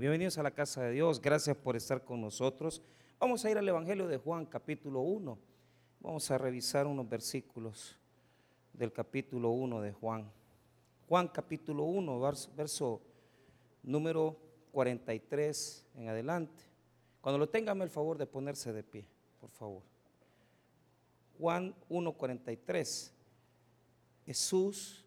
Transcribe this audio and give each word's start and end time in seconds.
Bienvenidos 0.00 0.38
a 0.38 0.44
la 0.44 0.52
casa 0.52 0.84
de 0.84 0.92
Dios, 0.92 1.20
gracias 1.20 1.56
por 1.56 1.74
estar 1.74 2.04
con 2.04 2.20
nosotros. 2.20 2.80
Vamos 3.18 3.44
a 3.44 3.50
ir 3.50 3.58
al 3.58 3.68
Evangelio 3.68 4.06
de 4.06 4.16
Juan, 4.16 4.46
capítulo 4.46 5.00
1. 5.00 5.36
Vamos 5.98 6.30
a 6.30 6.38
revisar 6.38 6.86
unos 6.86 7.08
versículos 7.08 7.96
del 8.72 8.92
capítulo 8.92 9.50
1 9.50 9.80
de 9.80 9.92
Juan. 9.92 10.30
Juan 11.08 11.26
capítulo 11.26 11.82
1, 11.82 12.20
verso, 12.54 13.02
número 13.82 14.38
43 14.70 15.84
en 15.96 16.08
adelante. 16.08 16.62
Cuando 17.20 17.36
lo 17.36 17.48
tengan, 17.48 17.82
el 17.82 17.90
favor 17.90 18.16
de 18.18 18.26
ponerse 18.26 18.72
de 18.72 18.84
pie, 18.84 19.04
por 19.40 19.50
favor. 19.50 19.82
Juan 21.40 21.74
1:43. 21.88 23.10
Jesús 24.26 25.04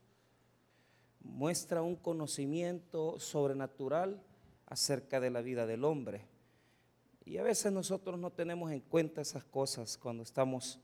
muestra 1.21 1.82
un 1.82 1.96
conocimiento 1.96 3.18
sobrenatural 3.21 4.21
acerca 4.72 5.20
de 5.20 5.30
la 5.30 5.42
vida 5.42 5.68
del 5.68 5.84
hombre. 5.84 6.22
Y 7.26 7.38
a 7.38 7.44
veces 7.44 7.73
nosotros 7.73 8.18
no 8.18 8.32
tenemos 8.32 8.72
en 8.72 8.80
cuenta 8.80 9.20
esas 9.20 9.44
cosas 9.44 9.98
cuando 9.98 10.23
estamos 10.23 10.80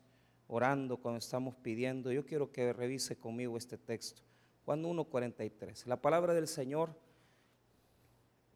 orando, 0.50 0.98
cuando 0.98 1.20
estamos 1.20 1.56
pidiendo. 1.56 2.12
Yo 2.12 2.26
quiero 2.26 2.52
que 2.52 2.74
revise 2.74 3.16
conmigo 3.16 3.58
este 3.58 3.78
texto. 3.78 4.22
Juan 4.66 4.84
1.43. 4.84 5.86
La 5.86 6.02
palabra 6.02 6.34
del 6.34 6.50
Señor 6.50 6.90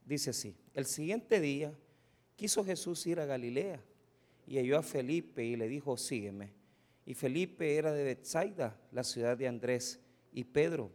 dice 0.06 0.32
así. 0.32 0.54
El 0.74 0.86
siguiente 0.86 1.40
día 1.40 1.74
quiso 2.36 2.66
Jesús 2.66 3.08
ir 3.08 3.22
a 3.22 3.26
Galilea 3.26 3.82
y 4.46 4.58
halló 4.58 4.78
a 4.78 4.84
Felipe 4.84 5.46
y 5.46 5.56
le 5.56 5.70
dijo, 5.70 5.96
sígueme. 5.96 6.52
Y 7.06 7.14
Felipe 7.14 7.78
era 7.78 7.94
de 7.94 8.04
Bethsaida, 8.04 8.78
la 8.92 9.06
ciudad 9.06 9.38
de 9.38 9.48
Andrés 9.48 10.02
y 10.34 10.44
Pedro. 10.44 10.92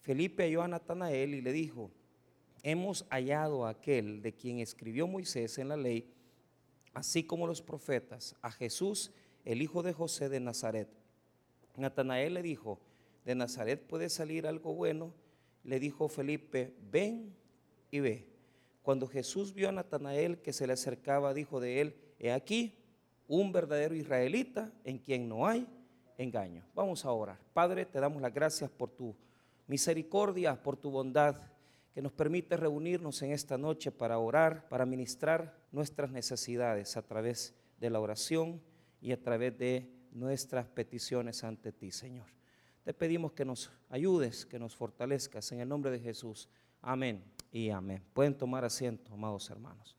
Felipe 0.00 0.42
halló 0.42 0.62
a 0.62 0.68
Natanael 0.68 1.36
y 1.36 1.40
le 1.40 1.52
dijo, 1.52 1.92
hemos 2.66 3.06
hallado 3.10 3.64
a 3.64 3.70
aquel 3.70 4.22
de 4.22 4.34
quien 4.34 4.58
escribió 4.58 5.06
Moisés 5.06 5.56
en 5.58 5.68
la 5.68 5.76
ley, 5.76 6.12
así 6.94 7.22
como 7.22 7.46
los 7.46 7.62
profetas, 7.62 8.34
a 8.42 8.50
Jesús, 8.50 9.12
el 9.44 9.62
hijo 9.62 9.84
de 9.84 9.92
José 9.92 10.28
de 10.28 10.40
Nazaret. 10.40 10.88
Natanael 11.76 12.34
le 12.34 12.42
dijo, 12.42 12.80
de 13.24 13.36
Nazaret 13.36 13.80
puede 13.86 14.08
salir 14.08 14.48
algo 14.48 14.74
bueno. 14.74 15.14
Le 15.62 15.78
dijo 15.78 16.08
Felipe, 16.08 16.74
ven 16.90 17.36
y 17.92 18.00
ve. 18.00 18.26
Cuando 18.82 19.06
Jesús 19.06 19.54
vio 19.54 19.68
a 19.68 19.72
Natanael 19.72 20.38
que 20.38 20.52
se 20.52 20.66
le 20.66 20.72
acercaba, 20.72 21.34
dijo 21.34 21.60
de 21.60 21.80
él, 21.80 21.96
he 22.18 22.32
aquí 22.32 22.74
un 23.28 23.52
verdadero 23.52 23.94
israelita 23.94 24.72
en 24.82 24.98
quien 24.98 25.28
no 25.28 25.46
hay 25.46 25.68
engaño. 26.18 26.64
Vamos 26.74 27.04
a 27.04 27.12
orar. 27.12 27.38
Padre, 27.52 27.86
te 27.86 28.00
damos 28.00 28.20
las 28.20 28.34
gracias 28.34 28.68
por 28.70 28.90
tu 28.90 29.14
misericordia, 29.68 30.60
por 30.60 30.76
tu 30.76 30.90
bondad 30.90 31.36
que 31.96 32.02
nos 32.02 32.12
permite 32.12 32.58
reunirnos 32.58 33.22
en 33.22 33.32
esta 33.32 33.56
noche 33.56 33.90
para 33.90 34.18
orar, 34.18 34.68
para 34.68 34.84
ministrar 34.84 35.58
nuestras 35.72 36.10
necesidades 36.10 36.94
a 36.98 37.00
través 37.00 37.54
de 37.80 37.88
la 37.88 38.00
oración 38.00 38.60
y 39.00 39.12
a 39.12 39.22
través 39.22 39.56
de 39.56 39.90
nuestras 40.12 40.66
peticiones 40.66 41.42
ante 41.42 41.72
ti, 41.72 41.90
Señor. 41.90 42.26
Te 42.84 42.92
pedimos 42.92 43.32
que 43.32 43.46
nos 43.46 43.70
ayudes, 43.88 44.44
que 44.44 44.58
nos 44.58 44.76
fortalezcas 44.76 45.50
en 45.52 45.60
el 45.60 45.70
nombre 45.70 45.90
de 45.90 45.98
Jesús. 45.98 46.50
Amén 46.82 47.24
y 47.50 47.70
amén. 47.70 48.04
Pueden 48.12 48.36
tomar 48.36 48.62
asiento, 48.62 49.14
amados 49.14 49.48
hermanos. 49.48 49.96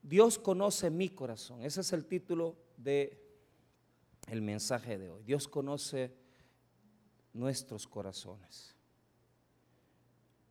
Dios 0.00 0.38
conoce 0.38 0.88
mi 0.88 1.10
corazón. 1.10 1.62
Ese 1.62 1.82
es 1.82 1.92
el 1.92 2.06
título 2.06 2.56
de 2.78 3.22
el 4.28 4.40
mensaje 4.40 4.96
de 4.96 5.10
hoy. 5.10 5.22
Dios 5.22 5.46
conoce 5.46 6.16
nuestros 7.34 7.86
corazones. 7.86 8.75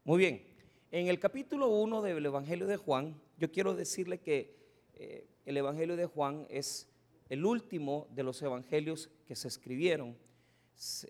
Muy 0.08 0.20
bien, 0.20 0.44
en 0.92 1.08
el 1.08 1.18
capítulo 1.18 1.68
1 1.68 2.04
del 2.04 2.24
Evangelio 2.24 2.68
de 2.68 2.78
Juan, 2.78 3.20
yo 3.40 3.52
quiero 3.52 3.74
decirle 3.74 4.20
que 4.20 4.56
eh, 4.94 5.26
el 5.46 5.58
Evangelio 5.58 5.96
de 5.96 6.06
Juan 6.06 6.46
es 6.48 6.88
el 7.28 7.44
último 7.44 8.08
de 8.12 8.22
los 8.22 8.40
evangelios 8.44 9.10
que 9.26 9.36
se 9.36 9.48
escribieron. 9.48 10.16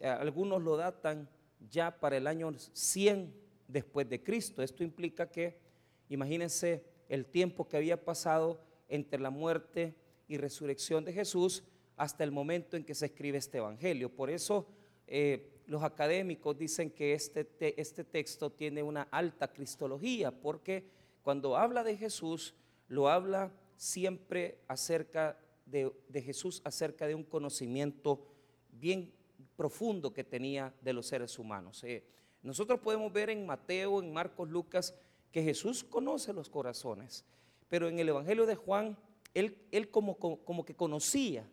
Algunos 0.01 0.63
lo 0.63 0.77
datan 0.77 1.29
ya 1.69 1.99
para 1.99 2.15
el 2.15 2.25
año 2.25 2.53
100 2.57 3.35
después 3.67 4.07
de 4.07 4.23
Cristo. 4.23 4.63
Esto 4.63 4.81
implica 4.81 5.29
que, 5.29 5.59
imagínense 6.07 6.85
el 7.09 7.25
tiempo 7.25 7.67
que 7.67 7.75
había 7.75 8.01
pasado 8.01 8.61
entre 8.87 9.19
la 9.19 9.29
muerte 9.29 9.93
y 10.29 10.37
resurrección 10.37 11.03
de 11.03 11.11
Jesús 11.11 11.65
hasta 11.97 12.23
el 12.23 12.31
momento 12.31 12.77
en 12.77 12.85
que 12.85 12.95
se 12.95 13.07
escribe 13.07 13.39
este 13.39 13.57
Evangelio. 13.57 14.09
Por 14.09 14.29
eso 14.29 14.65
eh, 15.05 15.51
los 15.67 15.83
académicos 15.83 16.57
dicen 16.57 16.91
que 16.91 17.13
este, 17.13 17.47
este 17.79 18.03
texto 18.03 18.51
tiene 18.51 18.83
una 18.83 19.03
alta 19.11 19.47
cristología, 19.47 20.31
porque 20.31 20.87
cuando 21.23 21.57
habla 21.57 21.83
de 21.83 21.97
Jesús, 21.97 22.53
lo 22.87 23.09
habla 23.09 23.51
siempre 23.77 24.59
acerca 24.67 25.37
de, 25.65 25.91
Jesús, 26.21 26.61
acerca 26.63 27.07
de 27.07 27.15
un 27.15 27.23
conocimiento 27.23 28.27
bien 28.71 29.11
profundo 29.55 30.13
que 30.13 30.23
tenía 30.23 30.73
de 30.81 30.93
los 30.93 31.07
seres 31.07 31.39
humanos. 31.39 31.83
Eh, 31.83 32.03
nosotros 32.43 32.79
podemos 32.79 33.11
ver 33.11 33.29
en 33.29 33.45
Mateo, 33.45 34.01
en 34.01 34.13
Marcos, 34.13 34.49
Lucas, 34.49 34.93
que 35.31 35.41
Jesús 35.41 35.83
conoce 35.83 36.31
los 36.31 36.49
corazones, 36.49 37.25
pero 37.67 37.89
en 37.89 37.99
el 37.99 38.09
Evangelio 38.09 38.45
de 38.45 38.55
Juan, 38.55 38.97
él, 39.33 39.57
él 39.71 39.89
como, 39.89 40.17
como 40.17 40.63
que 40.63 40.75
conocía, 40.75 41.49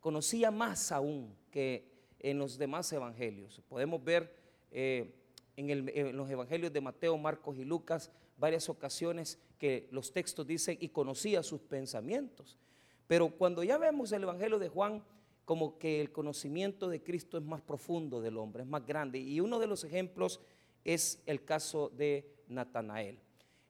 conocía 0.00 0.50
más 0.50 0.92
aún 0.92 1.34
que 1.50 1.95
en 2.20 2.38
los 2.38 2.58
demás 2.58 2.92
evangelios. 2.92 3.60
Podemos 3.68 4.02
ver 4.02 4.34
eh, 4.70 5.14
en, 5.56 6.16
los 6.16 6.30
evangelios 6.30 6.72
de 6.72 6.80
Mateo, 6.80 7.16
Marcos 7.16 7.56
y 7.56 7.64
Lucas 7.64 8.10
varias 8.36 8.68
ocasiones 8.68 9.38
que 9.58 9.88
los 9.90 10.12
textos 10.12 10.46
dicen 10.46 10.76
y 10.80 10.88
conocía 10.88 11.42
sus 11.42 11.60
pensamientos. 11.60 12.58
Pero 13.06 13.30
cuando 13.30 13.62
ya 13.62 13.78
vemos 13.78 14.12
el 14.12 14.24
evangelio 14.24 14.58
de 14.58 14.68
Juan, 14.68 15.02
como 15.44 15.78
que 15.78 16.00
el 16.00 16.12
conocimiento 16.12 16.88
de 16.88 17.02
Cristo 17.02 17.38
es 17.38 17.44
más 17.44 17.62
profundo 17.62 18.20
del 18.20 18.36
hombre, 18.36 18.64
es 18.64 18.68
más 18.68 18.84
grande. 18.84 19.18
Y 19.18 19.40
uno 19.40 19.58
de 19.58 19.68
los 19.68 19.84
ejemplos 19.84 20.40
es 20.84 21.22
el 21.26 21.44
caso 21.44 21.88
de 21.90 22.34
Natanael. 22.48 23.18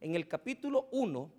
En 0.01 0.15
el 0.15 0.27
capítulo 0.27 0.89
1 0.91 1.31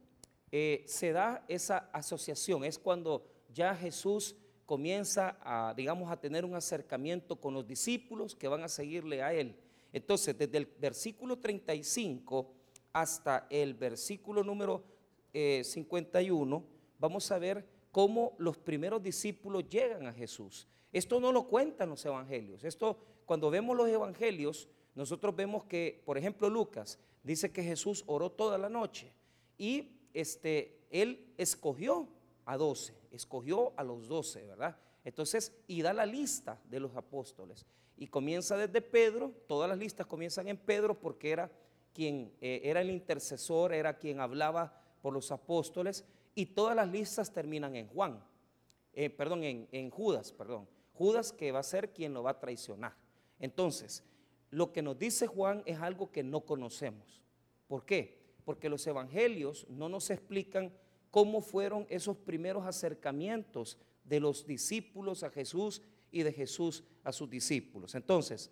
eh, 0.51 0.83
se 0.87 1.11
da 1.11 1.43
esa 1.47 1.89
asociación, 1.91 2.63
es 2.63 2.79
cuando 2.79 3.25
ya 3.53 3.75
Jesús 3.75 4.35
comienza 4.67 5.37
a, 5.41 5.73
digamos, 5.73 6.11
a 6.11 6.19
tener 6.19 6.43
un 6.43 6.53
acercamiento 6.53 7.37
con 7.37 7.53
los 7.53 7.65
discípulos 7.65 8.35
que 8.35 8.49
van 8.49 8.63
a 8.63 8.67
seguirle 8.67 9.23
a 9.23 9.33
él. 9.33 9.55
Entonces, 9.93 10.37
desde 10.37 10.57
el 10.57 10.65
versículo 10.65 11.39
35 11.39 12.53
hasta 12.91 13.47
el 13.49 13.73
versículo 13.73 14.43
número 14.43 14.83
51, 15.33 16.57
eh, 16.57 16.61
vamos 16.99 17.31
a 17.31 17.39
ver 17.39 17.65
cómo 17.93 18.35
los 18.39 18.57
primeros 18.57 19.01
discípulos 19.01 19.69
llegan 19.69 20.05
a 20.05 20.13
Jesús. 20.13 20.67
Esto 20.91 21.21
no 21.21 21.31
lo 21.31 21.47
cuentan 21.47 21.89
los 21.89 22.05
evangelios. 22.05 22.65
Esto, 22.65 22.99
cuando 23.25 23.49
vemos 23.49 23.75
los 23.77 23.87
evangelios, 23.87 24.67
nosotros 24.95 25.33
vemos 25.33 25.63
que, 25.63 26.03
por 26.05 26.17
ejemplo, 26.17 26.49
Lucas 26.49 26.99
dice 27.23 27.53
que 27.53 27.63
Jesús 27.63 28.03
oró 28.05 28.33
toda 28.33 28.57
la 28.57 28.67
noche 28.67 29.13
y 29.57 30.01
este, 30.13 30.85
él 30.91 31.33
escogió 31.37 32.09
a 32.43 32.57
doce 32.57 32.96
escogió 33.11 33.73
a 33.77 33.83
los 33.83 34.07
doce, 34.07 34.45
¿verdad? 34.45 34.77
Entonces, 35.03 35.53
y 35.67 35.81
da 35.81 35.93
la 35.93 36.05
lista 36.05 36.59
de 36.65 36.79
los 36.79 36.95
apóstoles. 36.95 37.65
Y 37.95 38.07
comienza 38.07 38.57
desde 38.57 38.81
Pedro, 38.81 39.33
todas 39.47 39.69
las 39.69 39.77
listas 39.77 40.05
comienzan 40.05 40.47
en 40.47 40.57
Pedro 40.57 40.99
porque 40.99 41.31
era 41.31 41.51
quien 41.93 42.31
eh, 42.41 42.61
era 42.63 42.81
el 42.81 42.91
intercesor, 42.91 43.73
era 43.73 43.97
quien 43.97 44.19
hablaba 44.19 44.81
por 45.01 45.13
los 45.13 45.31
apóstoles, 45.31 46.05
y 46.35 46.47
todas 46.47 46.75
las 46.75 46.89
listas 46.89 47.33
terminan 47.33 47.75
en 47.75 47.87
Juan, 47.87 48.23
eh, 48.93 49.09
perdón, 49.09 49.43
en, 49.43 49.67
en 49.71 49.89
Judas, 49.89 50.31
perdón. 50.31 50.67
Judas 50.93 51.31
que 51.31 51.51
va 51.51 51.59
a 51.59 51.63
ser 51.63 51.93
quien 51.93 52.13
lo 52.13 52.23
va 52.23 52.31
a 52.31 52.39
traicionar. 52.39 52.95
Entonces, 53.39 54.03
lo 54.49 54.71
que 54.71 54.81
nos 54.81 54.97
dice 54.97 55.27
Juan 55.27 55.63
es 55.65 55.79
algo 55.79 56.11
que 56.11 56.23
no 56.23 56.41
conocemos. 56.41 57.23
¿Por 57.67 57.85
qué? 57.85 58.17
Porque 58.45 58.69
los 58.69 58.85
evangelios 58.87 59.67
no 59.69 59.89
nos 59.89 60.09
explican 60.09 60.71
cómo 61.11 61.41
fueron 61.41 61.85
esos 61.89 62.17
primeros 62.17 62.65
acercamientos 62.65 63.77
de 64.03 64.19
los 64.19 64.45
discípulos 64.45 65.23
a 65.23 65.29
Jesús 65.29 65.81
y 66.11 66.23
de 66.23 66.31
Jesús 66.31 66.83
a 67.03 67.11
sus 67.11 67.29
discípulos. 67.29 67.95
Entonces, 67.95 68.51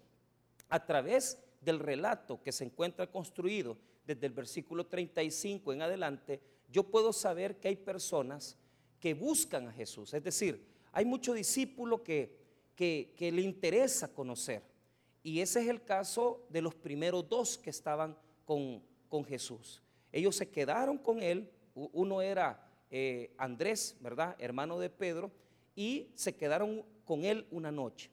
a 0.69 0.85
través 0.85 1.37
del 1.61 1.79
relato 1.79 2.41
que 2.41 2.51
se 2.51 2.65
encuentra 2.65 3.11
construido 3.11 3.77
desde 4.05 4.27
el 4.27 4.33
versículo 4.33 4.85
35 4.85 5.73
en 5.73 5.81
adelante, 5.81 6.41
yo 6.69 6.83
puedo 6.83 7.13
saber 7.13 7.59
que 7.59 7.69
hay 7.69 7.75
personas 7.75 8.57
que 8.99 9.13
buscan 9.13 9.67
a 9.67 9.73
Jesús. 9.73 10.13
Es 10.13 10.23
decir, 10.23 10.65
hay 10.91 11.05
mucho 11.05 11.33
discípulo 11.33 12.03
que, 12.03 12.37
que, 12.75 13.31
le 13.31 13.41
interesa 13.41 14.13
conocer. 14.13 14.63
Y 15.23 15.39
ese 15.39 15.61
es 15.61 15.67
el 15.67 15.83
caso 15.83 16.45
de 16.49 16.61
los 16.61 16.75
primeros 16.75 17.27
dos 17.27 17.57
que 17.57 17.69
estaban 17.69 18.17
con, 18.45 18.83
con 19.09 19.25
Jesús. 19.25 19.81
Ellos 20.11 20.35
se 20.35 20.49
quedaron 20.49 20.97
con 20.97 21.21
él 21.21 21.49
uno 21.75 22.21
era 22.21 22.67
eh, 22.89 23.33
Andrés, 23.37 23.97
¿verdad? 23.99 24.35
Hermano 24.39 24.79
de 24.79 24.89
Pedro, 24.89 25.31
y 25.75 26.11
se 26.15 26.35
quedaron 26.35 26.83
con 27.03 27.23
él 27.23 27.45
una 27.51 27.71
noche. 27.71 28.09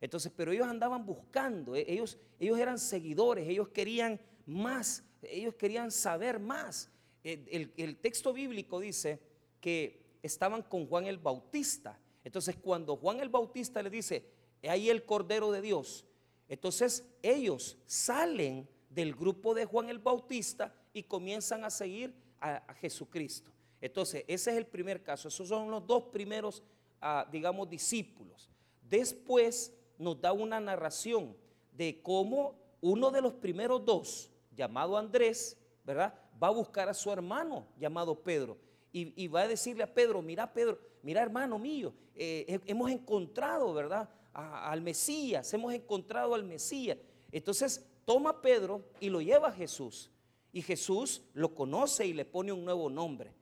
Entonces, 0.00 0.32
pero 0.36 0.52
ellos 0.52 0.66
andaban 0.66 1.06
buscando, 1.06 1.74
eh, 1.76 1.84
ellos, 1.88 2.18
ellos 2.38 2.58
eran 2.58 2.78
seguidores, 2.78 3.48
ellos 3.48 3.68
querían 3.68 4.20
más 4.46 5.02
Ellos 5.22 5.54
querían 5.54 5.90
saber 5.90 6.38
más. 6.38 6.90
El, 7.22 7.72
el 7.78 7.96
texto 7.96 8.34
bíblico 8.34 8.80
dice 8.80 9.18
que 9.60 10.18
estaban 10.22 10.62
con 10.62 10.86
Juan 10.86 11.06
el 11.06 11.16
Bautista. 11.16 11.98
Entonces 12.22 12.56
cuando 12.56 12.96
Juan 12.96 13.20
el 13.20 13.30
Bautista 13.30 13.82
le 13.82 13.88
dice, 13.88 14.26
ahí 14.68 14.90
el 14.90 15.06
Cordero 15.06 15.50
de 15.50 15.62
Dios, 15.62 16.04
entonces 16.48 17.08
ellos 17.22 17.78
salen 17.86 18.68
del 18.90 19.14
grupo 19.14 19.54
de 19.54 19.64
Juan 19.64 19.88
el 19.88 19.98
Bautista 19.98 20.74
y 20.92 21.04
comienzan 21.04 21.64
a 21.64 21.70
seguir 21.70 22.14
a, 22.52 22.74
Jesucristo. 22.74 23.50
Entonces, 23.80 24.24
ese 24.28 24.50
es 24.50 24.56
el 24.56 24.66
primer 24.66 25.02
caso. 25.02 25.28
Esos 25.28 25.48
son 25.48 25.70
los 25.70 25.86
dos 25.86 26.04
primeros, 26.04 26.62
ah, 27.00 27.26
digamos, 27.30 27.68
discípulos. 27.68 28.48
Después 28.82 29.72
nos 29.98 30.20
da 30.20 30.32
una 30.32 30.60
narración 30.60 31.36
de 31.72 32.00
cómo 32.02 32.54
uno 32.80 33.10
de 33.10 33.22
los 33.22 33.34
primeros 33.34 33.84
dos, 33.84 34.30
llamado 34.54 34.96
Andrés, 34.96 35.56
¿verdad? 35.84 36.14
Va 36.42 36.48
a 36.48 36.52
buscar 36.52 36.88
a 36.88 36.94
su 36.94 37.10
hermano 37.10 37.66
llamado 37.78 38.22
Pedro. 38.22 38.58
Y, 38.92 39.26
va 39.26 39.40
a 39.40 39.48
decirle 39.48 39.82
a 39.82 39.92
Pedro, 39.92 40.22
mira 40.22 40.52
Pedro, 40.52 40.78
mira 41.02 41.20
hermano 41.20 41.58
mío, 41.58 41.92
eh, 42.14 42.60
hemos 42.64 42.88
encontrado, 42.92 43.74
¿verdad? 43.74 44.08
al 44.32 44.80
Mesías, 44.80 45.52
hemos 45.52 45.72
encontrado 45.74 46.34
al 46.34 46.44
Mesías. 46.44 46.98
Entonces 47.32 47.84
toma 48.04 48.40
Pedro 48.40 48.84
y 49.00 49.08
lo 49.08 49.20
lleva 49.20 49.48
a 49.48 49.52
Jesús. 49.52 50.10
Y 50.54 50.62
Jesús 50.62 51.20
lo 51.34 51.52
conoce 51.52 52.06
y 52.06 52.12
le 52.12 52.24
pone 52.24 52.52
un 52.52 52.64
nuevo 52.64 52.88
nombre. 52.88 53.32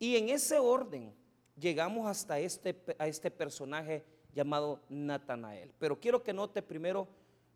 Y 0.00 0.16
en 0.16 0.28
ese 0.28 0.58
orden 0.58 1.14
llegamos 1.56 2.08
hasta 2.08 2.40
este, 2.40 2.76
a 2.98 3.06
este 3.06 3.30
personaje 3.30 4.04
llamado 4.34 4.82
Natanael. 4.88 5.72
Pero 5.78 6.00
quiero 6.00 6.20
que 6.20 6.32
note 6.32 6.60
primero 6.60 7.06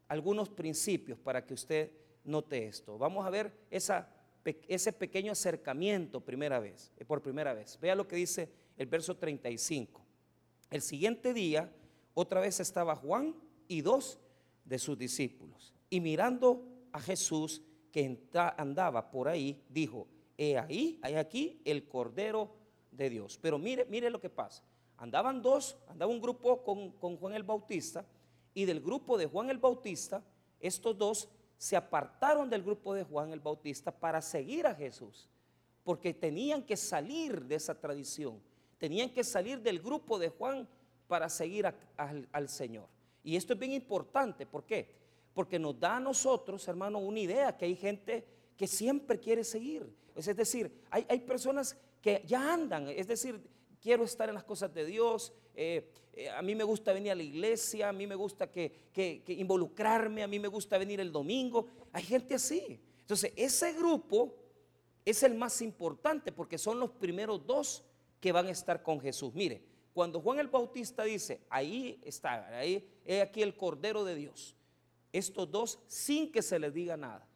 algunos 0.06 0.48
principios 0.48 1.18
para 1.18 1.44
que 1.44 1.52
usted 1.52 1.90
note 2.22 2.64
esto. 2.64 2.96
Vamos 2.96 3.26
a 3.26 3.30
ver 3.30 3.52
ese 3.70 4.92
pequeño 4.92 5.32
acercamiento 5.32 6.20
primera 6.20 6.60
vez, 6.60 6.92
eh, 6.96 7.04
por 7.04 7.20
primera 7.20 7.52
vez. 7.54 7.76
Vea 7.80 7.96
lo 7.96 8.06
que 8.06 8.14
dice 8.14 8.50
el 8.76 8.86
verso 8.86 9.16
35. 9.16 10.00
El 10.70 10.80
siguiente 10.80 11.34
día 11.34 11.72
otra 12.14 12.40
vez 12.40 12.60
estaba 12.60 12.94
Juan 12.94 13.34
y 13.66 13.80
dos 13.80 14.20
de 14.64 14.78
sus 14.78 14.96
discípulos. 14.96 15.74
Y 15.90 16.00
mirando 16.00 16.64
a 16.92 17.00
Jesús 17.00 17.62
que 17.92 18.26
andaba 18.56 19.10
por 19.10 19.28
ahí, 19.28 19.62
dijo, 19.68 20.08
he 20.36 20.58
ahí, 20.58 20.98
hay 21.02 21.14
aquí 21.16 21.60
el 21.64 21.86
Cordero 21.86 22.50
de 22.90 23.10
Dios. 23.10 23.38
Pero 23.40 23.58
mire, 23.58 23.84
mire 23.84 24.10
lo 24.10 24.20
que 24.20 24.30
pasa. 24.30 24.64
Andaban 24.96 25.42
dos, 25.42 25.76
andaba 25.88 26.10
un 26.10 26.20
grupo 26.20 26.62
con, 26.64 26.92
con 26.92 27.16
Juan 27.18 27.34
el 27.34 27.42
Bautista 27.42 28.04
y 28.54 28.64
del 28.64 28.80
grupo 28.80 29.18
de 29.18 29.26
Juan 29.26 29.50
el 29.50 29.58
Bautista, 29.58 30.24
estos 30.58 30.96
dos 30.96 31.28
se 31.58 31.76
apartaron 31.76 32.48
del 32.48 32.62
grupo 32.62 32.94
de 32.94 33.04
Juan 33.04 33.32
el 33.32 33.40
Bautista 33.40 33.90
para 33.92 34.20
seguir 34.22 34.66
a 34.66 34.74
Jesús, 34.74 35.28
porque 35.84 36.14
tenían 36.14 36.62
que 36.62 36.76
salir 36.76 37.44
de 37.44 37.56
esa 37.56 37.78
tradición, 37.78 38.40
tenían 38.78 39.10
que 39.10 39.22
salir 39.22 39.60
del 39.60 39.80
grupo 39.80 40.18
de 40.18 40.28
Juan 40.30 40.68
para 41.06 41.28
seguir 41.28 41.72
al 41.96 42.48
Señor. 42.48 42.88
Y 43.22 43.36
esto 43.36 43.52
es 43.52 43.58
bien 43.58 43.72
importante, 43.72 44.46
¿por 44.46 44.64
qué? 44.64 45.01
Porque 45.34 45.58
nos 45.58 45.78
da 45.78 45.96
a 45.96 46.00
nosotros, 46.00 46.66
hermano, 46.68 46.98
una 46.98 47.20
idea 47.20 47.56
que 47.56 47.64
hay 47.64 47.76
gente 47.76 48.24
que 48.56 48.66
siempre 48.66 49.18
quiere 49.18 49.44
seguir. 49.44 49.92
Es 50.14 50.26
decir, 50.36 50.72
hay, 50.90 51.20
personas 51.20 51.76
que 52.00 52.22
ya 52.26 52.52
andan, 52.52 52.88
es 52.88 53.06
decir, 53.06 53.40
quiero 53.80 54.04
estar 54.04 54.28
en 54.28 54.34
las 54.34 54.44
cosas 54.44 54.72
de 54.74 54.84
Dios, 54.84 55.32
eh, 55.54 55.90
eh, 56.14 56.28
a 56.28 56.42
mí 56.42 56.54
me 56.54 56.64
gusta 56.64 56.92
venir 56.92 57.12
a 57.12 57.14
la 57.14 57.22
iglesia, 57.22 57.88
a 57.88 57.92
mí 57.92 58.06
me 58.06 58.14
gusta 58.14 58.50
que, 58.50 59.22
involucrarme, 59.26 60.22
a 60.22 60.26
mí 60.26 60.38
me 60.38 60.48
gusta 60.48 60.76
venir 60.78 61.00
el 61.00 61.10
domingo. 61.10 61.66
Hay 61.92 62.02
gente 62.02 62.34
así. 62.34 62.80
Entonces, 63.00 63.32
ese 63.36 63.72
grupo 63.72 64.34
es 65.04 65.22
el 65.22 65.34
más 65.34 65.62
importante 65.62 66.32
porque 66.32 66.58
son 66.58 66.78
los 66.78 66.90
primeros 66.90 67.46
dos 67.46 67.84
que 68.20 68.32
van 68.32 68.46
a 68.46 68.50
estar 68.50 68.82
con 68.82 69.00
Jesús. 69.00 69.34
Mire, 69.34 69.62
cuando 69.92 70.20
Juan 70.20 70.38
el 70.38 70.48
Bautista 70.48 71.04
dice, 71.04 71.40
ahí 71.50 72.00
está, 72.04 72.58
ahí 72.58 72.88
es 73.04 73.22
aquí 73.22 73.42
el 73.42 73.56
Cordero 73.56 74.04
de 74.04 74.14
Dios, 74.14 74.54
estos 75.12 75.50
dos, 75.50 75.78
sin 75.86 76.32
que 76.32 76.42
se 76.42 76.58
les 76.58 76.72
diga 76.72 76.96
nada, 76.96 77.26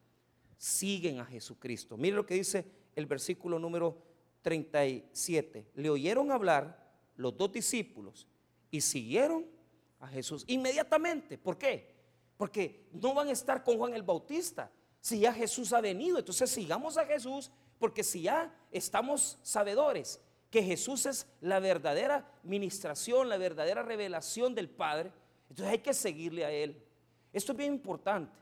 siguen 0.56 1.20
a 1.20 1.26
Jesucristo. 1.26 1.96
Mire 1.96 2.16
lo 2.16 2.26
que 2.26 2.34
dice 2.34 2.64
el 2.94 3.06
versículo 3.06 3.58
número 3.58 4.02
37. 4.42 5.72
Le 5.74 5.90
oyeron 5.90 6.30
hablar 6.30 6.86
los 7.16 7.36
dos 7.36 7.52
discípulos 7.52 8.26
y 8.70 8.80
siguieron 8.80 9.46
a 10.00 10.08
Jesús 10.08 10.44
inmediatamente. 10.46 11.38
¿Por 11.38 11.58
qué? 11.58 11.94
Porque 12.36 12.88
no 12.92 13.14
van 13.14 13.28
a 13.28 13.32
estar 13.32 13.62
con 13.62 13.78
Juan 13.78 13.94
el 13.94 14.02
Bautista. 14.02 14.70
Si 15.00 15.20
ya 15.20 15.32
Jesús 15.32 15.72
ha 15.72 15.80
venido, 15.80 16.18
entonces 16.18 16.50
sigamos 16.50 16.96
a 16.96 17.06
Jesús, 17.06 17.50
porque 17.78 18.02
si 18.02 18.22
ya 18.22 18.54
estamos 18.70 19.38
sabedores 19.42 20.20
que 20.50 20.62
Jesús 20.62 21.06
es 21.06 21.26
la 21.40 21.60
verdadera 21.60 22.30
ministración, 22.42 23.28
la 23.28 23.36
verdadera 23.36 23.82
revelación 23.82 24.54
del 24.54 24.68
Padre, 24.68 25.12
entonces 25.48 25.72
hay 25.72 25.78
que 25.78 25.94
seguirle 25.94 26.44
a 26.44 26.50
Él. 26.50 26.82
Esto 27.36 27.52
es 27.52 27.58
bien 27.58 27.74
importante, 27.74 28.32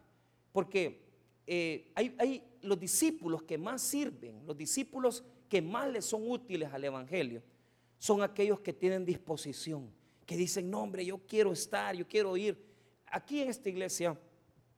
porque 0.52 1.00
eh, 1.49 1.91
hay, 1.96 2.44
los 2.62 2.79
discípulos 2.79 3.43
que 3.43 3.58
más 3.58 3.82
sirven, 3.82 4.46
los 4.46 4.56
discípulos 4.56 5.25
que 5.49 5.61
más 5.61 5.91
les 5.91 6.05
son 6.05 6.31
útiles 6.31 6.73
al 6.73 6.85
Evangelio, 6.85 7.43
son 7.99 8.23
aquellos 8.23 8.61
que 8.61 8.73
tienen 8.73 9.05
disposición, 9.05 9.91
que 10.25 10.37
dicen, 10.37 10.70
no 10.70 10.81
hombre, 10.81 11.05
yo 11.05 11.19
quiero 11.26 11.50
estar, 11.50 11.96
yo 11.96 12.06
quiero 12.06 12.37
ir. 12.37 12.56
Aquí 13.06 13.41
en 13.41 13.49
esta 13.49 13.69
iglesia 13.69 14.17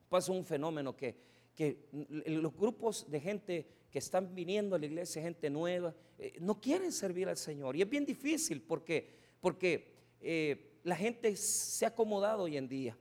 pasa 0.09 0.31
un 0.31 0.43
fenómeno 0.43 0.97
que, 0.97 1.15
que 1.53 1.87
los 2.25 2.55
grupos 2.55 3.05
de 3.11 3.19
gente 3.19 3.67
que 3.91 3.99
están 3.99 4.33
viniendo 4.33 4.75
a 4.75 4.79
la 4.79 4.87
iglesia, 4.87 5.21
gente 5.21 5.47
nueva, 5.47 5.93
eh, 6.17 6.33
no 6.41 6.59
quieren 6.59 6.91
servir 6.91 7.29
al 7.29 7.37
Señor. 7.37 7.75
Y 7.75 7.83
es 7.83 7.89
bien 7.89 8.03
difícil 8.03 8.63
porque, 8.63 9.13
porque 9.39 9.93
eh, 10.21 10.79
la 10.83 10.95
gente 10.95 11.35
se 11.35 11.85
ha 11.85 11.89
acomodado 11.89 12.45
hoy 12.45 12.57
en 12.57 12.67
día 12.67 12.97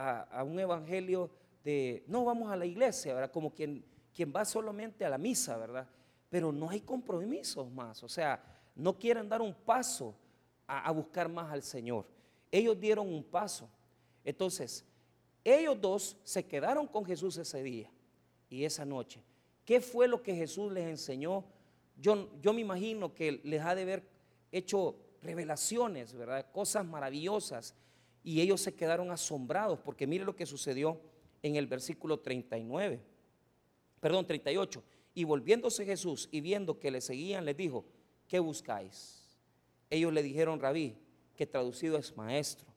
a, 0.00 0.44
un 0.44 0.58
evangelio 0.58 1.30
de, 1.62 2.04
no 2.06 2.24
vamos 2.24 2.50
a 2.50 2.56
la 2.56 2.66
iglesia, 2.66 3.14
¿verdad? 3.14 3.30
Como 3.30 3.52
quien, 3.52 3.84
quien 4.14 4.32
va 4.34 4.44
solamente 4.44 5.04
a 5.04 5.10
la 5.10 5.18
misa, 5.18 5.56
¿verdad? 5.56 5.86
Pero 6.28 6.52
no 6.52 6.70
hay 6.70 6.80
compromisos 6.80 7.70
más, 7.70 8.02
o 8.02 8.08
sea, 8.08 8.42
no 8.74 8.98
quieren 8.98 9.28
dar 9.28 9.42
un 9.42 9.54
paso 9.54 10.14
a, 10.66 10.86
a 10.86 10.90
buscar 10.90 11.28
más 11.28 11.52
al 11.52 11.62
Señor. 11.62 12.06
Ellos 12.50 12.78
dieron 12.80 13.12
un 13.12 13.22
paso. 13.22 13.68
Entonces, 14.24 14.84
ellos 15.44 15.80
dos 15.80 16.16
se 16.22 16.44
quedaron 16.46 16.86
con 16.86 17.04
Jesús 17.04 17.36
ese 17.36 17.62
día 17.62 17.90
y 18.48 18.64
esa 18.64 18.84
noche. 18.84 19.22
¿Qué 19.64 19.80
fue 19.80 20.08
lo 20.08 20.22
que 20.22 20.34
Jesús 20.34 20.72
les 20.72 20.86
enseñó? 20.86 21.44
Yo, 21.96 22.30
yo 22.40 22.52
me 22.52 22.60
imagino 22.60 23.14
que 23.14 23.40
les 23.44 23.62
ha 23.62 23.74
de 23.74 23.82
haber 23.82 24.02
hecho 24.50 24.96
revelaciones, 25.22 26.14
¿verdad? 26.14 26.46
Cosas 26.52 26.84
maravillosas. 26.84 27.74
Y 28.22 28.40
ellos 28.40 28.60
se 28.60 28.74
quedaron 28.74 29.10
asombrados 29.10 29.80
porque 29.80 30.06
mire 30.06 30.24
lo 30.24 30.36
que 30.36 30.46
sucedió 30.46 31.00
en 31.42 31.56
el 31.56 31.66
versículo 31.66 32.20
39. 32.20 33.00
Perdón, 34.00 34.26
38. 34.26 34.82
Y 35.14 35.24
volviéndose 35.24 35.84
Jesús 35.84 36.28
y 36.30 36.40
viendo 36.40 36.78
que 36.78 36.90
le 36.90 37.00
seguían, 37.00 37.44
les 37.44 37.56
dijo, 37.56 37.84
¿qué 38.28 38.38
buscáis? 38.38 39.38
Ellos 39.88 40.12
le 40.12 40.22
dijeron, 40.22 40.60
rabí, 40.60 40.96
que 41.34 41.46
traducido 41.46 41.98
es 41.98 42.16
maestro, 42.16 42.68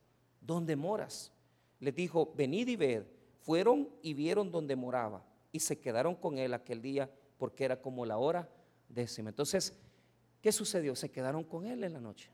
¿dónde 0.42 0.76
moras? 0.76 1.32
Les 1.80 1.94
dijo, 1.94 2.34
venid 2.36 2.68
y 2.68 2.76
ved. 2.76 3.04
Fueron 3.42 3.90
y 4.02 4.14
vieron 4.14 4.52
donde 4.52 4.76
moraba 4.76 5.26
y 5.52 5.60
se 5.60 5.80
quedaron 5.80 6.16
con 6.16 6.38
él 6.38 6.54
aquel 6.54 6.82
día 6.82 7.10
porque 7.38 7.66
era 7.66 7.82
como 7.82 8.06
la 8.06 8.18
hora 8.18 8.50
décima. 8.88 9.30
Entonces, 9.30 9.78
¿qué 10.42 10.52
sucedió? 10.52 10.96
Se 10.96 11.12
quedaron 11.12 11.44
con 11.44 11.66
él 11.66 11.84
en 11.84 11.94
la 11.94 12.00
noche. 12.00 12.32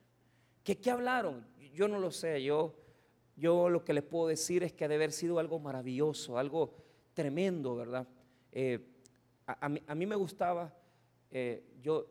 ¿Qué, 0.63 0.77
qué 0.79 0.91
hablaron? 0.91 1.47
Yo 1.73 1.87
no 1.87 1.97
lo 1.97 2.11
sé, 2.11 2.43
yo, 2.43 2.75
yo 3.39 3.69
lo 3.69 3.83
que 3.83 3.93
les 3.93 4.03
puedo 4.03 4.27
decir 4.27 4.63
es 4.63 4.73
que 4.73 4.85
ha 4.85 4.87
de 4.87 4.95
haber 4.95 5.11
sido 5.11 5.39
algo 5.39 5.59
maravilloso, 5.59 6.37
algo 6.37 6.75
tremendo, 7.13 7.75
¿verdad? 7.75 8.07
Eh, 8.51 8.85
a, 9.47 9.69
mí, 9.69 10.05
me 10.05 10.15
gustaba, 10.15 10.71
eh, 11.31 11.63
yo, 11.81 12.05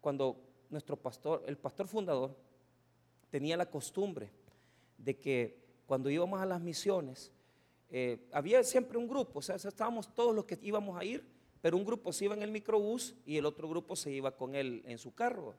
cuando 0.00 0.42
nuestro 0.70 0.96
pastor, 0.96 1.44
el 1.46 1.56
pastor 1.58 1.86
fundador, 1.86 2.36
tenía 3.30 3.56
la 3.56 3.70
costumbre 3.70 4.32
de 4.98 5.18
que 5.18 5.64
cuando 5.86 6.10
íbamos 6.10 6.40
a 6.40 6.46
las 6.46 6.60
misiones, 6.60 7.30
eh, 7.90 8.26
había 8.32 8.64
siempre 8.64 8.98
un 8.98 9.06
grupo, 9.06 9.38
o 9.38 9.42
sea, 9.42 9.56
estábamos 9.56 10.12
todos 10.12 10.34
los 10.34 10.44
que 10.44 10.58
íbamos 10.62 10.98
a 10.98 11.04
ir, 11.04 11.24
pero 11.60 11.76
un 11.76 11.84
grupo 11.84 12.12
se 12.12 12.24
iba 12.24 12.34
en 12.34 12.42
el 12.42 12.50
microbús 12.50 13.14
y 13.24 13.36
el 13.36 13.46
otro 13.46 13.68
grupo 13.68 13.94
se 13.94 14.10
iba 14.10 14.36
con 14.36 14.54
él 14.54 14.82
en 14.86 14.98
su 14.98 15.14
carro. 15.14 15.54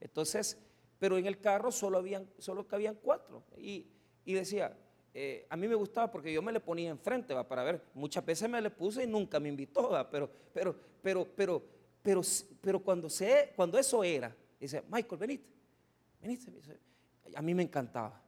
Entonces, 0.00 0.58
pero 0.98 1.18
en 1.18 1.26
el 1.26 1.38
carro 1.38 1.70
solo, 1.70 1.98
habían, 1.98 2.28
solo 2.38 2.66
cabían 2.66 2.98
cuatro. 3.00 3.44
Y, 3.56 3.86
decía, 4.34 4.76
eh, 5.14 5.46
a 5.48 5.56
mí 5.56 5.68
me 5.68 5.74
gustaba 5.74 6.10
porque 6.10 6.32
yo 6.32 6.42
me 6.42 6.52
le 6.52 6.60
ponía 6.60 6.90
enfrente, 6.90 7.34
¿va? 7.34 7.46
para 7.46 7.64
ver, 7.64 7.82
muchas 7.94 8.24
veces 8.24 8.48
me 8.48 8.60
le 8.60 8.70
puse 8.70 9.04
y 9.04 9.06
nunca 9.06 9.40
me 9.40 9.48
invitó, 9.48 9.90
pero, 10.10 10.30
pero, 10.52 10.76
pero, 11.02 11.26
pero, 11.34 11.62
pero, 12.02 12.22
pero 12.60 12.80
cuando, 12.80 13.08
se, 13.08 13.52
cuando 13.56 13.78
eso 13.78 14.04
era, 14.04 14.34
dice, 14.60 14.82
Michael, 14.88 15.18
venite, 15.18 15.48
venite, 16.20 16.52
a 17.34 17.42
mí 17.42 17.54
me 17.54 17.62
encantaba 17.62 18.22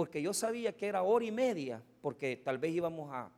porque 0.00 0.22
yo 0.22 0.32
sabía 0.32 0.74
que 0.74 0.86
era 0.86 1.02
hora 1.02 1.26
y 1.26 1.30
media, 1.30 1.82
porque 2.00 2.36
tal 2.36 2.56
vez 2.56 2.72
íbamos 2.72 3.10
a, 3.12 3.30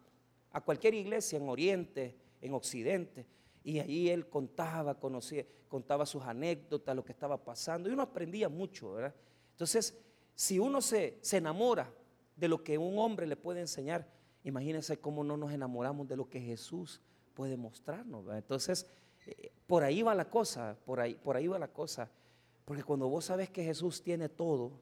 cualquier 0.65 0.95
iglesia 0.95 1.37
en 1.37 1.49
Oriente, 1.49 2.17
en 2.41 2.55
Occidente. 2.55 3.27
Y 3.65 3.81
ahí 3.81 4.09
él 4.09 4.29
contaba, 4.29 4.95
conocía, 4.97 5.45
contaba 5.67 6.07
sus 6.07 6.23
anécdotas, 6.23 6.95
lo 6.95 7.05
que 7.05 7.11
estaba 7.11 7.37
pasando. 7.37 7.89
Y 7.89 7.93
uno 7.93 8.03
aprendía 8.03 8.49
mucho, 8.49 8.93
¿verdad? 8.93 9.13
Entonces, 9.51 9.99
si 10.37 10.61
uno 10.61 10.81
se, 10.81 11.19
se 11.21 11.39
enamora 11.39 11.93
de 12.43 12.49
lo 12.49 12.65
que 12.65 12.77
un 12.77 12.99
hombre 12.99 13.29
le 13.29 13.37
puede 13.37 13.61
enseñar, 13.61 14.05
imagínense 14.43 14.99
cómo 14.99 15.23
no 15.23 15.37
nos 15.37 15.53
enamoramos 15.53 16.09
de 16.09 16.17
lo 16.17 16.29
que 16.29 16.41
Jesús 16.41 17.01
puede 17.35 17.57
mostrarnos. 17.57 18.27
Entonces, 18.35 18.85
eh, 19.27 19.53
por 19.69 19.85
ahí 19.85 20.03
va 20.03 20.13
la 20.13 20.29
cosa, 20.29 20.77
por 20.85 20.99
ahí, 20.99 21.15
por 21.15 21.37
ahí 21.37 21.47
va 21.47 21.57
la 21.61 21.73
cosa. 21.73 22.11
Porque 22.65 22.83
cuando 22.83 23.09
vos 23.09 23.27
sabes 23.27 23.49
que 23.49 23.63
Jesús 23.63 24.03
tiene 24.03 24.29
todo, 24.29 24.73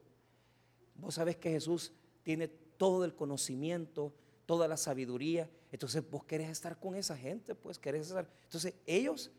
vos 0.95 1.13
sabes 1.13 1.37
que 1.37 1.51
Jesús 1.51 1.93
tiene 2.23 2.47
todo 2.47 3.05
el 3.05 3.13
conocimiento, 3.13 4.11
toda 4.47 4.67
la 4.67 4.75
sabiduría, 4.75 5.47
entonces 5.71 6.03
vos 6.09 6.23
querés 6.23 6.49
estar 6.49 6.79
con 6.79 6.95
esa 6.95 7.15
gente, 7.15 7.53
pues 7.53 7.77
querés 7.77 8.07
estar. 8.07 8.27
Entonces 8.41 8.73
ellos, 8.87 9.29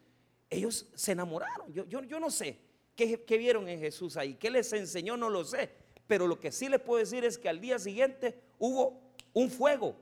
ellos 0.49 0.87
se 0.95 1.11
enamoraron. 1.11 1.73
Yo, 1.73 1.87
yo, 1.87 2.05
yo 2.05 2.21
no 2.21 2.31
sé 2.31 2.61
qué, 2.95 3.25
qué 3.25 3.37
vieron 3.37 3.69
en 3.69 3.81
Jesús 3.81 4.17
ahí, 4.17 4.35
qué 4.37 4.49
les 4.49 4.73
enseñó, 4.73 5.17
no 5.17 5.29
lo 5.29 5.45
sé. 5.45 5.82
Pero 6.13 6.27
lo 6.27 6.39
que 6.39 6.53
sí 6.53 6.69
les 6.69 6.79
puedo 6.79 6.99
decir 6.99 7.25
es 7.25 7.39
que 7.39 7.49
al 7.49 7.59
día 7.59 7.79
siguiente 7.79 8.39
hubo 8.59 9.01
un 9.33 9.51
fuego. 9.51 9.97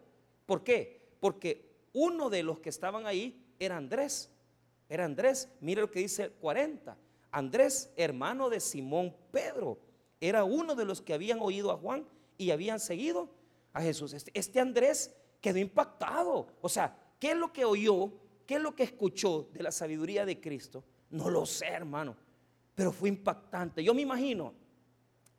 ¿Por 0.44 0.64
qué? 0.64 1.14
Porque 1.20 1.70
uno 1.92 2.28
de 2.28 2.42
los 2.42 2.58
que 2.58 2.68
estaban 2.68 3.06
ahí 3.06 3.46
era 3.60 3.76
Andrés. 3.76 4.28
Era 4.88 5.04
Andrés. 5.04 5.48
Mire 5.60 5.82
lo 5.82 5.88
que 5.88 6.00
dice 6.00 6.30
40. 6.30 6.98
Andrés, 7.30 7.92
hermano 7.94 8.50
de 8.50 8.58
Simón 8.58 9.14
Pedro, 9.30 9.78
era 10.20 10.42
uno 10.42 10.74
de 10.74 10.84
los 10.84 11.00
que 11.00 11.14
habían 11.14 11.38
oído 11.40 11.70
a 11.70 11.76
Juan 11.76 12.04
y 12.36 12.50
habían 12.50 12.80
seguido 12.80 13.30
a 13.72 13.80
Jesús. 13.80 14.12
Este, 14.12 14.32
este, 14.34 14.58
Andrés 14.58 15.14
quedó 15.40 15.60
impactado. 15.60 16.48
O 16.60 16.68
sea, 16.68 16.98
¿qué 17.20 17.30
es 17.30 17.36
lo 17.36 17.52
que 17.52 17.64
oyó? 17.64 18.10
¿Qué 18.48 18.56
es 18.56 18.60
lo 18.60 18.74
que 18.74 18.82
escuchó 18.82 19.48
de 19.52 19.62
la 19.62 19.70
sabiduría 19.70 20.26
de 20.26 20.40
Cristo? 20.40 20.82
No 21.10 21.30
lo 21.30 21.46
sé, 21.46 21.68
hermano, 21.68 22.16
pero 22.74 22.90
fue 22.90 23.10
impactante. 23.10 23.84
Yo 23.84 23.94
me 23.94 24.02
imagino 24.02 24.54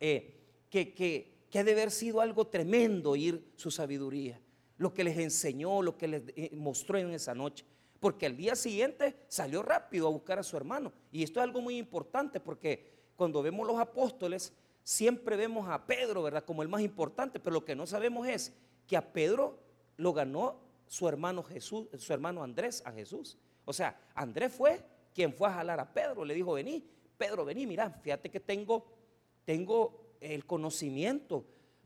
eh, 0.00 0.38
que, 0.72 0.94
que, 0.94 1.46
que 1.50 1.58
ha 1.58 1.64
de 1.64 1.72
haber 1.72 1.90
sido 1.90 2.22
algo 2.22 2.46
tremendo 2.46 3.10
oír 3.10 3.52
su 3.56 3.70
sabiduría, 3.70 4.40
lo 4.78 4.94
que 4.94 5.04
les 5.04 5.18
enseñó, 5.18 5.82
lo 5.82 5.98
que 5.98 6.08
les 6.08 6.22
eh, 6.34 6.50
mostró 6.54 6.96
en 6.96 7.10
esa 7.10 7.34
noche 7.34 7.66
porque 8.02 8.26
al 8.26 8.36
día 8.36 8.56
siguiente 8.56 9.14
salió 9.28 9.62
rápido 9.62 10.08
a 10.08 10.10
buscar 10.10 10.36
a 10.36 10.42
su 10.42 10.56
hermano. 10.56 10.92
Y 11.12 11.22
esto 11.22 11.38
es 11.38 11.44
algo 11.44 11.60
muy 11.60 11.78
importante 11.78 12.40
porque 12.40 13.12
cuando 13.14 13.44
vemos 13.44 13.64
los 13.64 13.78
apóstoles, 13.78 14.52
siempre 14.82 15.36
vemos 15.36 15.68
a 15.68 15.86
Pedro, 15.86 16.24
¿verdad? 16.24 16.44
Como 16.44 16.62
el 16.62 16.68
más 16.68 16.80
importante, 16.80 17.38
pero 17.38 17.54
lo 17.54 17.64
que 17.64 17.76
no 17.76 17.86
sabemos 17.86 18.26
es 18.26 18.52
que 18.88 18.96
a 18.96 19.12
Pedro 19.12 19.60
lo 19.98 20.12
ganó 20.12 20.58
su 20.88 21.06
hermano 21.06 21.44
Jesús, 21.44 21.86
su 21.96 22.12
hermano 22.12 22.42
Andrés 22.42 22.82
a 22.84 22.90
Jesús. 22.90 23.38
O 23.64 23.72
sea, 23.72 23.96
Andrés 24.16 24.52
fue 24.52 24.84
quien 25.14 25.32
fue 25.32 25.46
a 25.48 25.52
jalar 25.52 25.78
a 25.78 25.94
Pedro, 25.94 26.24
le 26.24 26.34
dijo, 26.34 26.54
vení, 26.54 26.84
Pedro, 27.16 27.44
vení, 27.44 27.68
mira, 27.68 27.88
fíjate 28.02 28.32
que 28.32 28.40
tengo, 28.40 28.84
tengo 29.44 30.01
el 30.22 30.46
conocimiento 30.46 31.44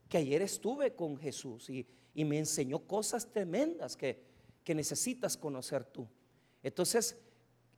que 0.09 0.19
ayer 0.19 0.43
estuve 0.43 0.95
con 0.95 1.17
Jesús 1.17 1.69
y, 1.71 1.87
y 2.15 2.25
me 2.25 2.39
enseñó 2.39 2.81
cosas 2.87 3.33
tremendas 3.33 3.97
que, 3.97 4.23
que 4.65 4.75
necesitas 4.75 5.37
conocer 5.37 5.85
tú. 5.85 6.09
Entonces, 6.63 7.17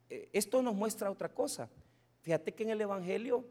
eh, 0.09 0.31
esto 0.33 0.63
nos 0.63 0.75
muestra 0.75 1.11
otra 1.11 1.33
cosa. 1.33 1.69
Fíjate 2.23 2.55
que 2.55 2.63
en 2.63 2.71
el 2.71 2.81
Evangelio 2.81 3.45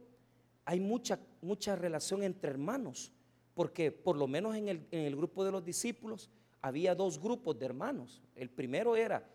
hay 0.65 0.79
mucha, 0.79 1.19
mucha 1.41 1.75
relación 1.75 2.23
entre 2.23 2.49
hermanos, 2.49 3.11
porque 3.53 3.91
por 3.91 4.17
lo 4.17 4.27
menos 4.27 4.55
en 4.55 4.67
el, 4.91 5.15
grupo 5.15 5.45
de 5.45 5.51
los 5.51 5.63
discípulos 5.63 6.29
había 6.61 6.95
dos 6.95 7.19
grupos 7.21 7.57
de 7.59 7.65
hermanos. 7.65 8.21
El 8.35 8.49
primero 8.49 8.95
era 8.95 9.29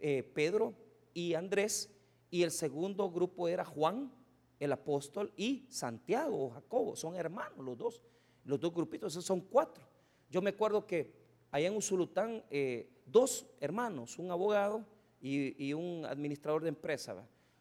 eh, 0.00 0.22
Pedro 0.34 0.74
y 1.12 1.34
Andrés, 1.34 1.90
y 2.30 2.42
el 2.42 2.50
segundo 2.50 3.10
grupo 3.10 3.46
era 3.46 3.64
Juan, 3.64 4.12
el 4.60 4.72
apóstol, 4.72 5.32
y 5.36 5.66
Santiago 5.68 6.46
o 6.46 6.50
Jacobo. 6.50 6.96
Son 6.96 7.16
hermanos 7.16 7.64
los 7.64 7.76
dos, 7.76 8.02
los 8.44 8.60
dos 8.60 8.72
grupitos, 8.72 9.12
esos 9.12 9.24
son 9.24 9.40
cuatro. 9.40 9.84
Yo 10.30 10.42
me 10.42 10.50
acuerdo 10.50 10.86
que 10.86 11.12
allá 11.50 11.68
en 11.68 11.76
Usulután, 11.76 12.44
eh, 12.50 12.90
dos 13.06 13.46
hermanos, 13.60 14.18
un 14.18 14.30
abogado 14.30 14.84
y, 15.20 15.72
un 15.72 16.04
administrador 16.04 16.62
de 16.62 16.68
empresa, 16.68 17.14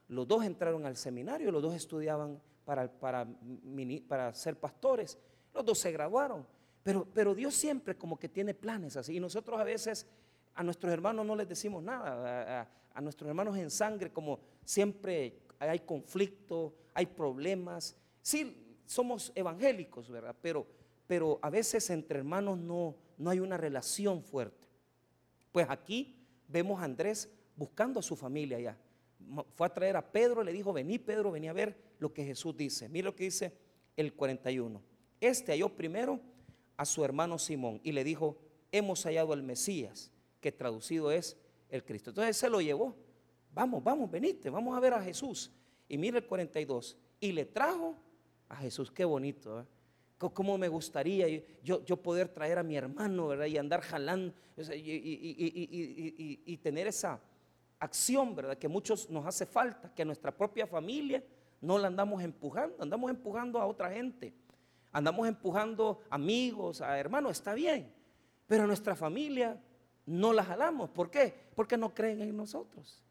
los 0.08 0.28
dos 0.28 0.44
entraron 0.44 0.86
al 0.86 0.98
seminario, 0.98 1.52
los 1.52 1.62
dos 1.62 1.76
estudiaban 1.76 2.42
para, 2.66 2.92
para, 2.92 3.28
para 4.08 4.34
ser 4.34 4.60
pastores, 4.60 5.18
los 5.54 5.64
dos 5.64 5.80
se 5.80 5.92
graduaron. 5.92 6.46
Pero, 6.84 7.08
pero 7.14 7.34
Dios 7.34 7.54
siempre 7.54 7.96
como 7.96 8.20
que 8.20 8.28
tiene 8.28 8.54
planes 8.54 8.98
así. 8.98 9.16
Y 9.16 9.20
nosotros 9.20 9.60
a 9.60 9.64
veces 9.64 10.06
a 10.54 10.64
nuestros 10.64 10.92
hermanos 10.92 11.26
no 11.26 11.36
les 11.36 11.48
decimos 11.48 11.82
nada, 11.82 12.62
a, 12.62 12.70
a 12.94 13.02
nuestros 13.02 13.28
hermanos 13.30 13.58
en 13.58 13.72
sangre 13.72 14.12
como 14.12 14.40
siempre 14.66 15.40
hay 15.60 15.80
conflicto, 15.80 16.74
hay 16.94 17.06
problemas. 17.06 17.96
Sí, 18.22 18.78
somos 18.86 19.32
evangélicos, 19.36 20.10
¿verdad? 20.10 20.36
Pero, 20.42 20.68
pero 21.08 21.40
a 21.42 21.50
veces 21.50 21.90
entre 21.90 22.20
hermanos 22.20 22.58
no, 22.58 22.96
no 23.18 23.30
hay 23.30 23.40
una 23.40 23.58
relación 23.58 24.24
fuerte. 24.24 24.68
Pues 25.52 25.68
aquí 25.70 26.16
vemos 26.48 26.82
a 26.82 26.86
Andrés 26.86 27.30
buscando 27.56 28.00
a 28.00 28.04
su 28.04 28.16
familia 28.16 28.58
allá. 28.58 28.78
Fue 29.56 29.68
a 29.68 29.74
traer 29.74 29.96
a 29.96 30.12
Pedro, 30.12 30.44
le 30.44 30.52
dijo, 30.52 30.74
vení 30.74 31.00
Pedro, 31.00 31.32
vení 31.32 31.48
a 31.48 31.54
ver 31.54 31.78
lo 32.00 32.14
que 32.14 32.26
Jesús 32.26 32.56
dice. 32.58 32.90
Mira 32.90 33.06
lo 33.06 33.16
que 33.16 33.26
dice 33.26 33.58
el 33.96 34.14
41. 34.14 34.82
Este 35.22 35.54
halló 35.54 35.70
primero 35.70 36.20
a 36.76 36.86
su 36.86 37.06
hermano 37.06 37.38
Simón 37.38 37.80
y 37.84 37.92
le 37.92 38.04
dijo, 38.04 38.38
hemos 38.72 39.04
hallado 39.06 39.34
al 39.34 39.44
Mesías, 39.44 40.12
que 40.42 40.52
traducido 40.52 41.12
es 41.12 41.38
el 41.70 41.84
Cristo. 41.86 42.10
Entonces 42.10 42.36
se 42.36 42.50
lo 42.50 42.60
llevó. 42.60 42.96
Vamos, 43.54 43.84
vamos, 43.84 44.10
venite, 44.10 44.50
vamos 44.50 44.76
a 44.76 44.80
ver 44.80 44.94
a 44.94 45.02
Jesús. 45.02 45.52
Y 45.88 45.98
mira 45.98 46.18
el 46.18 46.26
42. 46.26 46.98
Y 47.20 47.32
le 47.32 47.46
trajo 47.46 47.96
a 48.50 48.58
Jesús. 48.58 48.92
Qué 48.92 49.06
bonito. 49.06 49.62
¿eh? 49.62 49.66
cómo 50.32 50.58
me 50.58 50.68
gustaría 50.68 51.28
yo, 51.64 51.84
yo 51.84 51.98
poder 51.98 52.30
traer 52.30 52.58
a 52.60 52.64
mi 52.64 52.76
hermano, 52.78 53.28
¿verdad? 53.28 53.46
Y 53.48 53.58
andar 53.58 53.82
jalando 53.82 54.34
y, 54.76 56.58
tener 56.58 56.88
esa 56.88 57.20
acción, 57.80 58.36
¿verdad? 58.36 58.58
Que 58.58 58.68
muchos 58.68 59.10
nos 59.10 59.26
hace 59.26 59.46
falta, 59.46 59.94
que 59.94 60.06
nuestra 60.06 60.32
propia 60.36 60.66
familia 60.68 61.24
no 61.60 61.78
la 61.78 61.88
andamos 61.88 62.24
empujando, 62.24 62.76
andamos 62.80 63.10
empujando 63.10 63.60
a 63.60 63.66
otra 63.66 63.92
gente, 63.92 64.34
andamos 64.92 65.28
empujando 65.28 66.00
amigos, 66.10 66.82
a 66.82 66.98
hermanos, 66.98 67.34
está 67.34 67.54
bien, 67.54 67.92
pero 68.48 68.64
a 68.64 68.68
nuestra 68.68 68.96
familia 68.96 69.62
no 70.06 70.34
la 70.34 70.44
jalamos. 70.44 70.90
¿Por 70.90 71.10
qué? 71.10 71.34
Porque 71.56 71.78
no 71.78 71.94
creen 71.94 72.22
en 72.22 72.38
nosotros, 72.38 73.04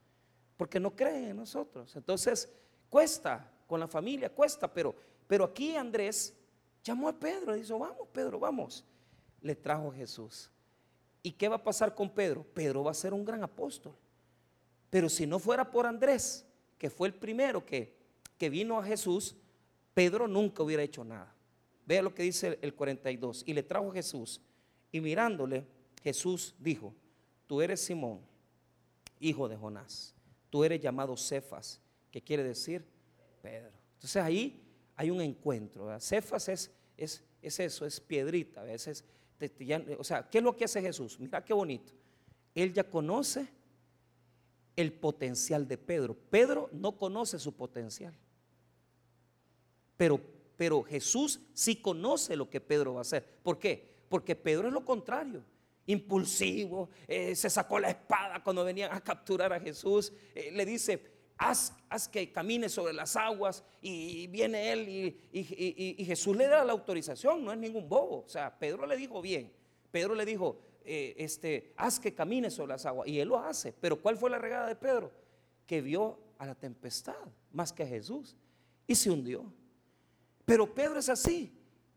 porque 0.63 0.79
no 0.79 0.95
creen 0.95 1.31
en 1.31 1.37
nosotros. 1.37 1.97
Entonces, 1.97 2.49
cuesta 2.89 3.51
con 3.67 3.81
la 3.81 3.89
familia, 3.89 4.31
cuesta, 4.31 4.73
pero, 4.73 4.95
pero 5.27 5.43
aquí 5.45 5.75
Andrés 5.75 6.35
Llamó 6.85 7.09
a 7.09 7.13
Pedro 7.13 7.57
y 7.57 7.61
dijo, 7.61 7.79
vamos, 7.79 8.09
Pedro, 8.13 8.39
vamos. 8.39 8.85
Le 9.41 9.55
trajo 9.55 9.93
Jesús. 9.93 10.51
¿Y 11.23 11.33
qué 11.33 11.49
va 11.49 11.57
a 11.57 11.63
pasar 11.63 11.95
con 11.95 12.11
Pedro? 12.11 12.43
Pedro 12.43 12.83
va 12.83 12.91
a 12.91 12.95
ser 12.95 13.15
un 13.15 13.25
gran 13.25 13.43
apóstol. 13.43 13.95
Pero 14.91 15.09
si 15.09 15.27
no 15.27 15.39
fuera 15.39 15.71
por 15.71 15.87
Andrés, 15.87 16.45
que 16.79 16.91
fue 16.91 17.09
el 17.09 17.15
primero 17.15 17.65
que, 17.65 17.95
que 18.37 18.51
vino 18.51 18.79
a 18.79 18.85
Jesús, 18.85 19.37
Pedro 19.95 20.27
nunca 20.27 20.63
hubiera 20.65 20.83
hecho 20.83 21.05
nada. 21.05 21.33
Vea 21.87 22.03
lo 22.03 22.15
que 22.15 22.25
dice 22.25 22.59
el 22.61 22.75
42. 22.75 23.45
Y 23.47 23.53
le 23.53 23.63
trajo 23.63 23.93
Jesús. 23.93 24.41
Y 24.91 25.01
mirándole, 25.01 25.65
Jesús 26.03 26.55
dijo, 26.59 26.93
tú 27.47 27.63
eres 27.63 27.81
Simón, 27.81 28.21
hijo 29.21 29.49
de 29.49 29.57
Jonás. 29.57 30.12
Tú 30.53 30.65
eres 30.65 30.83
llamado 30.83 31.17
Cefas, 31.17 31.81
que 32.11 32.21
quiere 32.21 32.43
decir 32.43 32.85
Pedro. 33.41 33.73
Entonces 33.95 34.23
ahí 34.23 34.63
hay 34.97 35.09
un 35.09 35.23
encuentro. 35.23 35.99
Cefas 35.99 36.47
es, 36.51 36.71
es, 36.95 37.25
es, 37.41 37.59
eso, 37.59 37.87
es 37.87 37.99
piedrita. 37.99 38.61
A 38.61 38.65
veces, 38.65 39.03
o 39.99 40.05
sea, 40.05 40.29
¿qué 40.29 40.37
es 40.37 40.45
lo 40.45 40.55
que 40.55 40.67
hace 40.67 40.83
Jesús? 40.83 41.19
Mira 41.19 41.43
qué 41.43 41.55
bonito. 41.55 41.95
Él 42.55 42.71
ya 42.75 42.85
conoce 42.85 43.49
el 44.77 44.93
potencial 44.93 45.67
de 45.67 45.79
Pedro. 45.79 46.15
Pedro 46.29 46.69
no 46.71 46.99
conoce 46.99 47.39
su 47.39 47.55
potencial. 47.55 48.13
Pero, 49.97 50.21
pero 50.59 50.83
Jesús 50.83 51.41
sí 51.55 51.77
conoce 51.77 52.37
lo 52.37 52.51
que 52.51 52.61
Pedro 52.61 52.93
va 52.93 53.01
a 53.01 53.09
hacer. 53.09 53.27
¿Por 53.43 53.59
qué? 53.59 54.05
Porque 54.11 54.37
Pedro 54.37 54.69
es 54.69 54.75
lo 54.75 54.85
contrario 54.85 55.43
impulsivo, 55.87 56.91
eh, 57.07 57.35
se 57.35 57.51
sacó 57.51 57.79
la 57.79 57.91
espada 57.91 58.43
cuando 58.43 58.65
venían 58.65 58.93
a 58.93 59.01
capturar 59.01 59.53
a 59.53 59.61
Jesús, 59.61 60.13
eh, 60.35 60.51
le 60.53 60.65
dice, 60.65 61.13
haz, 61.39 62.09
que 62.11 62.33
camine 62.33 62.69
sobre 62.69 62.93
las 62.93 63.17
aguas 63.17 63.65
y 63.81 64.27
viene 64.29 64.73
él 64.73 64.89
y, 65.33 66.05
Jesús 66.05 66.37
le 66.37 66.47
da 66.47 66.65
la 66.65 66.73
autorización, 66.73 67.45
no 67.45 67.53
es 67.53 67.59
ningún 67.59 67.89
bobo. 67.89 68.25
O 68.25 68.29
sea, 68.29 68.59
Pedro 68.59 68.87
le 68.87 68.97
dijo 68.97 69.21
bien, 69.21 69.53
Pedro 69.91 70.15
le 70.15 70.25
dijo, 70.25 70.59
eh, 70.85 71.15
este, 71.19 71.75
haz 71.77 72.01
que 72.01 72.15
camine 72.15 72.51
sobre 72.51 72.73
las 72.73 72.87
aguas 72.87 73.09
y 73.09 73.19
él 73.21 73.29
lo 73.29 73.39
hace. 73.39 73.73
Pero 73.73 74.01
¿cuál 74.01 74.17
fue 74.17 74.31
la 74.31 74.39
regada 74.39 74.67
de 74.67 74.77
Pedro? 74.77 75.13
Que 75.67 75.81
vio 75.81 76.19
a 76.39 76.47
la 76.47 76.55
tempestad 76.55 77.15
más 77.53 77.73
que 77.73 77.83
a 77.83 77.87
Jesús 77.87 78.37
y 78.87 78.95
se 78.95 79.11
hundió. 79.11 79.53
Pero 80.45 80.73
Pedro 80.73 80.99
es 80.99 81.09
así, 81.09 81.53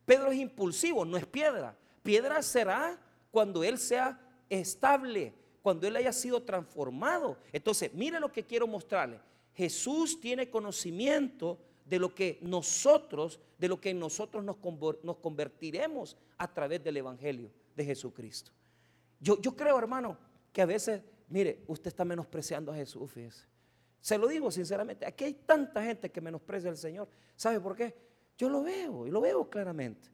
Pedro 0.06 0.32
es 0.32 0.38
impulsivo, 0.38 1.06
no 1.06 1.18
es 1.18 1.25
piedra. 1.25 1.77
Piedra 2.04 2.42
será 2.44 3.00
cuando 3.36 3.65
él 3.65 3.77
sea 3.77 4.18
estable, 4.50 5.34
cuando 5.62 5.86
él 5.86 5.98
haya 5.98 6.13
sido 6.13 6.44
transformado. 6.44 7.38
Entonces, 7.51 7.94
mire 7.94 8.18
lo 8.18 8.32
que 8.32 8.46
quiero 8.46 8.65
mostrarle. 8.65 9.20
Jesús 9.54 10.22
tiene 10.22 10.50
conocimiento 10.50 11.60
de 11.84 12.00
lo 12.00 12.15
que 12.15 12.39
nosotros, 12.42 13.42
de 13.58 13.68
lo 13.68 13.82
que 13.82 13.94
nosotros 13.94 14.42
nos, 14.42 14.56
convertiremos 15.18 16.15
a 16.38 16.54
través 16.54 16.82
del 16.82 16.96
Evangelio 16.96 17.51
de 17.75 17.84
Jesucristo. 17.84 18.54
Yo, 19.20 19.38
yo 19.42 19.54
creo, 19.54 19.77
hermano, 19.77 20.18
que 20.54 20.62
a 20.62 20.65
veces, 20.65 21.01
mire, 21.27 21.62
usted 21.68 21.89
está 21.89 22.06
menospreciando 22.06 22.72
a 22.72 22.75
Jesús, 22.75 23.12
fíjese. 23.12 23.44
Se 24.00 24.18
lo 24.18 24.30
digo 24.30 24.50
sinceramente, 24.50 25.06
aquí 25.06 25.25
hay 25.25 25.34
tanta 25.34 25.84
gente 25.84 26.10
que 26.10 26.22
menosprecia 26.22 26.70
al 26.70 26.77
Señor. 26.77 27.10
¿Sabe 27.36 27.60
por 27.60 27.75
qué? 27.75 27.94
Yo 28.38 28.48
lo 28.48 28.63
veo 28.63 29.06
y 29.06 29.12
lo 29.12 29.20
veo 29.20 29.50
claramente. 29.50 30.10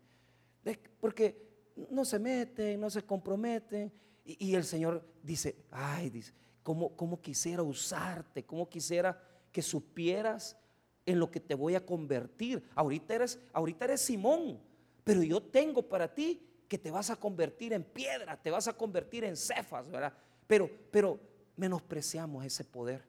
Porque 0.99 1.50
no 1.89 2.05
se 2.05 2.19
meten, 2.19 2.79
no 2.79 2.89
se 2.89 3.03
comprometen. 3.03 3.91
Y, 4.23 4.53
el 4.55 4.63
Señor 4.63 5.03
dice, 5.23 5.55
ay, 5.71 6.09
dice, 6.09 6.33
¿cómo, 6.63 6.95
¿cómo 6.95 7.21
quisiera 7.21 7.63
usarte? 7.63 8.43
¿Cómo 8.43 8.69
quisiera 8.69 9.21
que 9.51 9.61
supieras 9.61 10.57
en 11.05 11.19
lo 11.19 11.29
que 11.31 11.39
te 11.39 11.55
voy 11.55 11.75
a 11.75 11.85
convertir? 11.85 12.63
Ahorita 12.75 13.15
eres, 13.15 13.39
ahorita 13.51 13.85
eres 13.85 14.01
Simón, 14.01 14.59
pero 15.03 15.23
yo 15.23 15.41
tengo 15.41 15.81
para 15.81 16.13
ti 16.13 16.47
que 16.67 16.77
te 16.77 16.91
vas 16.91 17.09
a 17.09 17.15
convertir 17.15 17.73
en 17.73 17.83
piedra, 17.83 18.41
te 18.41 18.51
vas 18.51 18.67
a 18.67 18.73
convertir 18.73 19.23
en 19.23 19.35
cefas, 19.35 19.89
¿verdad? 19.89 20.13
Pero, 20.47 20.69
pero 20.91 21.19
menospreciamos 21.57 22.45
ese 22.45 22.63
poder. 22.63 23.03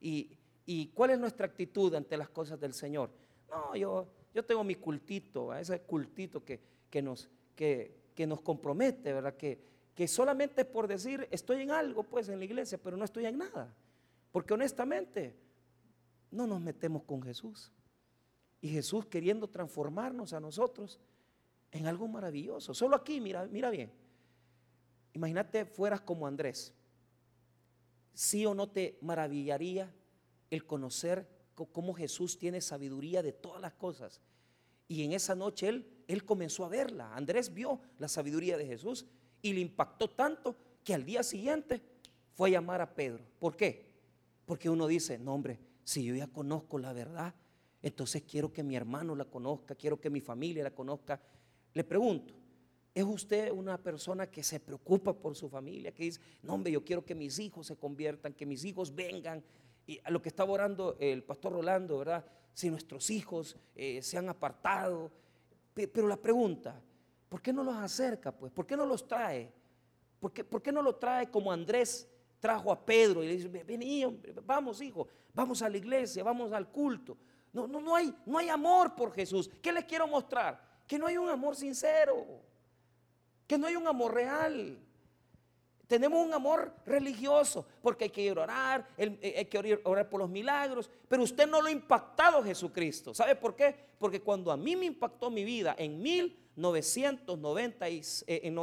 Y, 0.00 0.36
¿Y 0.66 0.86
cuál 0.88 1.10
es 1.10 1.18
nuestra 1.18 1.46
actitud 1.46 1.92
ante 1.94 2.16
las 2.16 2.28
cosas 2.28 2.60
del 2.60 2.72
Señor? 2.72 3.10
No, 3.50 3.74
yo, 3.74 4.06
yo 4.32 4.44
tengo 4.44 4.62
mi 4.62 4.76
cultito, 4.76 5.52
ese 5.52 5.80
cultito 5.80 6.44
que, 6.44 6.60
que, 6.88 7.02
nos, 7.02 7.28
que, 7.60 8.26
nos 8.26 8.40
compromete, 8.40 9.12
¿verdad? 9.12 9.36
Que, 9.36 9.58
que 9.94 10.08
solamente 10.08 10.64
por 10.64 10.86
decir 10.88 11.28
estoy 11.30 11.62
en 11.62 11.70
algo, 11.70 12.02
pues 12.02 12.28
en 12.28 12.38
la 12.38 12.44
iglesia, 12.44 12.78
pero 12.82 12.96
no 12.96 13.04
estoy 13.04 13.26
en 13.26 13.38
nada. 13.38 13.74
Porque 14.32 14.54
honestamente 14.54 15.34
no 16.30 16.46
nos 16.46 16.60
metemos 16.60 17.02
con 17.02 17.22
Jesús. 17.22 17.70
Y 18.62 18.68
Jesús 18.68 19.06
queriendo 19.06 19.48
transformarnos 19.48 20.32
a 20.32 20.40
nosotros 20.40 21.00
en 21.72 21.86
algo 21.86 22.08
maravilloso. 22.08 22.74
Solo 22.74 22.96
aquí, 22.96 23.20
mira, 23.20 23.46
mira 23.46 23.70
bien. 23.70 23.90
Imagínate 25.12 25.64
fueras 25.64 26.00
como 26.00 26.26
Andrés. 26.26 26.74
¿Sí 28.12 28.44
o 28.44 28.54
no 28.54 28.68
te 28.68 28.98
maravillaría 29.00 29.92
el 30.50 30.66
conocer 30.66 31.28
cómo 31.72 31.94
Jesús 31.94 32.38
tiene 32.38 32.60
sabiduría 32.60 33.22
de 33.22 33.32
todas 33.32 33.60
las 33.60 33.72
cosas? 33.74 34.20
Y 34.90 35.04
en 35.04 35.12
esa 35.12 35.36
noche 35.36 35.68
él, 35.68 35.86
él 36.08 36.24
comenzó 36.24 36.64
a 36.64 36.68
verla. 36.68 37.14
Andrés 37.14 37.54
vio 37.54 37.80
la 38.00 38.08
sabiduría 38.08 38.58
de 38.58 38.66
Jesús 38.66 39.06
y 39.40 39.52
le 39.52 39.60
impactó 39.60 40.10
tanto 40.10 40.56
que 40.82 40.92
al 40.94 41.04
día 41.04 41.22
siguiente 41.22 41.80
fue 42.32 42.48
a 42.48 42.52
llamar 42.54 42.80
a 42.80 42.92
Pedro. 42.92 43.24
¿Por 43.38 43.56
qué? 43.56 43.86
Porque 44.44 44.68
uno 44.68 44.88
dice, 44.88 45.16
no 45.16 45.32
hombre, 45.32 45.60
si 45.84 46.02
yo 46.02 46.16
ya 46.16 46.26
conozco 46.26 46.76
la 46.76 46.92
verdad, 46.92 47.32
entonces 47.80 48.24
quiero 48.28 48.52
que 48.52 48.64
mi 48.64 48.74
hermano 48.74 49.14
la 49.14 49.26
conozca, 49.26 49.76
quiero 49.76 50.00
que 50.00 50.10
mi 50.10 50.20
familia 50.20 50.64
la 50.64 50.74
conozca. 50.74 51.20
Le 51.72 51.84
pregunto, 51.84 52.34
¿es 52.92 53.04
usted 53.04 53.52
una 53.52 53.78
persona 53.78 54.28
que 54.28 54.42
se 54.42 54.58
preocupa 54.58 55.12
por 55.12 55.36
su 55.36 55.48
familia? 55.48 55.94
Que 55.94 56.02
dice, 56.02 56.20
no 56.42 56.54
hombre, 56.54 56.72
yo 56.72 56.84
quiero 56.84 57.04
que 57.04 57.14
mis 57.14 57.38
hijos 57.38 57.68
se 57.68 57.76
conviertan, 57.76 58.32
que 58.32 58.44
mis 58.44 58.64
hijos 58.64 58.92
vengan. 58.92 59.40
Y 59.86 60.00
a 60.02 60.10
lo 60.10 60.20
que 60.20 60.30
estaba 60.30 60.50
orando 60.50 60.96
el 60.98 61.22
pastor 61.22 61.52
Rolando, 61.52 61.98
¿verdad? 61.98 62.24
Si 62.54 62.70
nuestros 62.70 63.10
hijos 63.10 63.56
eh, 63.74 64.02
se 64.02 64.18
han 64.18 64.28
apartado. 64.28 65.10
Pero 65.74 66.06
la 66.06 66.16
pregunta, 66.16 66.80
¿por 67.28 67.40
qué 67.40 67.52
no 67.52 67.64
los 67.64 67.76
acerca? 67.76 68.32
Pues, 68.32 68.52
¿por 68.52 68.66
qué 68.66 68.76
no 68.76 68.84
los 68.84 69.06
trae? 69.06 69.52
¿Por 70.18 70.32
qué, 70.32 70.44
por 70.44 70.60
qué 70.60 70.70
no 70.72 70.82
lo 70.82 70.96
trae 70.96 71.30
como 71.30 71.50
Andrés 71.50 72.06
trajo 72.38 72.70
a 72.72 72.84
Pedro 72.84 73.22
y 73.22 73.28
le 73.28 73.36
dice, 73.36 73.48
vení, 73.48 74.04
vamos 74.44 74.80
hijo, 74.82 75.08
vamos 75.32 75.62
a 75.62 75.68
la 75.68 75.76
iglesia, 75.76 76.22
vamos 76.22 76.52
al 76.52 76.68
culto? 76.68 77.16
No, 77.52 77.66
no, 77.66 77.80
no, 77.80 77.96
hay, 77.96 78.14
no 78.26 78.38
hay 78.38 78.48
amor 78.48 78.94
por 78.94 79.12
Jesús. 79.12 79.50
¿Qué 79.60 79.72
les 79.72 79.84
quiero 79.84 80.06
mostrar? 80.06 80.60
Que 80.86 80.98
no 80.98 81.06
hay 81.06 81.16
un 81.16 81.28
amor 81.28 81.56
sincero, 81.56 82.26
que 83.46 83.58
no 83.58 83.66
hay 83.66 83.76
un 83.76 83.86
amor 83.86 84.14
real. 84.14 84.78
Tenemos 85.90 86.24
un 86.24 86.32
amor 86.32 86.72
religioso 86.86 87.66
porque 87.82 88.04
hay 88.04 88.10
que 88.10 88.30
orar, 88.30 88.86
eh, 88.96 89.34
hay 89.38 89.46
que 89.46 89.80
orar 89.82 90.08
por 90.08 90.20
los 90.20 90.30
milagros, 90.30 90.88
pero 91.08 91.24
usted 91.24 91.48
no 91.48 91.60
lo 91.60 91.66
ha 91.66 91.72
impactado 91.72 92.44
Jesucristo. 92.44 93.12
¿Sabe 93.12 93.34
por 93.34 93.56
qué? 93.56 93.74
Porque 93.98 94.20
cuando 94.20 94.52
a 94.52 94.56
mí 94.56 94.76
me 94.76 94.86
impactó 94.86 95.32
mi 95.32 95.42
vida 95.42 95.74
en 95.76 96.00
1996 96.00 98.24
eh, 98.28 98.54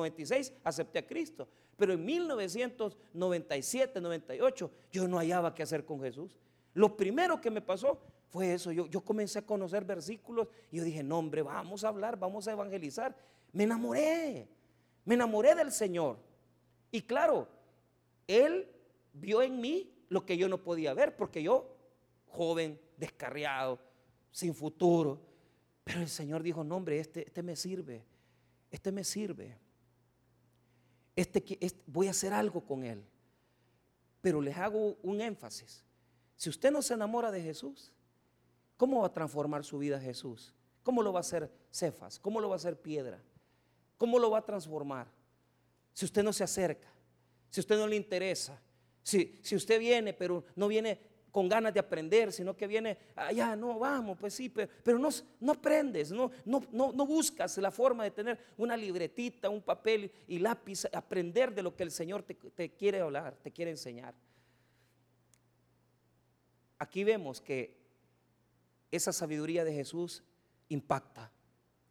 acepté 0.64 1.00
a 1.00 1.06
Cristo, 1.06 1.50
pero 1.76 1.92
en 1.92 2.06
1997, 2.06 4.00
98 4.00 4.72
yo 4.94 5.08
no 5.10 5.18
hallaba 5.18 5.54
qué 5.54 5.64
hacer 5.64 5.84
con 5.84 6.00
Jesús. 6.00 6.34
Lo 6.76 6.96
primero 6.96 7.42
que 7.42 7.52
me 7.52 7.60
pasó 7.60 8.00
fue 8.30 8.54
eso. 8.54 8.72
Yo, 8.72 9.02
comencé 9.02 9.40
a 9.40 9.46
conocer 9.46 9.84
versículos 9.84 10.48
y 10.72 10.78
yo 10.78 10.84
dije, 10.86 11.04
no 11.04 11.20
hombre, 11.20 11.42
vamos 11.42 11.84
a 11.84 11.90
hablar, 11.90 12.18
vamos 12.18 12.48
a 12.48 12.54
evangelizar. 12.54 13.14
Me 13.52 13.66
enamoré, 13.66 14.48
me 15.04 15.16
enamoré 15.16 15.56
del 15.56 15.74
Señor. 15.74 16.26
Y 16.92 17.02
claro, 17.02 17.48
Él 18.28 18.68
vio 19.14 19.42
en 19.42 19.60
mí 19.60 19.94
lo 20.10 20.26
que 20.26 20.38
yo 20.38 20.48
no 20.48 20.64
podía 20.64 20.94
ver, 20.94 21.16
porque 21.16 21.44
yo, 21.44 21.76
joven, 22.28 22.80
descarriado, 22.98 23.80
sin 24.32 24.54
futuro, 24.54 25.22
pero 25.84 26.02
el 26.02 26.10
Señor 26.10 26.44
dijo, 26.44 26.64
no 26.64 26.76
hombre, 26.76 27.00
este, 27.00 27.26
este 27.28 27.42
me 27.42 27.56
sirve, 27.56 28.06
este 28.70 28.92
me 28.92 29.04
sirve. 29.04 29.58
Este, 31.16 31.44
este, 31.62 31.82
voy 31.88 32.08
a 32.08 32.12
hacer 32.12 32.34
algo 32.34 32.62
con 32.62 32.84
Él. 32.84 33.04
Pero 34.22 34.42
les 34.42 34.58
hago 34.58 34.98
un 35.02 35.22
énfasis. 35.22 35.84
Si 36.36 36.50
usted 36.50 36.72
no 36.72 36.82
se 36.82 36.94
enamora 36.94 37.32
de 37.32 37.42
Jesús, 37.42 37.92
¿cómo 38.76 39.02
va 39.02 39.08
a 39.08 39.14
transformar 39.14 39.64
su 39.64 39.80
vida 39.80 40.00
Jesús? 40.00 40.54
¿Cómo 40.84 41.02
lo 41.02 41.12
va 41.12 41.20
a 41.20 41.22
hacer 41.22 41.52
Cefas? 41.72 42.20
¿Cómo 42.20 42.40
lo 42.40 42.50
va 42.50 42.56
a 42.56 42.58
hacer 42.58 42.80
piedra? 42.80 43.24
¿Cómo 43.98 44.20
lo 44.20 44.30
va 44.30 44.40
a 44.40 44.46
transformar? 44.46 45.08
Si 45.98 46.06
usted 46.06 46.22
no 46.22 46.32
se 46.32 46.44
acerca, 46.44 46.88
si 47.50 47.60
usted 47.60 47.76
no 47.76 47.88
le 47.88 47.96
interesa, 47.96 48.62
si, 49.02 49.40
si 49.42 49.56
usted 49.56 49.80
viene, 49.80 50.14
pero 50.14 50.46
no 50.56 50.68
viene 50.68 51.00
con 51.32 51.50
ganas 51.50 51.74
de 51.74 51.80
aprender, 51.80 52.32
sino 52.32 52.56
que 52.56 52.68
viene, 52.68 53.00
allá, 53.16 53.56
no, 53.56 53.80
vamos, 53.80 54.16
pues 54.20 54.36
sí, 54.36 54.48
pero, 54.48 55.00
no, 55.00 55.10
no, 55.40 55.54
aprendes, 55.54 56.12
no, 56.12 56.30
no, 56.46 56.64
no, 56.72 56.92
no 56.92 57.06
buscas 57.08 57.58
la 57.58 57.72
forma 57.72 58.04
de 58.04 58.12
tener 58.12 58.38
una 58.58 58.78
libretita, 58.78 59.50
un 59.50 59.64
papel 59.64 60.12
y 60.28 60.38
lápiz, 60.38 60.86
aprender 60.94 61.52
de 61.52 61.64
lo 61.64 61.76
que 61.76 61.82
el 61.82 61.90
Señor 61.90 62.22
te, 62.22 62.36
te 62.36 62.76
quiere 62.76 63.00
hablar, 63.00 63.36
te 63.42 63.50
quiere 63.50 63.72
enseñar. 63.72 64.14
Aquí 66.78 67.04
vemos 67.04 67.42
que 67.42 67.76
esa 68.92 69.12
sabiduría 69.12 69.64
de 69.64 69.74
Jesús 69.74 70.24
impacta, 70.70 71.32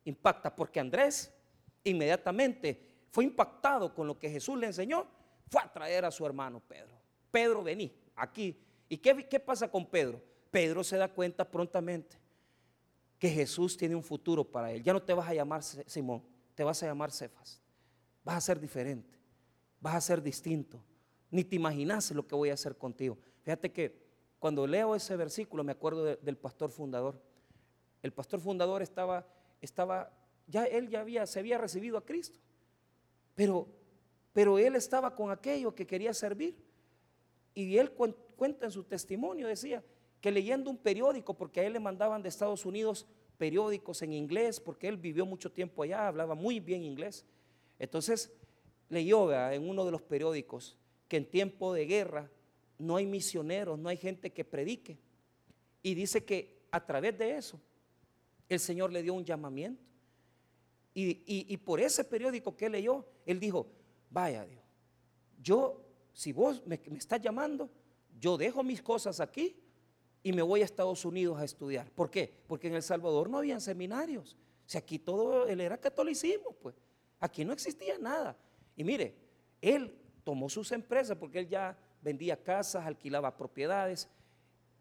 impacta 0.05 0.55
porque 0.55 0.79
Andrés 0.79 1.35
inmediatamente 1.83 2.87
fue 3.11 3.25
impactado 3.25 3.95
con 3.95 4.07
lo 4.07 4.19
que 4.19 4.31
Jesús 4.31 4.59
le 4.59 4.67
enseñó, 4.67 5.07
fue 5.49 5.63
a 5.63 5.73
traer 5.73 6.05
a 6.05 6.11
su 6.11 6.27
hermano 6.27 6.61
Pedro. 6.61 6.97
Pedro, 7.31 7.63
vení 7.63 7.93
aquí. 8.15 8.59
¿Y 8.89 8.99
qué, 8.99 9.41
pasa 9.41 9.69
con 9.71 9.87
Pedro? 9.87 10.23
Pedro 10.51 10.85
se 10.85 10.97
da 10.97 11.09
cuenta 11.09 11.49
prontamente 11.49 12.19
que 13.19 13.29
Jesús 13.29 13.77
tiene 13.77 13.95
un 13.95 14.03
futuro 14.03 14.45
para 14.45 14.73
él. 14.73 14.83
Ya 14.83 14.93
no 14.93 15.03
te 15.03 15.13
vas 15.13 15.29
a 15.29 15.35
llamar 15.35 15.63
Simón, 15.63 16.23
te 16.55 16.63
vas 16.63 16.83
a 16.83 16.87
llamar 16.87 17.11
Cefas. 17.11 17.61
Vas 18.25 18.37
a 18.37 18.41
ser 18.41 18.61
diferente, 18.61 19.19
vas 19.81 19.95
a 19.95 20.01
ser 20.01 20.23
distinto. 20.23 20.83
Ni 21.31 21.45
te 21.45 21.57
imaginas 21.57 22.11
lo 22.13 22.27
que 22.27 22.35
voy 22.35 22.51
a 22.51 22.55
hacer 22.55 22.77
contigo. 22.77 23.19
Fíjate 23.43 23.73
que 23.73 24.07
cuando 24.39 24.67
leo 24.67 24.95
ese 24.95 25.17
versículo 25.17 25.65
me 25.65 25.73
acuerdo 25.73 26.17
del 26.17 26.37
pastor 26.37 26.71
fundador. 26.71 27.21
El 28.03 28.13
pastor 28.13 28.41
fundador 28.41 28.83
estaba, 28.83 29.27
estaba, 29.61 30.13
ya 30.47 30.65
él 30.65 30.89
ya 30.89 31.01
había, 31.01 31.27
se 31.27 31.41
había 31.41 31.59
recibido 31.59 31.99
a 31.99 32.05
Cristo. 32.05 32.39
Pero, 33.37 33.69
pero 34.33 34.59
él 34.59 34.75
estaba 34.75 35.15
con 35.15 35.31
aquello 35.31 35.73
que 35.73 35.87
quería 35.87 36.13
servir. 36.13 36.57
Y 37.55 37.79
él 37.79 37.93
cuenta 37.93 38.67
en 38.67 38.73
su 38.73 38.83
testimonio, 38.83 39.47
decía, 39.47 39.85
que 40.21 40.33
leyendo 40.33 40.69
un 40.71 40.77
periódico, 40.77 41.35
porque 41.35 41.61
a 41.61 41.65
él 41.65 41.75
le 41.75 41.81
mandaban 41.81 42.23
de 42.23 42.29
Estados 42.29 42.67
Unidos 42.67 43.07
periódicos 43.39 44.03
en 44.03 44.13
inglés, 44.13 44.59
porque 44.59 44.89
él 44.89 44.97
vivió 44.97 45.25
mucho 45.25 45.53
tiempo 45.53 45.83
allá, 45.83 46.09
hablaba 46.09 46.35
muy 46.35 46.59
bien 46.59 46.83
inglés. 46.83 47.25
Entonces 47.79 48.33
leyó 48.89 49.33
en 49.53 49.69
uno 49.69 49.85
de 49.85 49.91
los 49.91 50.03
periódicos 50.03 50.77
que 51.09 51.19
en 51.19 51.31
tiempo 51.31 51.73
de 51.73 51.87
guerra 51.87 52.31
no 52.79 52.97
hay 52.97 53.07
misioneros, 53.07 53.79
no 53.79 53.89
hay 53.89 53.97
gente 53.97 54.33
que 54.33 54.45
predique. 54.45 54.99
Y 55.83 55.95
dice 55.95 56.25
que 56.25 56.67
a 56.71 56.85
través 56.85 57.17
de 57.19 57.37
eso 57.37 57.61
el 58.49 58.59
Señor 58.59 58.93
le 58.93 59.03
dio 59.03 59.15
un 59.15 59.25
llamamiento. 59.25 59.86
Y, 60.99 61.57
por 61.59 61.79
ese 61.79 62.05
periódico 62.05 62.57
que 62.57 62.71
leyó, 62.71 63.05
él 63.27 63.39
dijo, 63.39 63.67
vaya 64.09 64.47
Dios, 64.47 64.65
yo, 65.43 65.85
si 66.15 66.33
vos 66.33 66.67
me, 66.67 66.81
estás 66.97 67.21
llamando, 67.21 67.69
yo 68.19 68.39
dejo 68.39 68.63
mis 68.63 68.81
cosas 68.81 69.21
aquí 69.21 69.63
y 70.23 70.33
me 70.33 70.41
voy 70.41 70.63
a 70.63 70.65
Estados 70.65 71.05
Unidos 71.05 71.39
a 71.39 71.45
estudiar. 71.45 71.91
¿Por 71.91 72.11
qué? 72.11 72.43
Porque 72.47 72.69
en 72.69 72.77
El 72.77 72.83
Salvador 72.83 73.29
no 73.29 73.37
habían 73.37 73.61
seminarios. 73.61 74.39
Si 74.65 74.79
aquí 74.79 74.99
todo, 74.99 75.47
él 75.47 75.61
era 75.61 75.77
catolicismo, 75.77 76.53
pues. 76.63 76.75
Aquí 77.21 77.45
no 77.45 77.53
existía 77.53 77.99
nada. 77.99 78.35
Y 78.75 78.83
mire, 78.83 79.15
él 79.61 79.95
tomó 80.25 80.49
sus 80.49 80.73
empresas, 80.73 81.19
porque 81.19 81.41
él 81.41 81.49
ya 81.49 81.79
vendía 82.01 82.43
casas, 82.43 82.87
alquilaba 82.87 83.37
propiedades 83.37 84.09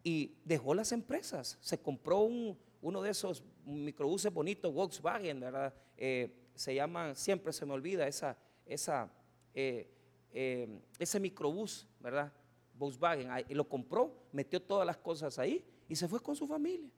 y 0.01 0.38
dejó 0.45 0.73
las 0.73 0.93
empresas. 0.93 1.58
Se 1.60 1.78
compró 1.78 2.19
un, 2.21 2.58
uno 2.86 3.02
de 3.02 3.10
esos 3.10 3.43
microbuses 3.65 4.32
bonitos, 4.32 4.71
Volkswagen, 4.71 5.39
¿verdad? 5.39 5.74
Eh, 5.98 6.52
se 6.54 6.76
llama, 6.76 7.15
siempre 7.15 7.52
se 7.52 7.65
me 7.65 7.74
olvida 7.74 8.08
esa, 8.08 8.38
esa, 8.63 9.12
eh, 9.56 9.89
eh, 10.32 10.82
ese 11.00 11.19
microbús, 11.19 11.88
¿verdad? 12.00 12.32
Volkswagen, 12.76 13.28
y 13.50 13.56
lo 13.56 13.67
compró, 13.67 14.28
metió 14.32 14.62
todas 14.62 14.86
las 14.86 14.98
cosas 14.98 15.39
ahí 15.39 15.65
y 15.89 15.95
se 15.95 16.08
fue 16.08 16.19
con 16.19 16.36
su 16.36 16.45
familia. 16.45 16.91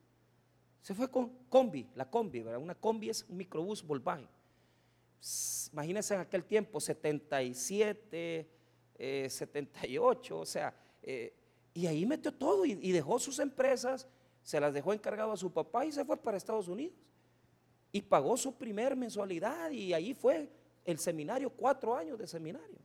Se 0.82 0.93
fue 0.93 1.10
con 1.10 1.30
combi, 1.47 1.88
la 1.95 2.10
combi, 2.10 2.41
¿verdad? 2.41 2.60
Una 2.62 2.76
combi 2.76 3.10
es 3.10 3.26
un 3.30 3.38
microbús 3.38 3.82
Volkswagen. 3.82 4.28
Imagínense 5.71 6.15
en 6.15 6.19
aquel 6.19 6.43
tiempo, 6.43 6.82
77, 6.82 8.50
78, 9.30 10.36
eh, 10.36 10.38
o 10.38 10.45
sea, 10.45 10.76
y 11.78 11.86
ahí 11.86 12.06
metió 12.06 12.34
todo 12.34 12.65
y, 12.65 12.91
dejó 12.91 13.19
sus 13.19 13.38
empresas, 13.39 14.06
se 14.47 14.62
las 14.62 14.73
dejó 14.73 14.93
encargado 14.93 15.33
a 15.33 15.36
su 15.36 15.51
papá 15.51 15.86
y 15.86 15.91
se 15.91 16.05
fue 16.05 16.15
para 16.15 16.38
Estados 16.38 16.69
Unidos. 16.69 16.95
Y 17.91 18.01
pagó 18.01 18.38
su 18.38 18.55
primer 18.55 18.95
mensualidad 18.95 19.71
y 19.71 19.91
ahí 19.91 20.13
fue 20.13 20.49
el 20.86 20.97
seminario, 20.99 21.49
cuatro 21.49 21.93
años 21.93 22.17
de 22.17 22.27
seminario. 22.27 22.77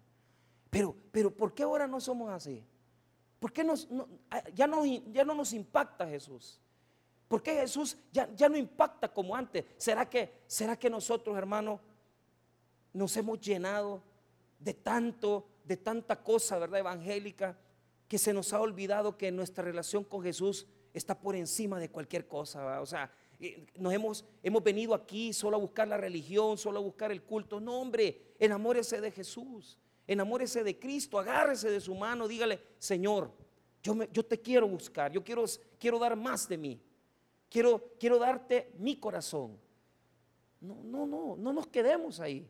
Pero, 0.70 0.92
pero 1.12 1.30
¿por 1.32 1.54
qué 1.54 1.62
ahora 1.62 1.86
no 1.86 2.00
somos 2.00 2.32
así? 2.32 2.64
¿Por 3.38 3.52
qué 3.52 3.62
nos, 3.62 3.86
ah, 4.28 4.42
ya, 4.52 4.66
no, 4.66 4.84
ya 4.84 5.24
no 5.24 5.34
nos 5.34 5.52
impacta 5.52 6.04
Jesús? 6.04 6.60
¿Por 7.28 7.44
qué 7.44 7.54
Jesús 7.54 7.96
ya, 8.10 8.28
ya 8.34 8.48
no 8.48 8.56
impacta 8.56 9.12
como 9.12 9.36
antes? 9.36 9.64
¿Será 9.76 10.10
que, 10.10 10.42
¿Será 10.48 10.76
que 10.76 10.90
nosotros, 10.90 11.38
hermanos, 11.38 11.78
nos 12.92 13.16
hemos 13.16 13.40
llenado 13.40 14.02
de 14.58 14.74
tanto, 14.74 15.46
de 15.62 15.76
tanta 15.76 16.24
cosa, 16.24 16.58
¿verdad? 16.58 16.80
Evangélica, 16.80 17.56
que 18.08 18.18
se 18.18 18.32
nos 18.32 18.52
ha 18.52 18.60
olvidado 18.60 19.16
que 19.16 19.30
nuestra 19.30 19.62
relación 19.62 20.02
con 20.02 20.24
Jesús 20.24 20.66
está 20.92 21.18
por 21.18 21.36
encima 21.36 21.78
de 21.78 21.90
cualquier 21.90 22.26
cosa, 22.26 22.80
O 22.80 22.86
sea, 22.86 23.10
eh, 23.40 23.66
nos 23.76 23.92
hemos, 23.92 24.24
hemos 24.42 24.62
venido 24.62 24.94
aquí 24.94 25.32
solo 25.32 25.56
a 25.56 25.60
buscar 25.60 25.88
la 25.88 25.96
religión, 25.96 26.56
solo 26.58 26.78
a 26.78 26.82
buscar 26.82 27.10
el 27.10 27.22
culto. 27.22 27.60
No, 27.60 27.80
hombre, 27.80 28.34
enamórese 28.38 29.00
de 29.00 29.10
Jesús, 29.10 29.78
enamórese 30.06 30.62
de 30.62 30.78
Cristo, 30.78 31.18
agárrese 31.18 31.70
de 31.70 31.80
su 31.80 31.94
mano, 31.94 32.28
dígale, 32.28 32.60
Señor, 32.78 33.32
yo, 33.82 33.94
me, 33.94 34.08
yo 34.12 34.24
te 34.24 34.40
quiero 34.40 34.68
buscar, 34.68 35.10
yo 35.10 35.24
quiero, 35.24 35.44
quiero 35.78 35.98
dar 35.98 36.14
más 36.14 36.48
de 36.48 36.56
mí, 36.56 36.80
quiero, 37.50 37.92
quiero 37.98 38.18
darte 38.18 38.72
mi 38.78 38.96
corazón. 38.96 39.58
No, 40.60 40.80
no, 40.84 41.06
no, 41.06 41.36
no 41.36 41.52
nos 41.52 41.66
quedemos 41.66 42.20
ahí. 42.20 42.48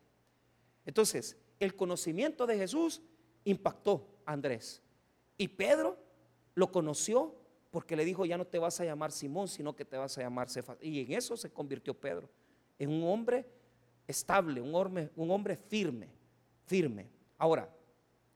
Entonces, 0.85 1.39
el 1.59 1.75
conocimiento 1.75 2.47
de 2.47 2.59
Jesús 2.59 3.01
impactó 3.45 4.07
a 4.27 4.33
Andrés. 4.33 4.83
Y 5.39 5.49
Pedro 5.49 5.97
lo 6.55 6.71
conoció 6.71 7.35
porque 7.73 7.97
le 7.97 8.05
dijo, 8.05 8.27
ya 8.27 8.37
no 8.37 8.47
te 8.47 8.59
vas 8.59 8.79
a 8.81 8.85
llamar 8.85 9.11
Simón, 9.11 9.49
sino 9.49 9.75
que 9.75 9.87
te 9.87 9.97
vas 9.97 10.17
a 10.19 10.21
llamar 10.21 10.51
Cefas. 10.51 10.77
Y 10.83 11.01
en 11.01 11.13
eso 11.15 11.39
se 11.39 11.51
convirtió 11.51 11.95
Pedro, 11.95 12.29
en 12.79 12.91
un 12.91 13.03
hombre 13.05 13.47
estable, 14.07 14.61
un 14.61 14.75
hombre, 14.75 15.11
un 15.17 15.31
hombre 15.31 15.57
firme, 15.57 16.11
firme. 16.67 17.09
Ahora, 17.39 17.75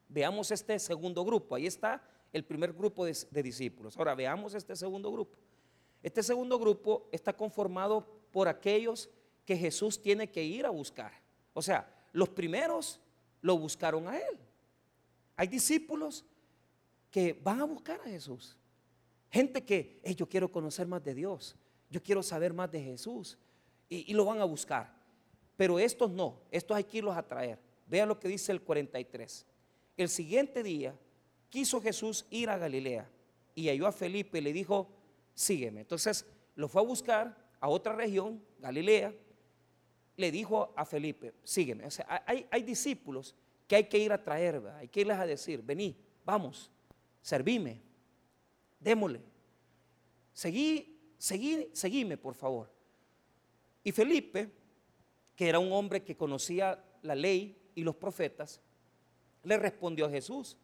veamos 0.08 0.50
este 0.50 0.78
segundo 0.78 1.22
grupo. 1.22 1.54
Ahí 1.54 1.66
está 1.66 2.02
el 2.32 2.44
primer 2.44 2.72
grupo 2.72 3.04
de, 3.04 3.14
de 3.30 3.42
discípulos. 3.42 3.94
Ahora, 3.98 4.14
veamos 4.14 4.54
este 4.54 4.74
segundo 4.74 5.12
grupo. 5.12 5.36
Este 6.02 6.22
segundo 6.22 6.58
grupo 6.58 7.06
está 7.12 7.34
conformado 7.34 8.06
por 8.32 8.48
aquellos 8.48 9.10
que 9.44 9.54
Jesús 9.54 10.00
tiene 10.00 10.30
que 10.30 10.42
ir 10.42 10.64
a 10.64 10.70
buscar. 10.70 11.12
O 11.52 11.60
sea, 11.60 11.92
los 12.12 12.30
primeros 12.30 13.00
lo 13.42 13.58
buscaron 13.58 14.08
a 14.08 14.16
Él. 14.16 14.38
Hay 15.36 15.46
discípulos 15.46 16.24
que 17.10 17.34
van 17.34 17.60
a 17.60 17.64
buscar 17.64 18.00
a 18.00 18.04
Jesús. 18.04 18.56
Gente 19.30 19.64
que, 19.64 20.00
yo 20.16 20.28
quiero 20.28 20.50
conocer 20.50 20.86
más 20.86 21.02
de 21.04 21.14
Dios, 21.14 21.56
yo 21.90 22.02
quiero 22.02 22.22
saber 22.22 22.52
más 22.52 22.70
de 22.70 22.82
Jesús. 22.82 23.38
Y, 23.88 24.12
lo 24.14 24.24
van 24.24 24.40
a 24.40 24.44
buscar. 24.44 24.92
Pero 25.56 25.78
estos 25.78 26.10
no, 26.10 26.40
estos 26.50 26.76
hay 26.76 26.84
que 26.84 26.98
irlos 26.98 27.16
a 27.16 27.22
traer. 27.22 27.58
Vean 27.86 28.08
lo 28.08 28.18
que 28.18 28.28
dice 28.28 28.52
el 28.52 28.60
43. 28.60 29.46
El 29.96 30.08
siguiente 30.08 30.62
día 30.62 30.94
quiso 31.48 31.80
Jesús 31.80 32.26
ir 32.30 32.50
a 32.50 32.58
Galilea 32.58 33.08
y 33.54 33.68
halló 33.68 33.86
a 33.86 33.92
Felipe 33.92 34.38
y 34.38 34.40
le 34.42 34.52
dijo, 34.52 34.88
sígueme. 35.34 35.80
Entonces 35.82 36.26
lo 36.56 36.68
fue 36.68 36.82
a 36.82 36.84
buscar 36.84 37.36
a 37.60 37.68
otra 37.68 37.94
región, 37.94 38.42
Galilea, 38.58 39.14
le 40.16 40.30
dijo 40.30 40.72
a 40.76 40.84
Felipe, 40.84 41.34
sígueme. 41.44 41.84
Hay 42.50 42.62
discípulos 42.62 43.34
que 43.66 43.76
hay 43.76 43.84
que 43.84 43.98
ir 43.98 44.12
a 44.12 44.22
traer, 44.22 44.62
hay 44.78 44.88
que 44.88 45.00
irles 45.00 45.18
a 45.18 45.26
decir, 45.26 45.62
vení, 45.62 45.96
vamos, 46.24 46.70
servime, 47.20 47.80
démosle. 48.80 49.20
Seguí, 50.32 51.14
seguí, 51.18 51.70
seguime, 51.72 52.16
por 52.16 52.34
favor. 52.34 52.70
Y 53.82 53.92
Felipe, 53.92 54.50
que 55.34 55.48
era 55.48 55.58
un 55.58 55.72
hombre 55.72 56.02
que 56.02 56.16
conocía 56.16 56.82
la 57.02 57.14
ley 57.14 57.56
y 57.74 57.82
los 57.82 57.96
profetas, 57.96 58.60
le 59.44 59.56
respondió 59.56 60.06
a 60.06 60.10
Jesús, 60.10 60.56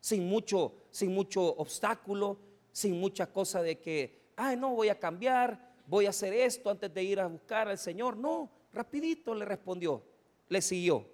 sin 0.00 0.26
mucho, 0.26 0.74
sin 0.90 1.12
mucho 1.12 1.42
obstáculo, 1.56 2.38
sin 2.72 2.98
mucha 2.98 3.30
cosa 3.30 3.62
de 3.62 3.78
que, 3.78 4.32
ay, 4.36 4.56
no, 4.56 4.74
voy 4.74 4.88
a 4.88 4.98
cambiar, 4.98 5.74
voy 5.86 6.06
a 6.06 6.10
hacer 6.10 6.32
esto 6.32 6.70
antes 6.70 6.92
de 6.92 7.02
ir 7.02 7.20
a 7.20 7.26
buscar 7.26 7.68
al 7.68 7.78
Señor. 7.78 8.16
No, 8.16 8.50
Rapidito 8.72 9.34
le 9.34 9.44
respondió, 9.44 10.02
le 10.48 10.62
siguió. 10.62 11.06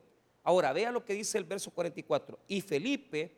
Ahora, 0.45 0.73
vea 0.73 0.92
lo 0.92 1.05
que 1.05 1.14
dice 1.14 1.38
el 1.38 1.45
verso 1.45 1.71
44. 1.71 2.38
Y 2.47 2.61
Felipe 2.61 3.33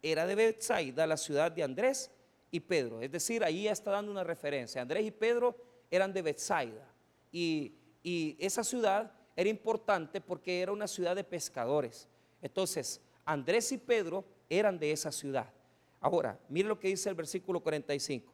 era 0.00 0.26
de 0.26 0.34
Bethsaida, 0.34 1.06
la 1.06 1.16
ciudad 1.16 1.52
de 1.52 1.62
Andrés 1.62 2.10
y 2.54 2.60
Pedro. 2.60 3.00
Es 3.00 3.10
decir, 3.10 3.42
ahí 3.42 3.66
está 3.66 3.90
dando 3.90 4.12
una 4.12 4.22
referencia. 4.22 4.80
Andrés 4.80 5.04
y 5.04 5.10
Pedro 5.10 5.56
eran 5.90 6.12
de 6.12 6.22
Bethsaida. 6.22 6.88
Y, 7.32 7.74
y 8.00 8.36
esa 8.38 8.62
ciudad 8.62 9.12
era 9.34 9.50
importante 9.50 10.20
porque 10.20 10.60
era 10.60 10.70
una 10.70 10.86
ciudad 10.86 11.16
de 11.16 11.24
pescadores. 11.24 12.08
Entonces, 12.40 13.00
Andrés 13.24 13.72
y 13.72 13.78
Pedro 13.78 14.24
eran 14.48 14.78
de 14.78 14.92
esa 14.92 15.10
ciudad. 15.10 15.52
Ahora, 16.00 16.38
mire 16.48 16.68
lo 16.68 16.78
que 16.78 16.86
dice 16.86 17.08
el 17.08 17.16
versículo 17.16 17.58
45. 17.58 18.32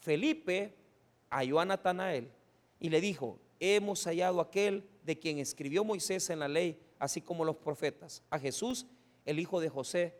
Felipe 0.00 0.74
halló 1.30 1.58
a 1.58 1.64
Natanael 1.64 2.30
y 2.78 2.90
le 2.90 3.00
dijo, 3.00 3.38
hemos 3.58 4.04
hallado 4.04 4.38
aquel 4.42 4.86
de 5.02 5.18
quien 5.18 5.38
escribió 5.38 5.82
Moisés 5.82 6.28
en 6.28 6.40
la 6.40 6.48
ley, 6.48 6.78
así 6.98 7.22
como 7.22 7.42
los 7.42 7.56
profetas, 7.56 8.22
a 8.28 8.38
Jesús, 8.38 8.86
el 9.24 9.38
hijo 9.38 9.60
de 9.60 9.70
José 9.70 10.14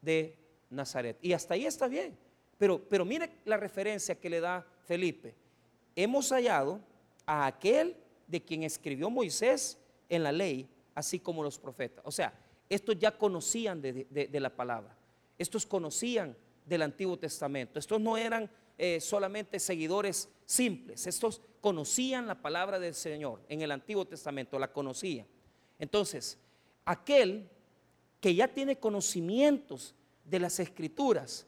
de 0.00 0.38
Nazaret. 0.70 1.18
Y 1.20 1.34
hasta 1.34 1.52
ahí 1.52 1.66
está 1.66 1.88
bien. 1.88 2.16
Pero, 2.58 2.80
pero 2.88 3.04
mire 3.04 3.30
la 3.44 3.56
referencia 3.56 4.14
que 4.14 4.30
le 4.30 4.40
da 4.40 4.66
Felipe. 4.84 5.34
Hemos 5.94 6.30
hallado 6.30 6.80
a 7.26 7.46
aquel 7.46 7.96
de 8.26 8.42
quien 8.42 8.62
escribió 8.62 9.10
Moisés 9.10 9.78
en 10.08 10.22
la 10.22 10.32
ley, 10.32 10.68
así 10.94 11.18
como 11.18 11.42
los 11.42 11.58
profetas. 11.58 12.04
O 12.06 12.10
sea, 12.10 12.32
estos 12.68 12.98
ya 12.98 13.16
conocían 13.16 13.80
de, 13.80 14.28
la 14.32 14.54
palabra. 14.54 14.96
Estos 15.38 15.66
conocían 15.66 16.36
del 16.64 16.82
Antiguo 16.82 17.18
Testamento. 17.18 17.78
Estos 17.78 18.00
no 18.00 18.16
eran 18.16 18.50
eh, 18.78 19.00
solamente 19.00 19.60
seguidores 19.60 20.28
simples. 20.44 21.06
Estos 21.06 21.40
conocían 21.60 22.26
la 22.26 22.40
palabra 22.40 22.78
del 22.78 22.94
Señor 22.94 23.40
en 23.48 23.62
el 23.62 23.70
Antiguo 23.70 24.04
Testamento, 24.04 24.58
la 24.58 24.72
conocían. 24.72 25.26
Entonces, 25.78 26.38
aquel 26.84 27.48
que 28.20 28.34
ya 28.34 28.48
tiene 28.48 28.78
conocimientos 28.78 29.94
de 30.24 30.40
las 30.40 30.58
escrituras, 30.58 31.46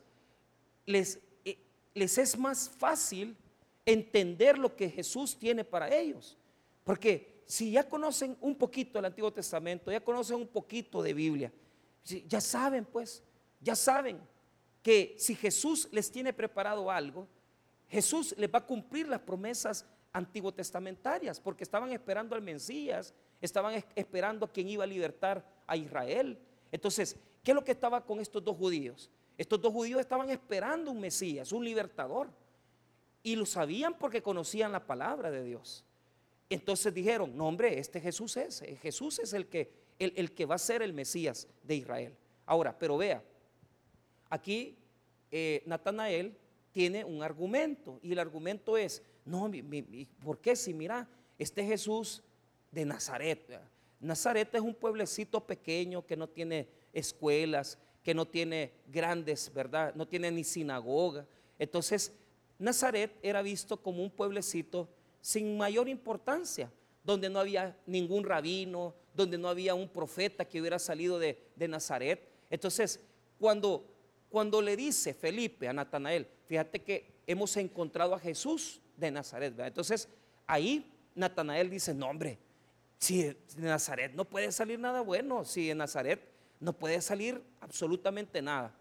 les, 0.88 1.20
eh, 1.44 1.58
les 1.92 2.16
es 2.16 2.36
más 2.38 2.68
fácil 2.70 3.36
entender 3.84 4.56
lo 4.56 4.74
que 4.74 4.88
Jesús 4.88 5.38
tiene 5.38 5.62
para 5.62 5.94
ellos. 5.94 6.36
Porque 6.82 7.42
si 7.46 7.72
ya 7.72 7.86
conocen 7.86 8.36
un 8.40 8.56
poquito 8.56 8.98
del 8.98 9.04
Antiguo 9.04 9.30
Testamento, 9.30 9.92
ya 9.92 10.00
conocen 10.00 10.36
un 10.36 10.48
poquito 10.48 11.02
de 11.02 11.12
Biblia, 11.12 11.52
ya 12.26 12.40
saben 12.40 12.86
pues, 12.86 13.22
ya 13.60 13.76
saben 13.76 14.18
que 14.82 15.14
si 15.18 15.34
Jesús 15.34 15.88
les 15.92 16.10
tiene 16.10 16.32
preparado 16.32 16.90
algo, 16.90 17.28
Jesús 17.88 18.34
les 18.38 18.50
va 18.50 18.60
a 18.60 18.66
cumplir 18.66 19.08
las 19.08 19.20
promesas 19.20 19.84
antiguo 20.14 20.52
testamentarias, 20.52 21.38
porque 21.38 21.64
estaban 21.64 21.92
esperando 21.92 22.34
al 22.34 22.40
Mesías, 22.40 23.12
estaban 23.42 23.84
esperando 23.94 24.46
a 24.46 24.52
quien 24.52 24.70
iba 24.70 24.84
a 24.84 24.86
libertar 24.86 25.44
a 25.66 25.76
Israel. 25.76 26.38
Entonces, 26.72 27.16
¿qué 27.42 27.50
es 27.50 27.54
lo 27.54 27.62
que 27.62 27.72
estaba 27.72 28.04
con 28.06 28.20
estos 28.20 28.42
dos 28.42 28.56
judíos? 28.56 29.10
Estos 29.38 29.58
dos 29.60 29.72
judíos 29.72 30.00
estaban 30.00 30.28
esperando 30.28 30.90
un 30.90 31.00
Mesías, 31.00 31.52
un 31.52 31.64
libertador. 31.64 32.28
Y 33.22 33.34
lo 33.36 33.46
sabían 33.46 33.96
porque 33.98 34.20
conocían 34.20 34.72
la 34.72 34.86
palabra 34.86 35.30
de 35.30 35.42
Dios. 35.42 35.84
Entonces 36.50 36.92
dijeron, 36.92 37.34
no 37.34 37.48
hombre, 37.48 37.78
este 37.78 38.00
Jesús 38.00 38.36
es, 38.36 38.62
Jesús 38.82 39.18
es 39.18 39.32
el 39.32 39.46
que, 39.46 39.72
el, 39.98 40.12
el 40.16 40.32
que 40.32 40.44
va 40.44 40.56
a 40.56 40.58
ser 40.58 40.82
el 40.82 40.92
Mesías 40.92 41.48
de 41.62 41.76
Israel. 41.76 42.14
Ahora, 42.44 42.78
pero 42.78 42.98
vea, 42.98 43.22
Aquí 44.30 44.76
eh, 45.30 45.62
Natanael 45.66 46.36
tiene 46.72 47.04
un 47.04 47.22
argumento 47.22 47.98
y 48.02 48.12
el 48.12 48.18
argumento 48.18 48.76
es, 48.76 49.02
no, 49.24 49.50
¿por 50.22 50.38
qué 50.38 50.54
si 50.54 50.74
mira, 50.74 51.08
este 51.38 51.64
Jesús 51.64 52.22
de 52.70 52.84
Nazaret? 52.84 53.60
Nazaret 54.00 54.54
es 54.54 54.60
un 54.60 54.74
pueblecito 54.74 55.44
pequeño 55.44 56.06
que 56.06 56.16
no 56.16 56.28
tiene 56.28 56.68
escuelas, 56.92 57.78
que 58.08 58.14
no 58.14 58.26
tiene 58.26 58.72
grandes, 58.86 59.52
¿verdad? 59.52 59.94
No 59.94 60.08
tiene 60.08 60.30
ni 60.30 60.42
sinagoga. 60.42 61.26
Entonces, 61.58 62.10
Nazaret 62.58 63.14
era 63.20 63.42
visto 63.42 63.76
como 63.76 64.02
un 64.02 64.08
pueblecito 64.10 64.88
sin 65.20 65.58
mayor 65.58 65.90
importancia, 65.90 66.72
donde 67.04 67.28
no 67.28 67.38
había 67.38 67.76
ningún 67.84 68.24
rabino, 68.24 68.94
donde 69.12 69.36
no 69.36 69.46
había 69.46 69.74
un 69.74 69.90
profeta 69.90 70.46
que 70.46 70.58
hubiera 70.58 70.78
salido 70.78 71.18
de, 71.18 71.38
Nazaret. 71.68 72.26
Entonces, 72.48 72.98
cuando, 73.38 73.84
cuando 74.30 74.62
le 74.62 74.74
dice 74.74 75.12
Felipe 75.12 75.68
a 75.68 75.74
Natanael, 75.74 76.26
fíjate 76.46 76.82
que 76.82 77.12
hemos 77.26 77.54
encontrado 77.58 78.14
a 78.14 78.18
Jesús 78.18 78.80
de 78.96 79.10
Nazaret, 79.10 79.52
entonces 79.58 80.08
ahí 80.46 80.90
Natanael 81.14 81.68
dice, 81.68 81.92
no 81.92 82.08
hombre, 82.08 82.38
si 82.96 83.24
de 83.24 83.36
Nazaret 83.58 84.14
no 84.14 84.24
puede 84.24 84.50
salir 84.50 84.78
nada 84.78 85.02
bueno, 85.02 85.44
si 85.44 85.68
de 85.68 85.74
Nazaret 85.74 86.38
no 86.60 86.72
puede 86.72 87.00
salir 87.00 87.42
absolutamente 87.68 88.40
nada. 88.40 88.74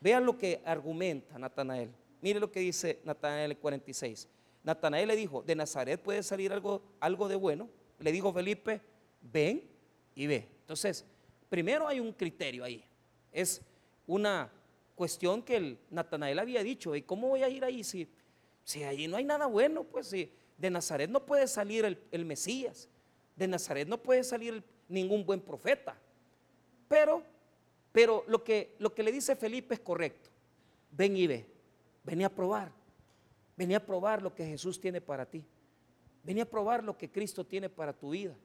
Vean 0.00 0.26
lo 0.26 0.36
que 0.36 0.60
argumenta 0.64 1.38
Natanael. 1.38 1.90
Mire 2.20 2.40
lo 2.40 2.50
que 2.50 2.60
dice 2.60 3.00
Natanael 3.04 3.56
46. 3.56 4.28
Natanael 4.64 5.08
le 5.08 5.16
dijo, 5.16 5.42
de 5.42 5.54
Nazaret 5.54 6.00
puede 6.00 6.22
salir 6.22 6.52
algo, 6.52 6.82
algo 6.98 7.28
de 7.28 7.36
bueno. 7.36 7.68
Le 8.00 8.10
dijo 8.12 8.32
Felipe, 8.32 8.80
ven 9.22 9.62
y 10.14 10.26
ve. 10.26 10.48
Entonces, 10.60 11.04
primero 11.48 11.86
hay 11.86 12.00
un 12.00 12.12
criterio 12.12 12.64
ahí. 12.64 12.84
Es 13.32 13.62
una 14.06 14.50
cuestión 14.94 15.42
que 15.42 15.56
el 15.56 15.78
Natanael 15.90 16.40
había 16.40 16.62
dicho, 16.62 16.94
¿y 16.96 17.02
cómo 17.02 17.28
voy 17.28 17.42
a 17.42 17.48
ir 17.48 17.64
ahí 17.64 17.84
si, 17.84 18.08
si 18.64 18.82
allí 18.82 19.06
no 19.06 19.16
hay 19.16 19.24
nada 19.24 19.46
bueno? 19.46 19.84
Pues 19.84 20.08
si 20.08 20.30
de 20.56 20.70
Nazaret 20.70 21.08
no 21.08 21.24
puede 21.24 21.46
salir 21.46 21.98
el, 22.10 22.24
Mesías, 22.24 22.88
de 23.36 23.46
Nazaret 23.46 23.86
no 23.86 23.96
puede 23.98 24.24
salir 24.24 24.62
ningún 24.88 25.24
buen 25.24 25.40
profeta. 25.40 25.96
Pero, 26.88 27.22
pero 27.92 28.24
lo 28.28 28.44
que, 28.44 28.76
lo 28.78 28.94
que 28.94 29.02
le 29.02 29.12
dice 29.12 29.36
Felipe 29.36 29.74
es 29.74 29.80
correcto. 29.80 30.30
Ven 30.90 31.16
y 31.16 31.26
ve. 31.26 31.46
Venía 32.04 32.26
a 32.26 32.30
probar. 32.30 32.72
Venía 33.56 33.78
a 33.78 33.84
probar 33.84 34.22
lo 34.22 34.34
que 34.34 34.46
Jesús 34.46 34.80
tiene 34.80 35.00
para 35.00 35.26
ti. 35.26 35.44
Venía 36.22 36.44
a 36.44 36.46
probar 36.46 36.84
lo 36.84 36.96
que 36.96 37.10
Cristo 37.10 37.44
tiene 37.44 37.68
para 37.68 37.92
tu 37.92 38.10
vida. 38.10 38.36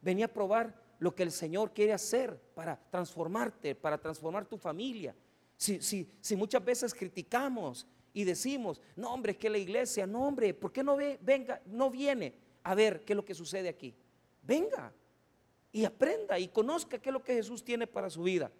Venía 0.00 0.26
a 0.26 0.32
probar 0.32 0.74
lo 0.98 1.14
que 1.14 1.22
el 1.22 1.32
Señor 1.32 1.72
quiere 1.72 1.92
hacer 1.92 2.38
para 2.54 2.76
transformarte, 2.90 3.74
para 3.74 3.98
transformar 3.98 4.46
tu 4.46 4.56
familia. 4.56 5.14
Si, 5.56 5.80
si, 5.80 6.10
si 6.20 6.36
muchas 6.36 6.64
veces 6.64 6.94
criticamos 6.94 7.86
y 8.12 8.24
decimos, 8.24 8.80
no 8.94 9.12
hombre, 9.12 9.32
es 9.32 9.38
que 9.38 9.50
la 9.50 9.58
iglesia, 9.58 10.06
no 10.06 10.26
hombre, 10.26 10.54
¿por 10.54 10.72
qué 10.72 10.82
no 10.82 10.96
ve, 10.96 11.18
venga, 11.22 11.60
no 11.66 11.90
viene 11.90 12.34
a 12.62 12.74
ver 12.74 13.04
qué 13.04 13.12
es 13.12 13.16
lo 13.16 13.24
que 13.24 13.34
sucede 13.34 13.68
aquí? 13.68 13.94
Venga 14.42 14.92
y 15.72 15.84
aprenda 15.84 16.38
y 16.38 16.48
conozca 16.48 16.98
qué 16.98 17.10
es 17.10 17.12
lo 17.12 17.22
que 17.22 17.34
Jesús 17.34 17.64
tiene 17.64 17.86
para 17.86 18.08
su 18.08 18.22
vida. 18.22 18.50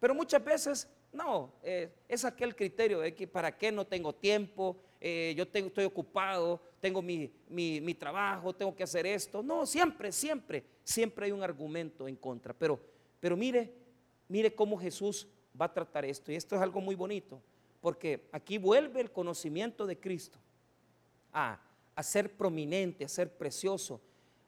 Pero 0.00 0.14
muchas 0.14 0.44
veces 0.44 0.88
no, 1.12 1.54
eh, 1.62 1.90
es 2.08 2.24
aquel 2.24 2.54
criterio 2.54 3.00
de 3.00 3.14
que 3.14 3.26
para 3.26 3.56
qué 3.56 3.72
no 3.72 3.86
tengo 3.86 4.14
tiempo, 4.14 4.76
eh, 5.00 5.34
yo 5.36 5.44
estoy 5.44 5.84
ocupado, 5.84 6.60
tengo 6.80 7.00
mi, 7.00 7.32
mi, 7.48 7.94
trabajo, 7.94 8.54
tengo 8.54 8.74
que 8.74 8.82
hacer 8.82 9.06
esto. 9.06 9.42
No, 9.42 9.66
siempre, 9.66 10.12
siempre, 10.12 10.64
siempre 10.84 11.26
hay 11.26 11.32
un 11.32 11.42
argumento 11.42 12.06
en 12.06 12.16
contra. 12.16 12.52
Pero, 12.52 12.78
pero 13.20 13.36
mire, 13.36 13.72
mire 14.28 14.54
cómo 14.54 14.76
Jesús 14.78 15.26
va 15.58 15.66
a 15.66 15.72
tratar 15.72 16.04
esto. 16.04 16.30
Y 16.30 16.36
esto 16.36 16.54
es 16.54 16.62
algo 16.62 16.80
muy 16.80 16.94
bonito, 16.94 17.40
porque 17.80 18.28
aquí 18.32 18.58
vuelve 18.58 19.00
el 19.00 19.10
conocimiento 19.10 19.86
de 19.86 19.98
Cristo 19.98 20.38
a, 21.32 21.58
a 21.94 22.02
ser 22.02 22.36
prominente, 22.36 23.04
a 23.04 23.08
ser 23.08 23.32
precioso, 23.36 24.00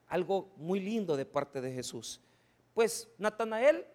algo 0.07 0.53
muy 0.57 0.81
lindo 0.81 1.17
de 1.17 1.25
parte 1.25 1.61
de 1.61 1.73
Jesús. 1.73 2.21
Pues 2.75 3.09
Natanael 3.19 3.87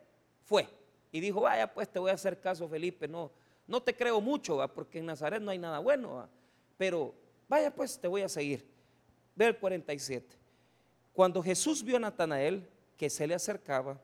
fue 0.44 0.68
y 1.14 1.20
dijo, 1.20 1.42
vaya, 1.42 1.72
pues 1.72 1.88
te 1.88 2.00
voy 2.00 2.10
a 2.10 2.16
hacer 2.16 2.40
caso, 2.40 2.68
Felipe, 2.68 3.08
no, 3.08 3.32
no 3.68 3.82
te 3.84 3.96
creo 3.96 4.20
mucho, 4.20 4.58
¿va? 4.58 4.68
porque 4.68 4.98
en 4.98 5.06
Nazaret 5.06 5.40
no 5.42 5.52
hay 5.52 5.60
nada 5.60 5.78
bueno, 5.78 6.28
pero 6.76 7.14
vaya, 7.48 7.74
pues 7.74 8.00
te 8.00 8.08
voy 8.08 8.24
a 8.24 8.28
seguir. 8.28 8.66
Ve 9.36 9.46
el 9.46 9.58
47. 9.58 10.36
Cuando 11.14 11.44
Jesús 11.44 11.84
vio 11.84 11.98
a 11.98 12.00
Natanael 12.00 12.68
que 12.98 13.12
se 13.12 13.28
le 13.28 13.36
acercaba, 13.36 14.02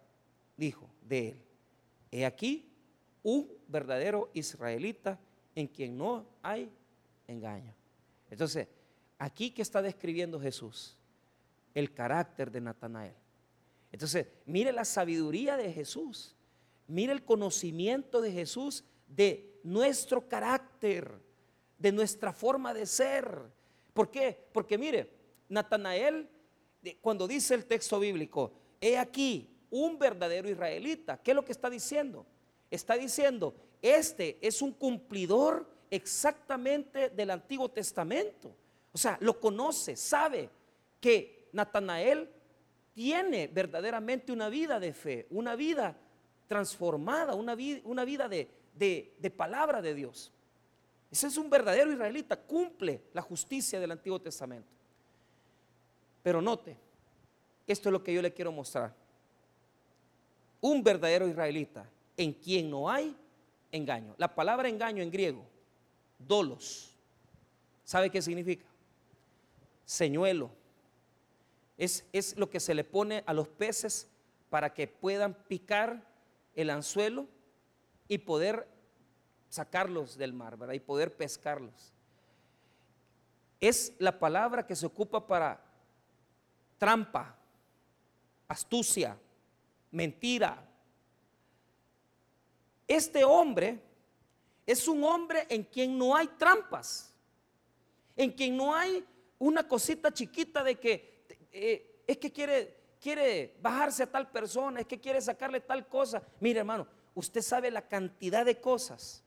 dijo 0.56 0.88
de 1.02 1.30
él, 1.30 1.42
he 2.12 2.28
aquí 2.28 2.72
un 3.24 3.52
verdadero 3.68 4.30
israelita 4.36 5.20
en 5.56 5.66
quien 5.66 5.98
no 5.98 6.28
hay 6.44 6.72
engaño. 7.28 7.74
Entonces, 8.30 8.68
aquí 9.18 9.50
que 9.50 9.64
está 9.64 9.82
describiendo 9.82 10.40
Jesús, 10.40 10.96
el 11.74 11.92
carácter 11.92 12.52
de 12.52 12.62
Natanael. 12.62 13.16
Entonces, 13.92 14.28
mire 14.46 14.72
la 14.72 14.86
sabiduría 14.86 15.58
de 15.58 15.74
Jesús. 15.74 16.36
Mire 16.90 17.14
el 17.14 17.24
conocimiento 17.24 18.20
de 18.20 18.32
Jesús 18.32 18.84
de 19.08 19.60
nuestro 19.64 20.28
carácter, 20.28 21.14
de 21.78 21.92
nuestra 21.92 22.34
forma 22.34 22.74
de 22.74 22.88
ser. 22.88 23.44
¿Por 23.94 24.10
qué? 24.10 24.36
Porque 24.52 24.76
mire, 24.76 25.08
Natanael, 25.50 26.28
cuando 27.00 27.28
dice 27.28 27.54
el 27.54 27.66
texto 27.66 28.00
bíblico, 28.00 28.52
he 28.82 28.98
aquí 28.98 29.48
un 29.70 30.00
verdadero 30.00 30.50
israelita, 30.50 31.22
¿qué 31.22 31.32
es 31.32 31.36
lo 31.36 31.46
que 31.46 31.52
está 31.52 31.70
diciendo? 31.70 32.26
Está 32.72 32.96
diciendo, 32.96 33.54
este 33.84 34.40
es 34.42 34.60
un 34.60 34.72
cumplidor 34.72 35.70
exactamente 35.92 37.10
del 37.10 37.30
Antiguo 37.30 37.70
Testamento. 37.70 38.52
O 38.92 38.98
sea, 38.98 39.16
lo 39.22 39.40
conoce, 39.40 39.96
sabe 39.96 40.50
que 41.00 41.50
Natanael 41.52 42.30
tiene 42.96 43.48
verdaderamente 43.48 44.32
una 44.32 44.50
vida 44.50 44.80
de 44.80 44.92
fe, 44.92 45.28
una 45.30 45.56
vida 45.56 45.96
transformada, 46.50 47.36
una, 47.36 47.56
vida, 47.56 47.80
una 47.86 48.04
vida 48.04 48.28
de, 48.28 48.50
de 48.76 49.30
palabra 49.30 49.82
de 49.82 49.94
Dios. 49.94 50.34
Ese 51.12 51.28
es 51.28 51.38
un 51.38 51.50
verdadero 51.50 51.92
israelita, 51.92 52.36
cumple 52.36 53.04
la 53.14 53.22
justicia 53.22 53.80
del 53.80 53.92
Antiguo 53.92 54.20
Testamento. 54.20 54.68
Pero 56.24 56.42
note, 56.42 56.76
esto 57.68 57.90
es 57.90 57.94
lo 57.94 58.04
que 58.04 58.14
yo 58.14 58.22
le 58.22 58.34
quiero 58.34 58.52
mostrar. 58.52 58.94
Un 60.60 60.84
verdadero 60.84 61.28
israelita 61.28 61.88
en 62.18 62.34
quien 62.34 62.70
no 62.70 62.90
hay 62.90 63.16
engaño. 63.72 64.16
La 64.18 64.34
palabra 64.34 64.68
engaño 64.68 65.04
en 65.04 65.12
griego, 65.12 65.46
dolos, 66.18 66.96
¿sabe 67.86 68.10
qué 68.10 68.24
significa? 68.24 68.66
Señuelo. 69.86 70.50
Es, 71.78 72.06
es 72.12 72.36
lo 72.38 72.50
que 72.50 72.60
se 72.60 72.74
le 72.74 72.84
pone 72.84 73.24
a 73.26 73.34
los 73.34 73.48
peces 73.48 74.10
para 74.50 74.74
que 74.74 74.88
puedan 74.88 75.34
picar 75.34 76.09
el 76.62 76.70
anzuelo 76.72 77.26
y 78.10 78.18
poder 78.18 78.68
sacarlos 79.48 80.18
del 80.18 80.34
mar, 80.34 80.58
¿verdad? 80.58 80.74
Y 80.74 80.82
poder 80.82 81.16
pescarlos. 81.16 81.94
Es 83.62 83.94
la 83.98 84.20
palabra 84.20 84.68
que 84.68 84.76
se 84.76 84.86
ocupa 84.86 85.26
para 85.26 85.64
trampa, 86.78 87.38
astucia, 88.48 89.18
mentira. 89.92 90.62
Este 92.86 93.24
hombre 93.24 93.82
es 94.66 94.86
un 94.88 95.04
hombre 95.06 95.46
en 95.50 95.64
quien 95.64 95.98
no 95.98 96.14
hay 96.14 96.28
trampas, 96.28 97.14
en 98.18 98.32
quien 98.32 98.58
no 98.58 98.76
hay 98.76 99.06
una 99.38 99.66
cosita 99.66 100.12
chiquita 100.12 100.62
de 100.62 100.78
que 100.78 101.26
eh, 101.54 102.04
es 102.06 102.18
que 102.18 102.34
quiere 102.34 102.79
quiere 103.00 103.56
bajarse 103.62 104.04
a 104.04 104.12
tal 104.12 104.30
persona, 104.30 104.82
es 104.82 104.88
que 104.88 105.00
quiere 105.00 105.22
sacarle 105.22 105.60
tal 105.62 105.88
cosa. 105.88 106.22
Mire 106.40 106.60
hermano, 106.60 106.88
usted 107.16 107.42
sabe 107.42 107.72
la 107.72 107.88
cantidad 107.88 108.46
de 108.46 108.60
cosas 108.60 109.24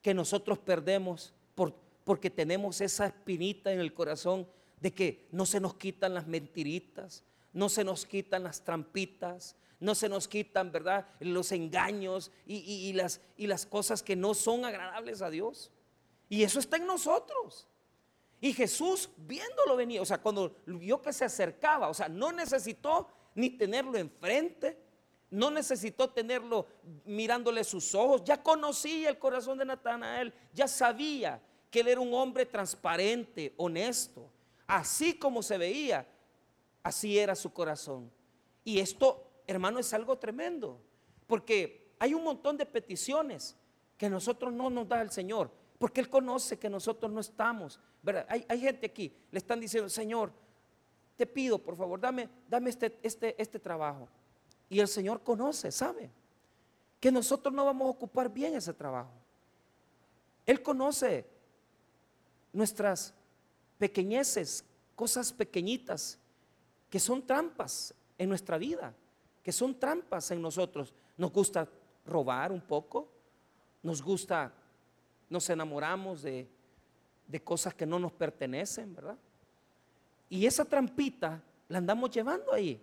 que 0.00 0.14
nosotros 0.14 0.58
perdemos 0.58 1.32
por, 1.54 1.74
porque 2.04 2.30
tenemos 2.30 2.80
esa 2.80 3.06
espinita 3.06 3.72
en 3.72 3.80
el 3.80 3.94
corazón 3.94 4.48
de 4.80 4.92
que 4.92 5.28
no 5.30 5.46
se 5.46 5.60
nos 5.60 5.74
quitan 5.74 6.14
las 6.14 6.26
mentiritas, 6.26 7.24
no 7.52 7.68
se 7.68 7.84
nos 7.84 8.04
quitan 8.04 8.42
las 8.42 8.64
trampitas, 8.64 9.56
no 9.78 9.94
se 9.94 10.08
nos 10.08 10.28
quitan, 10.28 10.70
¿verdad? 10.70 11.08
Los 11.20 11.50
engaños 11.52 12.30
y, 12.46 12.92
las, 12.92 13.20
y 13.36 13.48
las 13.48 13.66
cosas 13.66 14.02
que 14.02 14.14
no 14.14 14.32
son 14.32 14.64
agradables 14.64 15.22
a 15.22 15.30
Dios. 15.30 15.72
Y 16.28 16.44
eso 16.44 16.60
está 16.60 16.76
en 16.76 16.86
nosotros. 16.86 17.66
Y 18.42 18.52
Jesús 18.54 19.08
viéndolo 19.16 19.76
venía, 19.76 20.02
o 20.02 20.04
sea, 20.04 20.20
cuando 20.20 20.56
vio 20.66 21.00
que 21.00 21.12
se 21.12 21.24
acercaba, 21.24 21.88
o 21.88 21.94
sea, 21.94 22.08
no 22.08 22.32
necesitó 22.32 23.06
ni 23.36 23.50
tenerlo 23.50 23.96
enfrente, 23.96 24.76
no 25.30 25.48
necesitó 25.48 26.10
tenerlo 26.10 26.66
mirándole 27.04 27.62
sus 27.62 27.94
ojos, 27.94 28.24
ya 28.24 28.42
conocía 28.42 29.10
el 29.10 29.18
corazón 29.20 29.58
de 29.58 29.64
Natanael, 29.64 30.34
ya 30.52 30.66
sabía 30.66 31.40
que 31.70 31.80
él 31.80 31.86
era 31.86 32.00
un 32.00 32.12
hombre 32.12 32.44
transparente, 32.44 33.54
honesto, 33.58 34.28
así 34.66 35.14
como 35.14 35.40
se 35.40 35.56
veía, 35.56 36.04
así 36.82 37.20
era 37.20 37.36
su 37.36 37.52
corazón. 37.52 38.10
Y 38.64 38.80
esto, 38.80 39.24
hermano, 39.46 39.78
es 39.78 39.94
algo 39.94 40.18
tremendo, 40.18 40.80
porque 41.28 41.92
hay 42.00 42.12
un 42.12 42.24
montón 42.24 42.56
de 42.56 42.66
peticiones 42.66 43.56
que 43.96 44.10
nosotros 44.10 44.52
no 44.52 44.68
nos 44.68 44.88
da 44.88 45.00
el 45.00 45.12
Señor. 45.12 45.61
Porque 45.82 46.00
Él 46.00 46.08
conoce 46.08 46.60
que 46.60 46.70
nosotros 46.70 47.10
no 47.10 47.18
estamos. 47.18 47.80
Hay, 48.28 48.46
hay, 48.48 48.60
gente 48.60 48.86
aquí, 48.86 49.12
le 49.32 49.38
están 49.38 49.58
diciendo, 49.58 49.88
Señor, 49.88 50.32
te 51.16 51.26
pido, 51.26 51.58
por 51.58 51.76
favor, 51.76 51.98
dame, 51.98 52.28
dame 52.48 52.70
este, 52.70 53.00
este, 53.02 53.34
este 53.42 53.58
trabajo. 53.58 54.08
Y 54.68 54.78
el 54.78 54.86
Señor 54.86 55.24
conoce, 55.24 55.72
sabe. 55.72 56.08
que 57.00 57.10
nosotros 57.10 57.52
no 57.52 57.64
vamos 57.64 57.88
a 57.88 57.90
ocupar 57.90 58.32
bien 58.32 58.54
ese 58.54 58.72
trabajo. 58.72 59.10
Él 60.46 60.62
conoce 60.62 61.26
nuestras 62.52 63.12
pequeñeces, 63.76 64.64
cosas 64.94 65.32
pequeñitas, 65.32 66.16
que 66.90 67.00
son 67.00 67.26
trampas 67.26 67.92
en 68.18 68.28
nuestra 68.28 68.56
vida, 68.56 68.94
que 69.42 69.50
son 69.50 69.76
trampas 69.76 70.30
en 70.30 70.42
nosotros. 70.42 70.94
Nos 71.16 71.32
gusta 71.32 71.68
robar 72.06 72.52
un 72.52 72.60
poco, 72.60 73.08
nos 73.82 74.00
gusta, 74.00 74.54
nos 75.32 75.48
enamoramos 75.50 76.22
de, 76.22 76.46
de 77.26 77.42
cosas 77.42 77.74
que 77.74 77.86
no 77.86 77.98
nos 77.98 78.12
pertenecen, 78.12 78.94
¿verdad? 78.94 79.16
Y 80.28 80.46
esa 80.46 80.64
trampita 80.64 81.42
la 81.68 81.78
andamos 81.78 82.10
llevando 82.10 82.52
ahí. 82.52 82.80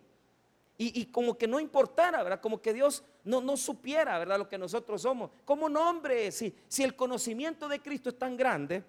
Y, 0.81 1.07
como 1.07 1.37
que 1.37 1.45
no 1.45 1.59
importara, 1.59 2.23
¿verdad? 2.23 2.39
Como 2.39 2.61
que 2.61 2.73
Dios 2.73 3.03
no, 3.25 3.41
no 3.41 3.57
supiera, 3.57 4.17
¿verdad? 4.17 4.37
Lo 4.37 4.47
que 4.47 4.57
nosotros 4.57 5.01
somos. 5.01 5.29
Como 5.43 5.67
nombre, 5.67 6.31
si, 6.31 6.55
si 6.69 6.83
el 6.83 6.95
conocimiento 6.95 7.67
de 7.67 7.81
Cristo 7.81 8.09
es 8.09 8.17
tan 8.17 8.37
grande, 8.37 8.81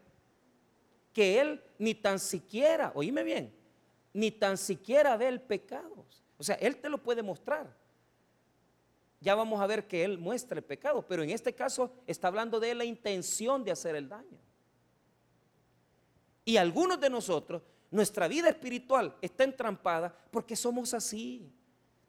que 1.12 1.40
Él 1.40 1.60
ni 1.78 1.96
tan 1.96 2.20
siquiera, 2.20 2.92
oíme 2.94 3.24
bien, 3.24 3.52
ni 4.12 4.30
tan 4.30 4.56
siquiera 4.56 5.16
ve 5.16 5.26
el 5.26 5.40
pecado. 5.40 6.06
O 6.38 6.44
sea, 6.44 6.54
Él 6.56 6.76
te 6.76 6.88
lo 6.88 6.98
puede 6.98 7.24
mostrar. 7.24 7.74
Ya 9.20 9.34
vamos 9.34 9.60
a 9.60 9.66
ver 9.66 9.86
que 9.86 10.02
Él 10.02 10.18
muestra 10.18 10.58
el 10.58 10.64
pecado, 10.64 11.06
pero 11.06 11.22
en 11.22 11.30
este 11.30 11.54
caso 11.54 11.92
está 12.06 12.28
hablando 12.28 12.58
de 12.58 12.74
la 12.74 12.84
intención 12.84 13.62
de 13.62 13.70
hacer 13.70 13.94
el 13.94 14.08
daño. 14.08 14.38
Y 16.44 16.56
algunos 16.56 16.98
de 16.98 17.10
nosotros, 17.10 17.62
nuestra 17.90 18.28
vida 18.28 18.48
espiritual 18.48 19.16
está 19.20 19.44
entrampada 19.44 20.14
porque 20.30 20.56
somos 20.56 20.94
así. 20.94 21.52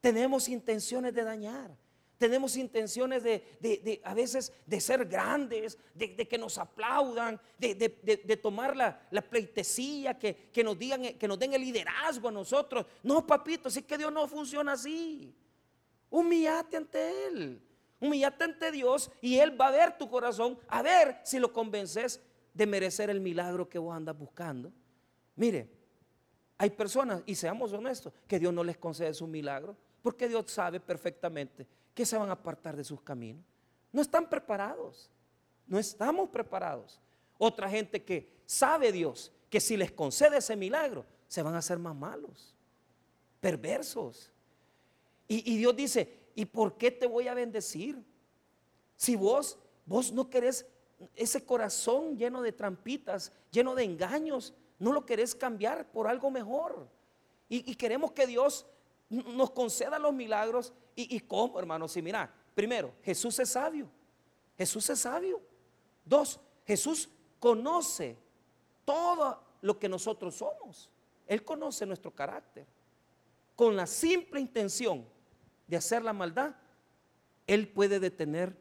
Tenemos 0.00 0.48
intenciones 0.48 1.14
de 1.14 1.22
dañar. 1.22 1.76
Tenemos 2.16 2.56
intenciones 2.56 3.24
de, 3.24 4.00
a 4.04 4.14
veces 4.14 4.52
de 4.64 4.80
ser 4.80 5.06
grandes, 5.06 5.76
de, 5.92 6.14
que 6.16 6.38
nos 6.38 6.56
aplaudan, 6.56 7.40
de, 7.58 8.38
tomar 8.40 8.76
la, 8.76 9.22
pleitesía, 9.28 10.16
que, 10.16 10.64
nos 10.64 10.78
digan, 10.78 11.02
que 11.02 11.28
nos 11.28 11.38
den 11.38 11.52
el 11.52 11.60
liderazgo 11.60 12.28
a 12.28 12.32
nosotros. 12.32 12.86
No, 13.02 13.26
papito, 13.26 13.68
así 13.68 13.82
que 13.82 13.98
Dios 13.98 14.12
no 14.12 14.26
funciona 14.28 14.72
así. 14.72 15.34
Humillate 16.12 16.76
ante 16.76 17.26
Él. 17.26 17.60
Humillate 17.98 18.44
ante 18.44 18.70
Dios 18.70 19.10
y 19.20 19.38
Él 19.38 19.60
va 19.60 19.68
a 19.68 19.70
ver 19.72 19.98
tu 19.98 20.08
corazón, 20.08 20.58
a 20.68 20.82
ver 20.82 21.18
si 21.24 21.40
lo 21.40 21.52
convences 21.52 22.20
de 22.54 22.66
merecer 22.66 23.10
el 23.10 23.20
milagro 23.20 23.68
que 23.68 23.78
vos 23.78 23.96
andas 23.96 24.16
buscando. 24.16 24.70
Mire, 25.34 25.68
hay 26.58 26.70
personas, 26.70 27.22
y 27.26 27.34
seamos 27.34 27.72
honestos, 27.72 28.12
que 28.28 28.38
Dios 28.38 28.52
no 28.52 28.62
les 28.62 28.76
concede 28.76 29.14
su 29.14 29.26
milagro 29.26 29.76
porque 30.02 30.28
Dios 30.28 30.50
sabe 30.50 30.80
perfectamente 30.80 31.66
que 31.94 32.04
se 32.04 32.16
van 32.16 32.28
a 32.28 32.32
apartar 32.32 32.76
de 32.76 32.84
sus 32.84 33.00
caminos. 33.00 33.44
No 33.92 34.02
están 34.02 34.28
preparados. 34.28 35.10
No 35.66 35.78
estamos 35.78 36.28
preparados. 36.28 37.00
Otra 37.38 37.68
gente 37.70 38.02
que 38.02 38.28
sabe 38.44 38.92
Dios 38.92 39.32
que 39.48 39.60
si 39.60 39.76
les 39.76 39.92
concede 39.92 40.38
ese 40.38 40.56
milagro, 40.56 41.04
se 41.28 41.42
van 41.42 41.54
a 41.54 41.58
hacer 41.58 41.78
más 41.78 41.94
malos, 41.94 42.54
perversos. 43.40 44.31
Y, 45.28 45.56
Dios 45.56 45.74
dice, 45.74 46.30
¿y 46.34 46.44
por 46.44 46.76
qué 46.76 46.90
te 46.90 47.06
voy 47.06 47.28
a 47.28 47.34
bendecir? 47.34 48.04
Si 48.96 49.16
vos, 49.16 49.58
vos 49.86 50.12
no 50.12 50.28
querés 50.28 50.66
ese 51.16 51.44
corazón 51.44 52.18
lleno 52.18 52.42
de 52.42 52.52
trampitas, 52.52 53.32
lleno 53.50 53.74
de 53.74 53.84
engaños, 53.84 54.54
no 54.78 54.92
lo 54.92 55.06
querés 55.06 55.34
cambiar 55.34 55.90
por 55.90 56.06
algo 56.06 56.30
mejor. 56.30 56.88
Y, 57.48 57.70
y 57.70 57.74
queremos 57.74 58.12
que 58.12 58.26
Dios 58.26 58.66
nos 59.12 59.50
conceda 59.50 59.98
los 59.98 60.12
milagros. 60.12 60.72
¿Y, 60.94 61.20
cómo, 61.20 61.58
hermanos? 61.58 61.92
Si 61.92 62.02
mira, 62.02 62.32
primero, 62.54 62.92
Jesús 63.02 63.38
es 63.38 63.50
sabio. 63.50 63.88
Jesús 64.56 64.88
es 64.90 65.00
sabio. 65.00 65.40
Dos, 66.04 66.40
Jesús 66.66 67.08
conoce 67.38 68.16
todo 68.84 69.42
lo 69.60 69.78
que 69.78 69.88
nosotros 69.88 70.36
somos. 70.36 70.90
Él 71.26 71.44
conoce 71.44 71.86
nuestro 71.86 72.10
carácter. 72.10 72.66
Con 73.62 73.76
la 73.76 73.86
simple 73.86 74.40
intención 74.40 75.04
de 75.68 75.76
hacer 75.76 76.02
la 76.02 76.12
maldad, 76.12 76.56
Él 77.46 77.68
puede 77.68 78.00
detener 78.00 78.56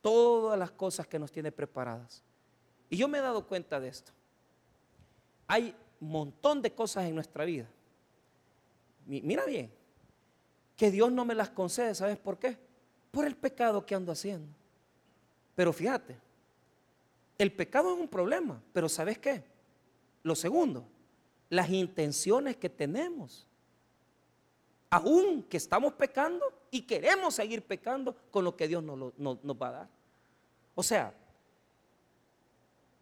todas 0.00 0.58
las 0.58 0.72
cosas 0.72 1.06
que 1.06 1.16
nos 1.16 1.30
tiene 1.30 1.52
preparadas. 1.52 2.24
Y 2.90 2.96
yo 2.96 3.06
me 3.06 3.18
he 3.18 3.20
dado 3.20 3.46
cuenta 3.46 3.78
de 3.78 3.86
esto. 3.86 4.10
Hay 5.46 5.76
un 6.00 6.08
montón 6.10 6.60
de 6.60 6.74
cosas 6.74 7.04
en 7.04 7.14
nuestra 7.14 7.44
vida 7.44 7.68
mira 9.08 9.44
bien, 9.46 9.70
que 10.76 10.90
Dios 10.90 11.12
no 11.12 11.24
me 11.24 11.36
las 11.36 11.50
concede, 11.50 11.94
¿sabes 11.94 12.18
por 12.18 12.36
qué? 12.36 12.58
Por 13.12 13.24
el 13.24 13.36
pecado 13.36 13.86
que 13.86 13.94
ando 13.94 14.10
haciendo. 14.10 14.52
Pero 15.54 15.72
fíjate, 15.72 16.16
el 17.38 17.52
pecado 17.52 17.94
es 17.94 18.00
un 18.00 18.08
problema, 18.08 18.60
pero 18.72 18.88
¿sabes 18.88 19.18
qué? 19.18 19.44
Lo 20.24 20.34
segundo, 20.34 20.84
las 21.48 21.70
intenciones 21.70 22.56
que 22.56 22.68
tenemos. 22.68 23.47
Aún 24.90 25.42
que 25.42 25.56
estamos 25.56 25.92
pecando 25.94 26.44
y 26.70 26.82
queremos 26.82 27.34
seguir 27.34 27.62
pecando 27.62 28.16
con 28.30 28.44
lo 28.44 28.56
que 28.56 28.68
Dios 28.68 28.82
nos, 28.82 29.18
nos 29.18 29.56
va 29.60 29.68
a 29.68 29.72
dar. 29.72 29.88
O 30.74 30.82
sea, 30.82 31.12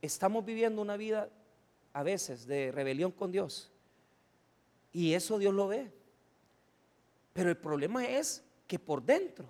estamos 0.03 0.45
viviendo 0.45 0.83
una 0.83 0.97
vida 0.97 1.29
a 1.93 2.03
veces 2.03 2.47
de 2.47 2.73
rebelión 2.73 3.13
con 3.13 3.31
Dios. 3.31 3.71
Y 4.93 5.15
eso 5.15 5.39
Dios 5.39 5.55
lo 5.55 5.69
ve. 5.69 5.93
Pero 7.33 7.51
el 7.51 7.57
problema 7.57 8.05
es 8.07 8.43
que 8.67 8.79
por 8.79 9.03
dentro 9.03 9.47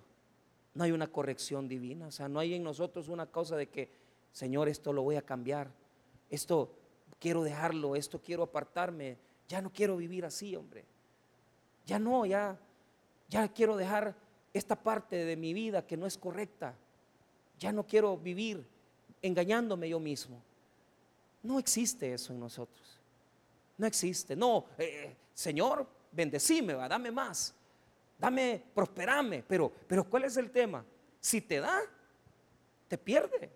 no 0.73 0.83
hay 0.83 0.91
una 0.91 1.07
corrección 1.07 1.67
divina. 1.67 2.07
O 2.07 2.11
sea, 2.11 2.27
no 2.27 2.39
hay 2.39 2.53
en 2.53 2.63
nosotros 2.63 3.07
una 3.07 3.25
cosa 3.25 3.55
de 3.55 3.69
que, 3.69 3.89
Señor, 4.31 4.69
esto 4.69 4.93
lo 4.93 5.03
voy 5.03 5.15
a 5.15 5.21
cambiar. 5.21 5.71
Esto 6.29 6.73
quiero 7.19 7.43
dejarlo, 7.43 7.95
esto 7.95 8.21
quiero 8.21 8.43
apartarme. 8.43 9.17
Ya 9.47 9.61
no 9.61 9.71
quiero 9.71 9.97
vivir 9.97 10.25
así, 10.25 10.55
hombre. 10.55 10.85
Ya 11.87 11.97
no, 11.97 12.23
ya, 12.27 12.55
ya 13.27 13.47
quiero 13.47 13.75
dejar 13.75 14.13
esta 14.53 14.75
parte 14.75 15.25
de 15.25 15.35
mi 15.35 15.53
vida 15.53 15.87
que 15.87 15.97
no 15.97 16.05
es 16.05 16.15
correcta. 16.15 16.75
Ya 17.57 17.71
no 17.71 17.87
quiero 17.87 18.15
vivir 18.15 18.63
engañándome 19.23 19.89
yo 19.89 19.99
mismo. 19.99 20.39
No 21.41 21.57
existe 21.57 22.13
eso 22.13 22.31
en 22.31 22.39
nosotros. 22.39 22.99
No 23.79 23.87
existe. 23.87 24.35
No, 24.35 24.65
eh, 24.77 25.15
Señor, 25.33 25.87
bendecime, 26.11 26.73
dame 26.73 27.09
más 27.09 27.55
dame, 28.17 28.63
prosperame. 28.73 29.43
Pero, 29.47 29.71
pero 29.87 30.03
¿cuál 30.03 30.25
es 30.25 30.37
el 30.37 30.51
tema? 30.51 30.83
Si 31.19 31.41
te 31.41 31.59
da, 31.59 31.81
te 32.87 32.97
pierde. 32.97 33.49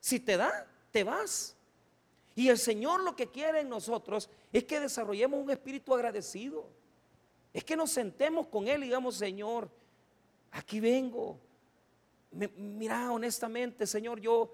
Si 0.00 0.20
te 0.20 0.36
da, 0.36 0.66
te 0.90 1.04
vas. 1.04 1.56
Y 2.34 2.48
el 2.48 2.58
Señor 2.58 3.00
lo 3.00 3.14
que 3.14 3.30
quiere 3.30 3.60
en 3.60 3.68
nosotros 3.68 4.28
es 4.52 4.64
que 4.64 4.80
desarrollemos 4.80 5.40
un 5.40 5.50
espíritu 5.50 5.94
agradecido. 5.94 6.66
Es 7.54 7.62
que 7.62 7.76
nos 7.76 7.92
sentemos 7.92 8.48
con 8.48 8.66
Él 8.66 8.82
y 8.82 8.86
digamos, 8.86 9.14
Señor, 9.14 9.70
aquí 10.50 10.80
vengo. 10.80 11.38
mira, 12.56 13.12
honestamente, 13.12 13.86
Señor, 13.86 14.20
yo, 14.20 14.52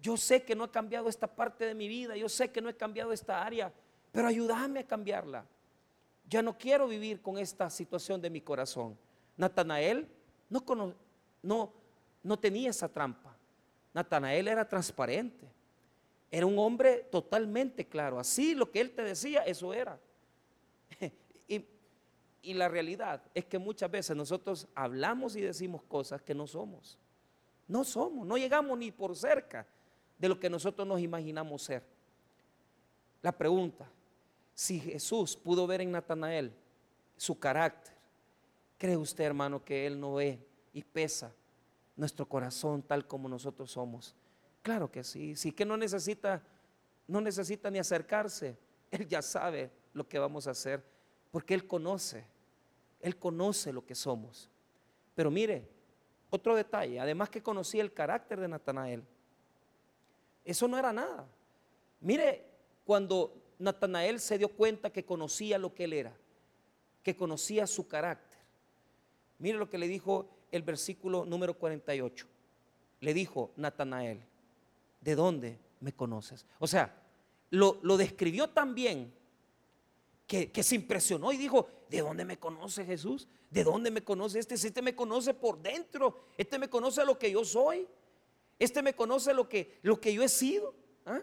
yo 0.00 0.16
sé 0.16 0.42
que 0.42 0.56
no 0.56 0.64
he 0.64 0.70
cambiado 0.70 1.08
esta 1.08 1.28
parte 1.28 1.64
de 1.64 1.74
mi 1.74 1.86
vida, 1.86 2.16
yo 2.16 2.28
sé 2.28 2.50
que 2.50 2.60
no 2.60 2.68
he 2.68 2.76
cambiado 2.76 3.12
esta 3.12 3.44
área, 3.44 3.72
pero 4.10 4.26
ayúdame 4.26 4.80
a 4.80 4.86
cambiarla. 4.86 5.46
Ya 6.28 6.42
no 6.42 6.58
quiero 6.58 6.88
vivir 6.88 7.22
con 7.22 7.38
esta 7.38 7.70
situación 7.70 8.20
de 8.20 8.28
mi 8.28 8.40
corazón. 8.40 8.98
Natanael 9.36 10.08
no, 10.50 10.94
no, 11.42 11.72
no 12.24 12.38
tenía 12.38 12.70
esa 12.70 12.88
trampa. 12.88 13.36
Natanael 13.94 14.48
era 14.48 14.68
transparente. 14.68 15.46
Era 16.30 16.46
un 16.46 16.58
hombre 16.58 17.06
totalmente 17.10 17.86
claro. 17.86 18.18
Así 18.18 18.54
lo 18.54 18.70
que 18.70 18.80
él 18.80 18.90
te 18.90 19.02
decía, 19.02 19.42
eso 19.42 19.72
era. 19.74 20.00
y, 21.48 21.64
y 22.42 22.54
la 22.54 22.68
realidad 22.68 23.22
es 23.34 23.44
que 23.44 23.58
muchas 23.58 23.90
veces 23.90 24.16
nosotros 24.16 24.66
hablamos 24.74 25.36
y 25.36 25.40
decimos 25.40 25.82
cosas 25.84 26.20
que 26.22 26.34
no 26.34 26.46
somos. 26.46 26.98
No 27.68 27.84
somos, 27.84 28.26
no 28.26 28.36
llegamos 28.36 28.76
ni 28.76 28.90
por 28.90 29.16
cerca 29.16 29.66
de 30.18 30.28
lo 30.28 30.38
que 30.38 30.50
nosotros 30.50 30.86
nos 30.86 31.00
imaginamos 31.00 31.62
ser. 31.62 31.82
La 33.22 33.32
pregunta, 33.32 33.88
si 34.54 34.80
Jesús 34.80 35.36
pudo 35.36 35.66
ver 35.66 35.80
en 35.80 35.92
Natanael 35.92 36.52
su 37.16 37.38
carácter, 37.38 37.94
¿cree 38.76 38.96
usted, 38.96 39.24
hermano, 39.24 39.64
que 39.64 39.86
Él 39.86 39.98
no 39.98 40.14
ve 40.14 40.44
y 40.72 40.82
pesa 40.82 41.32
nuestro 41.96 42.28
corazón 42.28 42.82
tal 42.82 43.06
como 43.06 43.28
nosotros 43.28 43.70
somos? 43.70 44.14
Claro 44.62 44.90
que 44.90 45.04
sí, 45.04 45.36
sí 45.36 45.52
que 45.52 45.64
no 45.64 45.76
necesita, 45.76 46.42
no 47.06 47.20
necesita 47.20 47.70
ni 47.70 47.78
acercarse. 47.78 48.56
Él 48.90 49.06
ya 49.08 49.22
sabe 49.22 49.70
lo 49.92 50.08
que 50.08 50.18
vamos 50.18 50.46
a 50.46 50.50
hacer, 50.50 50.84
porque 51.30 51.54
Él 51.54 51.66
conoce, 51.66 52.24
Él 53.02 53.18
conoce 53.18 53.72
lo 53.72 53.84
que 53.84 53.94
somos. 53.94 54.48
Pero 55.14 55.30
mire, 55.30 55.68
otro 56.30 56.56
detalle, 56.56 56.98
además 56.98 57.28
que 57.28 57.42
conocía 57.42 57.82
el 57.82 57.92
carácter 57.92 58.40
de 58.40 58.48
Natanael, 58.48 59.04
eso 60.44 60.66
no 60.66 60.78
era 60.78 60.92
nada. 60.92 61.28
Mire, 62.00 62.44
cuando 62.84 63.34
Natanael 63.58 64.18
se 64.18 64.38
dio 64.38 64.48
cuenta 64.48 64.90
que 64.90 65.04
conocía 65.04 65.58
lo 65.58 65.74
que 65.74 65.84
él 65.84 65.92
era, 65.92 66.16
que 67.02 67.16
conocía 67.16 67.66
su 67.66 67.86
carácter. 67.86 68.38
Mire 69.38 69.58
lo 69.58 69.68
que 69.68 69.78
le 69.78 69.88
dijo 69.88 70.28
el 70.50 70.62
versículo 70.62 71.24
número 71.24 71.54
48. 71.58 72.26
Le 73.00 73.14
dijo 73.14 73.52
Natanael, 73.56 74.20
¿de 75.00 75.14
dónde 75.14 75.58
me 75.80 75.92
conoces? 75.92 76.46
O 76.58 76.66
sea, 76.66 76.94
lo, 77.50 77.78
lo 77.82 77.96
describió 77.96 78.50
tan 78.50 78.74
bien 78.74 79.12
que, 80.52 80.62
se 80.62 80.76
impresionó 80.76 81.30
y 81.30 81.36
dijo, 81.36 81.68
¿de 81.90 82.00
dónde 82.00 82.24
me 82.24 82.38
conoce 82.38 82.86
Jesús? 82.86 83.28
¿De 83.50 83.64
dónde 83.64 83.90
me 83.90 84.02
conoce 84.02 84.38
este? 84.38 84.54
Este 84.54 84.80
me 84.80 84.94
conoce 84.94 85.34
por 85.34 85.60
dentro, 85.60 86.24
este 86.38 86.58
me 86.58 86.70
conoce 86.70 87.04
lo 87.04 87.18
que 87.18 87.30
yo 87.30 87.44
soy, 87.44 87.86
este 88.58 88.80
me 88.80 88.94
conoce 88.94 89.34
lo 89.34 89.46
que, 89.46 89.78
lo 89.82 90.00
que 90.00 90.14
yo 90.14 90.22
he 90.22 90.30
sido. 90.30 90.74
¿ah? 91.04 91.20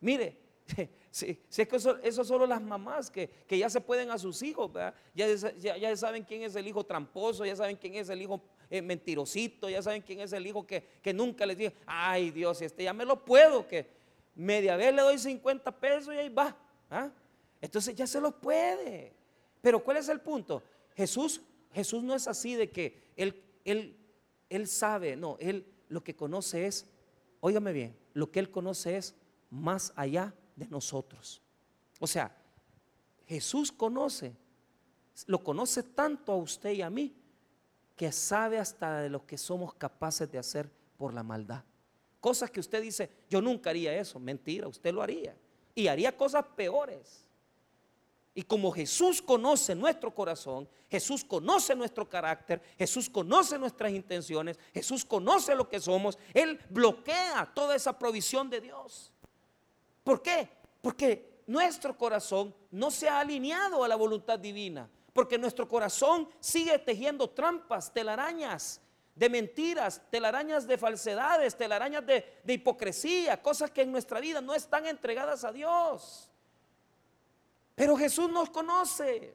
Mire, 0.00 0.38
si, 1.10 1.40
es 1.50 1.68
que 1.68 1.74
eso, 1.76 1.98
eso, 2.04 2.24
solo 2.24 2.46
las 2.46 2.62
mamás 2.62 3.10
que, 3.10 3.28
que, 3.48 3.58
ya 3.58 3.68
se 3.68 3.80
pueden 3.80 4.12
a 4.12 4.18
sus 4.18 4.42
hijos, 4.42 4.70
ya, 4.72 5.26
ya, 5.58 5.76
ya, 5.76 5.96
saben 5.96 6.22
quién 6.22 6.42
es 6.42 6.54
el 6.54 6.68
hijo 6.68 6.84
tramposo, 6.84 7.44
ya 7.44 7.56
saben 7.56 7.76
quién 7.76 7.96
es 7.96 8.08
el 8.10 8.22
hijo 8.22 8.40
eh, 8.70 8.80
mentirosito, 8.80 9.68
ya 9.68 9.82
saben 9.82 10.02
quién 10.02 10.20
es 10.20 10.32
el 10.32 10.46
hijo 10.46 10.64
que, 10.64 10.84
que 11.02 11.12
nunca 11.12 11.44
les 11.46 11.58
dice, 11.58 11.74
ay 11.84 12.30
Dios, 12.30 12.62
este 12.62 12.84
ya 12.84 12.92
me 12.92 13.04
lo 13.04 13.24
puedo, 13.24 13.66
que 13.66 13.88
media 14.36 14.76
vez 14.76 14.94
le 14.94 15.02
doy 15.02 15.18
50 15.18 15.80
pesos 15.80 16.14
y 16.14 16.18
ahí 16.18 16.28
va. 16.28 16.56
¿ah? 16.90 17.10
Entonces 17.64 17.94
ya 17.94 18.06
se 18.06 18.20
lo 18.20 18.30
puede. 18.42 19.14
Pero 19.62 19.82
¿cuál 19.82 19.96
es 19.96 20.10
el 20.10 20.20
punto? 20.20 20.62
Jesús, 20.94 21.40
Jesús 21.72 22.02
no 22.02 22.14
es 22.14 22.28
así 22.28 22.56
de 22.56 22.70
que 22.70 23.10
él, 23.16 23.42
él, 23.64 23.96
él 24.50 24.68
sabe, 24.68 25.16
no, 25.16 25.38
él 25.40 25.66
lo 25.88 26.04
que 26.04 26.14
conoce 26.14 26.66
es, 26.66 26.86
óigame 27.40 27.72
bien, 27.72 27.96
lo 28.12 28.30
que 28.30 28.40
él 28.40 28.50
conoce 28.50 28.98
es 28.98 29.14
más 29.48 29.94
allá 29.96 30.34
de 30.56 30.68
nosotros. 30.68 31.40
O 32.00 32.06
sea, 32.06 32.36
Jesús 33.26 33.72
conoce, 33.72 34.36
lo 35.26 35.42
conoce 35.42 35.82
tanto 35.82 36.32
a 36.32 36.36
usted 36.36 36.72
y 36.72 36.82
a 36.82 36.90
mí, 36.90 37.16
que 37.96 38.12
sabe 38.12 38.58
hasta 38.58 39.00
de 39.00 39.08
lo 39.08 39.24
que 39.24 39.38
somos 39.38 39.72
capaces 39.72 40.30
de 40.30 40.36
hacer 40.36 40.70
por 40.98 41.14
la 41.14 41.22
maldad. 41.22 41.64
Cosas 42.20 42.50
que 42.50 42.60
usted 42.60 42.82
dice, 42.82 43.08
yo 43.30 43.40
nunca 43.40 43.70
haría 43.70 43.96
eso, 43.96 44.20
mentira, 44.20 44.68
usted 44.68 44.92
lo 44.92 45.00
haría. 45.00 45.34
Y 45.74 45.86
haría 45.86 46.14
cosas 46.14 46.44
peores. 46.54 47.24
Y 48.36 48.42
como 48.42 48.72
Jesús 48.72 49.22
conoce 49.22 49.76
nuestro 49.76 50.12
corazón, 50.12 50.68
Jesús 50.90 51.24
conoce 51.24 51.74
nuestro 51.76 52.08
carácter, 52.08 52.60
Jesús 52.76 53.08
conoce 53.08 53.56
nuestras 53.58 53.92
intenciones, 53.92 54.58
Jesús 54.72 55.04
conoce 55.04 55.54
lo 55.54 55.68
que 55.68 55.78
somos, 55.78 56.18
Él 56.32 56.58
bloquea 56.68 57.48
toda 57.54 57.76
esa 57.76 57.96
provisión 57.96 58.50
de 58.50 58.60
Dios. 58.60 59.12
¿Por 60.02 60.20
qué? 60.20 60.48
Porque 60.82 61.42
nuestro 61.46 61.96
corazón 61.96 62.52
no 62.72 62.90
se 62.90 63.08
ha 63.08 63.20
alineado 63.20 63.84
a 63.84 63.88
la 63.88 63.94
voluntad 63.94 64.38
divina, 64.38 64.90
porque 65.12 65.38
nuestro 65.38 65.68
corazón 65.68 66.28
sigue 66.40 66.76
tejiendo 66.80 67.30
trampas, 67.30 67.92
telarañas 67.92 68.80
de 69.14 69.28
mentiras, 69.28 70.02
telarañas 70.10 70.66
de 70.66 70.76
falsedades, 70.76 71.56
telarañas 71.56 72.04
de, 72.04 72.40
de 72.42 72.52
hipocresía, 72.52 73.40
cosas 73.40 73.70
que 73.70 73.82
en 73.82 73.92
nuestra 73.92 74.18
vida 74.18 74.40
no 74.40 74.54
están 74.54 74.86
entregadas 74.86 75.44
a 75.44 75.52
Dios. 75.52 76.28
Pero 77.74 77.96
Jesús 77.96 78.30
nos 78.30 78.50
conoce 78.50 79.34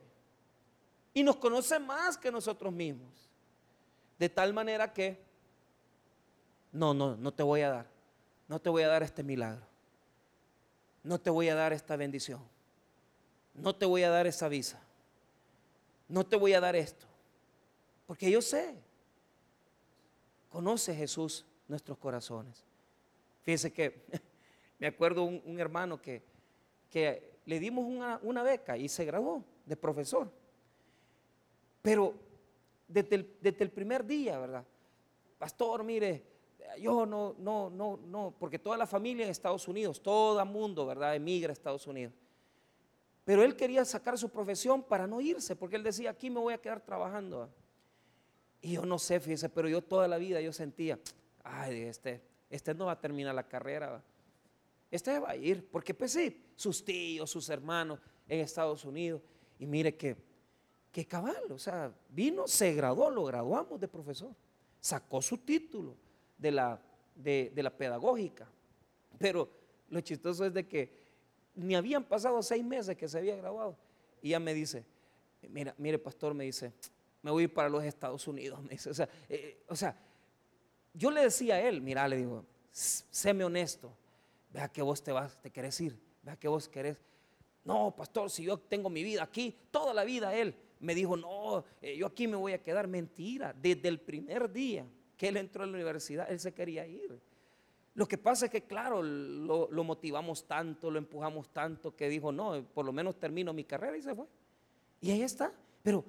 y 1.13 1.23
nos 1.23 1.35
conoce 1.37 1.79
más 1.79 2.17
que 2.17 2.31
nosotros 2.31 2.73
mismos. 2.73 3.29
De 4.17 4.29
tal 4.29 4.53
manera 4.53 4.93
que, 4.93 5.21
no, 6.71 6.93
no, 6.93 7.15
no 7.15 7.33
te 7.33 7.43
voy 7.43 7.61
a 7.61 7.69
dar, 7.69 7.87
no 8.47 8.59
te 8.59 8.69
voy 8.69 8.83
a 8.83 8.87
dar 8.87 9.03
este 9.03 9.23
milagro, 9.23 9.65
no 11.03 11.19
te 11.19 11.29
voy 11.29 11.49
a 11.49 11.55
dar 11.55 11.73
esta 11.73 11.95
bendición, 11.95 12.41
no 13.53 13.75
te 13.75 13.85
voy 13.85 14.03
a 14.03 14.09
dar 14.09 14.27
esa 14.27 14.47
visa, 14.49 14.79
no 16.07 16.25
te 16.25 16.35
voy 16.35 16.53
a 16.53 16.59
dar 16.59 16.75
esto, 16.75 17.05
porque 18.07 18.29
yo 18.29 18.41
sé, 18.41 18.75
conoce 20.49 20.93
Jesús 20.93 21.45
nuestros 21.67 21.97
corazones. 21.97 22.63
Fíjense 23.43 23.71
que 23.71 24.03
me 24.79 24.87
acuerdo 24.87 25.23
un, 25.23 25.41
un 25.45 25.59
hermano 25.59 26.01
que, 26.01 26.23
que 26.89 27.28
le 27.45 27.59
dimos 27.59 27.85
una, 27.85 28.43
beca 28.43 28.77
y 28.77 28.87
se 28.89 29.05
graduó 29.05 29.43
de 29.65 29.75
profesor. 29.75 30.31
Pero 31.81 32.13
desde 32.87 33.15
el, 33.63 33.71
primer 33.71 34.05
día, 34.05 34.37
¿verdad? 34.39 34.65
Pastor, 35.37 35.83
mire, 35.83 36.23
yo 36.79 37.05
no, 37.05 37.35
no, 37.39 37.69
no, 37.69 37.97
no, 37.97 38.33
porque 38.37 38.59
toda 38.59 38.77
la 38.77 38.85
familia 38.85 39.25
en 39.25 39.31
Estados 39.31 39.67
Unidos, 39.67 40.01
todo 40.01 40.39
el 40.39 40.47
mundo, 40.47 40.85
¿verdad? 40.85 41.15
Emigra 41.15 41.51
a 41.51 41.53
Estados 41.53 41.87
Unidos. 41.87 42.13
Pero 43.23 43.43
él 43.43 43.55
quería 43.55 43.85
sacar 43.85 44.17
su 44.17 44.29
profesión 44.29 44.81
para 44.81 45.05
no 45.05 45.21
irse, 45.21 45.55
porque 45.55 45.75
él 45.75 45.83
decía, 45.83 46.09
aquí 46.09 46.29
me 46.29 46.39
voy 46.39 46.53
a 46.53 46.57
quedar 46.57 46.81
trabajando. 46.81 47.49
Y 48.61 48.73
yo 48.73 48.85
no 48.85 48.99
sé, 48.99 49.19
fíjese, 49.19 49.49
pero 49.49 49.69
yo 49.69 49.81
toda 49.81 50.07
la 50.07 50.17
vida 50.17 50.41
yo 50.41 50.51
sentía, 50.51 50.99
ay, 51.43 51.81
este, 51.81 52.21
este 52.49 52.73
no 52.73 52.87
va 52.87 52.93
a 52.93 52.99
terminar 52.99 53.35
la 53.35 53.47
carrera. 53.47 54.03
Este 54.91 55.19
va 55.19 55.31
a 55.31 55.35
ir, 55.35 55.67
porque 55.69 55.93
pues 55.93 56.13
sí, 56.13 56.51
sus 56.55 56.83
tíos, 56.83 57.29
sus 57.29 57.49
hermanos 57.49 57.99
en 58.27 58.39
Estados 58.39 58.85
Unidos. 58.85 59.21
Y 59.59 59.65
mire 59.65 59.95
que, 59.95 60.15
que 60.91 61.05
cabal, 61.05 61.51
o 61.51 61.59
sea, 61.59 61.93
vino, 62.09 62.47
se 62.47 62.73
graduó, 62.73 63.09
lo 63.09 63.25
graduamos 63.25 63.79
de 63.79 63.87
profesor. 63.87 64.33
Sacó 64.79 65.21
su 65.21 65.37
título 65.39 65.95
de 66.37 66.51
la, 66.51 66.81
de, 67.15 67.51
la 67.55 67.69
pedagógica. 67.69 68.47
Pero 69.17 69.49
lo 69.89 70.01
chistoso 70.01 70.45
es 70.45 70.53
de 70.53 70.67
que 70.67 70.97
ni 71.55 71.75
habían 71.75 72.03
pasado 72.03 72.41
seis 72.41 72.63
meses 72.63 72.95
que 72.95 73.07
se 73.07 73.17
había 73.17 73.35
graduado. 73.35 73.77
Y 74.21 74.29
ella 74.29 74.39
me 74.39 74.53
dice, 74.53 74.85
mira, 75.49 75.75
mire 75.77 75.99
pastor, 75.99 76.33
me 76.33 76.45
dice, 76.45 76.73
me 77.21 77.31
voy 77.31 77.47
para 77.47 77.69
los 77.69 77.83
Estados 77.83 78.27
Unidos. 78.27 78.61
Me 78.63 78.69
dice, 78.69 78.89
o 78.89 78.93
sea, 78.93 79.09
eh, 79.27 79.63
o 79.67 79.75
sea, 79.75 79.95
yo 80.93 81.11
le 81.11 81.21
decía 81.21 81.55
a 81.55 81.61
él, 81.61 81.81
mira, 81.81 82.07
le 82.07 82.17
digo, 82.17 82.45
séme 82.71 83.43
honesto, 83.43 83.91
vea 84.49 84.69
que 84.69 84.81
vos 84.81 85.03
te 85.03 85.11
vas, 85.11 85.39
te 85.41 85.51
querés 85.51 85.79
ir, 85.81 85.99
vea 86.23 86.37
que 86.37 86.47
vos 86.47 86.67
querés. 86.67 86.97
No, 87.63 87.95
pastor, 87.95 88.29
si 88.29 88.43
yo 88.43 88.57
tengo 88.57 88.89
mi 88.89 89.03
vida 89.03 89.23
aquí, 89.23 89.55
toda 89.71 89.93
la 89.93 90.03
vida 90.03 90.33
él 90.35 90.55
me 90.79 90.95
dijo, 90.95 91.17
no, 91.17 91.65
eh, 91.81 91.97
yo 91.97 92.07
aquí 92.07 92.27
me 92.27 92.35
voy 92.35 92.53
a 92.53 92.63
quedar. 92.63 92.87
Mentira, 92.87 93.53
desde 93.53 93.89
el 93.89 93.99
primer 93.99 94.51
día 94.51 94.85
que 95.17 95.27
él 95.27 95.37
entró 95.37 95.63
a 95.63 95.65
la 95.65 95.73
universidad, 95.73 96.31
él 96.31 96.39
se 96.39 96.53
quería 96.53 96.87
ir. 96.87 97.19
Lo 97.95 98.07
que 98.07 98.17
pasa 98.17 98.45
es 98.45 98.51
que, 98.51 98.63
claro, 98.63 99.03
lo, 99.03 99.69
lo, 99.69 99.83
motivamos 99.83 100.47
tanto, 100.47 100.89
lo 100.89 100.97
empujamos 100.97 101.49
tanto, 101.51 101.95
que 101.95 102.07
dijo, 102.07 102.31
no, 102.31 102.63
por 102.73 102.85
lo 102.85 102.93
menos 102.93 103.19
termino 103.19 103.51
mi 103.51 103.65
carrera 103.65 103.97
y 103.97 104.01
se 104.01 104.15
fue. 104.15 104.25
Y 105.01 105.11
ahí 105.11 105.21
está. 105.21 105.51
Pero 105.83 106.05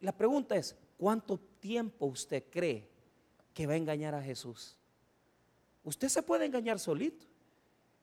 la 0.00 0.16
pregunta 0.16 0.56
es, 0.56 0.74
¿cuánto 0.96 1.38
tiempo 1.60 2.06
usted 2.06 2.44
cree 2.50 2.88
que 3.52 3.66
va 3.66 3.74
a 3.74 3.76
engañar 3.76 4.14
a 4.14 4.22
Jesús? 4.22 4.78
Usted 5.82 6.08
se 6.08 6.22
puede 6.22 6.46
engañar 6.46 6.78
solito. 6.78 7.26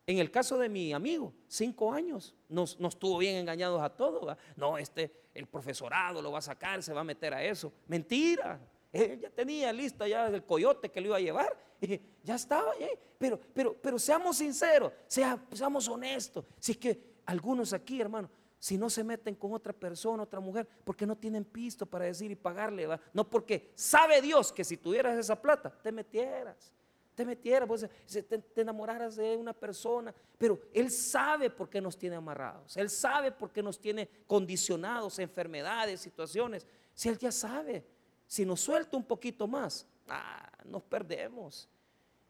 En 0.08 0.18
el 0.18 0.32
caso 0.32 0.58
de 0.58 0.68
mi 0.68 0.94
amigo, 0.94 1.34
cinco 1.48 1.94
años, 1.94 2.36
nos, 2.50 2.80
nos 2.80 2.98
tuvo 2.98 3.20
bien 3.20 3.38
engañados 3.38 3.82
a 3.82 3.90
todos. 3.90 4.36
No, 4.56 4.78
este, 4.78 5.12
el 5.34 5.48
profesorado 5.48 6.22
lo 6.22 6.32
va 6.32 6.40
a 6.40 6.42
sacar, 6.42 6.82
se 6.82 6.94
va 6.94 7.02
a 7.02 7.06
meter 7.06 7.34
a 7.34 7.44
eso. 7.44 7.72
Mentira. 7.88 8.60
Él 8.92 9.20
ya 9.22 9.30
tenía 9.30 9.72
lista 9.72 10.08
ya 10.08 10.28
el 10.28 10.44
coyote 10.44 10.90
que 10.90 11.00
lo 11.00 11.08
iba 11.08 11.18
a 11.18 11.22
llevar. 11.22 11.58
Y 11.80 12.00
ya 12.24 12.36
estaba. 12.36 12.74
Pero, 13.18 13.40
pero, 13.54 13.74
pero 13.74 13.98
seamos 13.98 14.38
sinceros, 14.38 14.92
seamos 15.08 15.88
honestos. 15.88 16.46
Si 16.60 16.74
es 16.74 16.78
que 16.78 17.12
algunos 17.26 17.72
aquí, 17.74 18.02
hermano, 18.02 18.30
si 18.60 18.78
no 18.78 18.90
se 18.90 19.04
meten 19.04 19.34
con 19.36 19.54
otra 19.54 19.74
persona, 19.74 20.24
otra 20.24 20.40
mujer, 20.40 20.68
porque 20.84 21.06
no 21.06 21.18
tienen 21.18 21.44
pisto 21.44 21.86
para 21.86 22.06
decir 22.06 22.30
y 22.30 22.36
pagarle, 22.36 22.88
no 23.14 23.28
porque 23.28 23.72
sabe 23.74 24.22
Dios 24.22 24.52
que 24.52 24.64
si 24.64 24.78
tuvieras 24.78 25.18
esa 25.18 25.42
plata, 25.42 25.72
te 25.82 25.92
metieras 25.92 26.72
te 27.16 27.26
metieras, 27.26 27.68
pues, 27.68 27.88
te, 28.08 28.24
te, 28.24 28.62
enamoraras 28.62 29.16
de 29.16 29.36
una 29.36 29.54
persona, 29.54 30.14
pero 30.38 30.60
Él 30.74 30.90
sabe 30.90 31.50
por 31.50 31.70
qué 31.70 31.82
nos 31.82 31.98
tiene 31.98 32.16
amarrados, 32.16 32.78
Él 32.78 32.90
sabe 32.90 33.32
por 33.32 33.52
qué 33.52 33.62
nos 33.62 33.80
tiene 33.80 34.10
condicionados, 34.28 35.20
enfermedades, 35.20 36.02
situaciones. 36.02 36.66
Si 36.94 37.10
Él 37.10 37.18
ya 37.18 37.32
sabe, 37.32 37.86
si 38.26 38.46
nos 38.46 38.62
suelta 38.62 38.96
un 38.98 39.04
poquito 39.04 39.48
más, 39.48 39.86
ah, 40.08 40.50
nos 40.66 40.84
perdemos. 40.84 41.68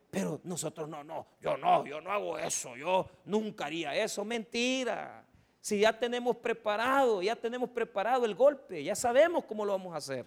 Pero 0.10 0.42
nosotros 0.44 0.90
no, 0.90 1.04
no, 1.04 1.26
yo 1.40 1.56
no, 1.56 1.86
yo 1.86 2.02
no 2.02 2.12
hago 2.12 2.38
eso, 2.38 2.76
yo 2.76 3.10
nunca 3.24 3.68
haría 3.68 3.96
eso, 3.96 4.26
mentira. 4.26 5.26
Si 5.62 5.80
ya 5.80 5.98
tenemos 5.98 6.36
preparado, 6.38 7.22
ya 7.22 7.36
tenemos 7.36 7.70
preparado 7.70 8.26
el 8.26 8.36
golpe, 8.36 8.84
ya 8.84 8.96
sabemos 8.96 9.46
cómo 9.46 9.64
lo 9.64 9.72
vamos 9.72 9.94
a 9.94 9.98
hacer. 9.98 10.26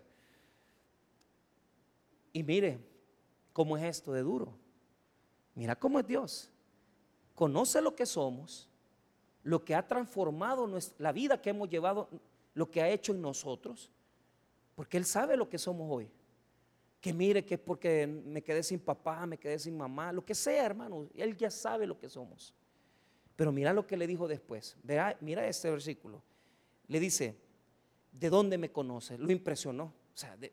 Y 2.32 2.42
mire, 2.42 2.78
¿Cómo 3.54 3.76
es 3.76 3.84
esto 3.84 4.12
de 4.12 4.20
duro? 4.22 4.52
Mira 5.54 5.76
cómo 5.76 6.00
es 6.00 6.06
Dios. 6.06 6.50
Conoce 7.36 7.80
lo 7.80 7.94
que 7.94 8.04
somos, 8.04 8.68
lo 9.44 9.64
que 9.64 9.76
ha 9.76 9.86
transformado 9.86 10.68
la 10.98 11.12
vida 11.12 11.40
que 11.40 11.50
hemos 11.50 11.70
llevado, 11.70 12.08
lo 12.52 12.68
que 12.68 12.82
ha 12.82 12.88
hecho 12.90 13.12
en 13.12 13.22
nosotros, 13.22 13.92
porque 14.74 14.96
Él 14.96 15.04
sabe 15.04 15.36
lo 15.36 15.48
que 15.48 15.56
somos 15.56 15.88
hoy. 15.88 16.10
Que 17.00 17.12
mire 17.12 17.44
que 17.44 17.54
es 17.54 17.60
porque 17.60 18.08
me 18.08 18.42
quedé 18.42 18.62
sin 18.64 18.80
papá, 18.80 19.24
me 19.24 19.38
quedé 19.38 19.56
sin 19.60 19.76
mamá, 19.76 20.12
lo 20.12 20.24
que 20.24 20.34
sea, 20.34 20.66
hermano, 20.66 21.06
Él 21.14 21.36
ya 21.36 21.50
sabe 21.50 21.86
lo 21.86 21.96
que 21.96 22.08
somos. 22.08 22.52
Pero 23.36 23.52
mira 23.52 23.72
lo 23.72 23.86
que 23.86 23.96
le 23.96 24.08
dijo 24.08 24.26
después. 24.26 24.76
mira 25.20 25.46
este 25.46 25.70
versículo. 25.70 26.20
Le 26.88 26.98
dice, 26.98 27.36
¿de 28.10 28.30
dónde 28.30 28.58
me 28.58 28.72
conoce? 28.72 29.16
Lo 29.16 29.30
impresionó. 29.30 29.84
O 29.84 30.16
sea, 30.16 30.36
de, 30.36 30.52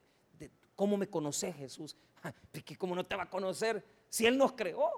¿cómo 0.82 0.98
me 0.98 1.08
conoce 1.08 1.54
Jesús? 1.54 1.96
Porque 2.52 2.76
¿cómo 2.76 2.96
no 2.96 3.06
te 3.06 3.16
va 3.16 3.22
a 3.22 3.30
conocer 3.30 3.86
si 4.10 4.26
Él 4.26 4.36
nos 4.36 4.54
creó? 4.54 4.90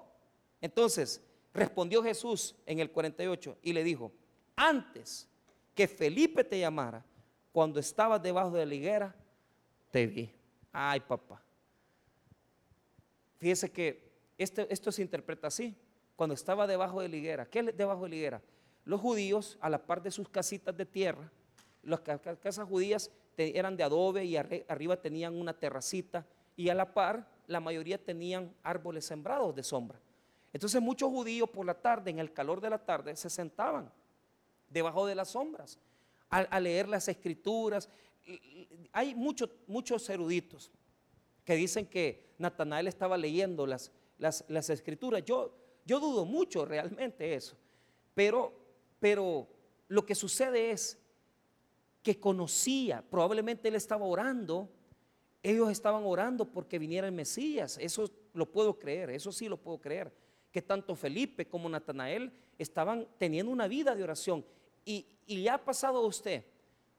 Entonces, 0.61 1.21
respondió 1.53 2.01
Jesús 2.01 2.55
en 2.65 2.79
el 2.79 2.89
48 2.89 3.57
y 3.61 3.73
le 3.73 3.83
dijo, 3.83 4.09
antes 4.55 5.27
que 5.75 5.89
Felipe 5.89 6.45
te 6.45 6.57
llamara, 6.57 7.03
cuando 7.51 7.81
estabas 7.81 8.23
debajo 8.23 8.51
de 8.51 8.65
la 8.65 8.73
higuera, 8.73 9.13
te 9.91 10.07
vi. 10.07 10.33
Ay, 10.71 11.01
papá. 11.01 11.43
Fíjese 13.39 13.69
que 13.69 14.09
esto, 14.37 14.65
esto 14.69 14.89
se 14.89 15.01
interpreta 15.01 15.47
así. 15.47 15.75
Cuando 16.15 16.33
estaba 16.33 16.65
debajo 16.65 17.01
de 17.01 17.09
la 17.09 17.17
higuera, 17.17 17.45
¿qué 17.45 17.59
es 17.59 17.75
debajo 17.75 18.03
de 18.03 18.09
la 18.09 18.15
higuera? 18.15 18.41
Los 18.85 19.01
judíos, 19.01 19.57
a 19.59 19.69
la 19.69 19.85
par 19.85 20.01
de 20.01 20.11
sus 20.11 20.29
casitas 20.29 20.77
de 20.77 20.85
tierra, 20.85 21.29
las 21.81 21.99
casas 21.99 22.69
judías 22.69 23.11
eran 23.37 23.77
de 23.77 23.83
adobe 23.83 24.25
y 24.25 24.37
arriba 24.37 24.97
tenían 24.97 25.35
una 25.35 25.53
terracita 25.53 26.25
y 26.55 26.69
a 26.69 26.75
la 26.75 26.93
par 26.93 27.27
la 27.47 27.59
mayoría 27.59 27.97
tenían 27.97 28.53
árboles 28.63 29.05
sembrados 29.05 29.55
de 29.55 29.63
sombra. 29.63 29.99
Entonces 30.53 30.81
muchos 30.81 31.09
judíos 31.09 31.49
por 31.49 31.65
la 31.65 31.73
tarde, 31.73 32.11
en 32.11 32.19
el 32.19 32.31
calor 32.31 32.61
de 32.61 32.69
la 32.69 32.77
tarde, 32.77 33.15
se 33.15 33.29
sentaban 33.29 33.91
debajo 34.69 35.05
de 35.05 35.15
las 35.15 35.29
sombras 35.29 35.79
a, 36.29 36.59
leer 36.59 36.87
las 36.87 37.07
escrituras. 37.07 37.89
Hay 38.91 39.15
muchos, 39.15 39.49
muchos 39.67 40.07
eruditos 40.09 40.71
que 41.43 41.55
dicen 41.55 41.85
que 41.85 42.33
Natanael 42.37 42.87
estaba 42.87 43.17
leyendo 43.17 43.65
las, 43.67 43.91
las, 44.17 44.69
escrituras. 44.69 45.23
Yo, 45.25 45.53
yo 45.85 45.99
dudo 45.99 46.25
mucho 46.25 46.65
realmente 46.65 47.33
eso. 47.33 47.55
Pero, 48.13 48.53
pero 48.99 49.47
lo 49.87 50.05
que 50.05 50.15
sucede 50.15 50.71
es 50.71 50.97
que 52.03 52.19
conocía, 52.19 53.01
probablemente 53.09 53.69
él 53.69 53.75
estaba 53.75 54.05
orando, 54.05 54.69
ellos 55.41 55.71
estaban 55.71 56.03
orando 56.05 56.45
porque 56.45 56.77
viniera 56.77 57.07
el 57.07 57.13
Mesías, 57.13 57.77
eso 57.81 58.11
lo 58.33 58.51
puedo 58.51 58.77
creer, 58.77 59.09
eso 59.09 59.31
sí 59.31 59.47
lo 59.47 59.57
puedo 59.57 59.79
creer, 59.79 60.13
que 60.51 60.61
tanto 60.61 60.95
Felipe 60.95 61.47
como 61.47 61.69
Natanael 61.69 62.31
estaban 62.59 63.07
teniendo 63.17 63.51
una 63.51 63.67
vida 63.67 63.95
de 63.95 64.03
oración. 64.03 64.45
Y, 64.85 65.07
y 65.25 65.43
ya 65.43 65.55
ha 65.55 65.63
pasado 65.63 65.99
a 65.99 66.05
usted 66.05 66.43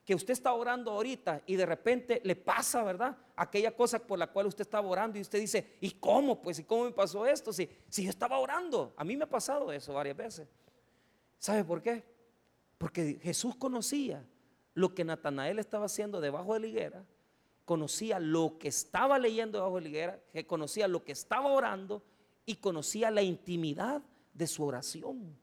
que 0.03 0.15
usted 0.15 0.33
está 0.33 0.53
orando 0.53 0.91
ahorita 0.91 1.41
y 1.45 1.55
de 1.55 1.65
repente 1.65 2.21
le 2.23 2.35
pasa, 2.35 2.83
¿verdad? 2.83 3.17
Aquella 3.35 3.75
cosa 3.75 3.99
por 3.99 4.19
la 4.19 4.27
cual 4.27 4.47
usted 4.47 4.61
estaba 4.61 4.87
orando 4.87 5.17
y 5.17 5.21
usted 5.21 5.39
dice, 5.39 5.77
¿y 5.81 5.91
cómo? 5.91 6.41
Pues, 6.41 6.59
¿y 6.59 6.63
cómo 6.63 6.85
me 6.85 6.91
pasó 6.91 7.25
esto? 7.25 7.51
Si 7.53 7.67
yo 7.89 8.09
estaba 8.09 8.37
orando, 8.37 8.93
a 8.97 9.03
mí 9.03 9.17
me 9.17 9.23
ha 9.23 9.29
pasado 9.29 9.71
eso 9.71 9.93
varias 9.93 10.15
veces. 10.15 10.47
¿Sabe 11.39 11.63
por 11.63 11.81
qué? 11.81 12.03
Porque 12.77 13.19
Jesús 13.21 13.55
conocía 13.55 14.23
lo 14.75 14.93
que 14.93 15.03
Natanael 15.03 15.57
estaba 15.57 15.85
haciendo 15.85 16.21
debajo 16.21 16.53
de 16.53 16.59
la 16.59 16.67
higuera, 16.67 17.05
conocía 17.63 18.19
lo 18.19 18.59
que 18.59 18.67
estaba 18.67 19.17
leyendo 19.17 19.57
debajo 19.57 19.77
de 19.77 19.81
la 19.81 19.87
higuera, 19.87 20.19
conocía 20.45 20.87
lo 20.87 21.03
que 21.03 21.13
estaba 21.13 21.51
orando 21.51 22.03
y 22.45 22.57
conocía 22.57 23.09
la 23.09 23.23
intimidad 23.23 24.03
de 24.33 24.45
su 24.45 24.63
oración. 24.63 25.35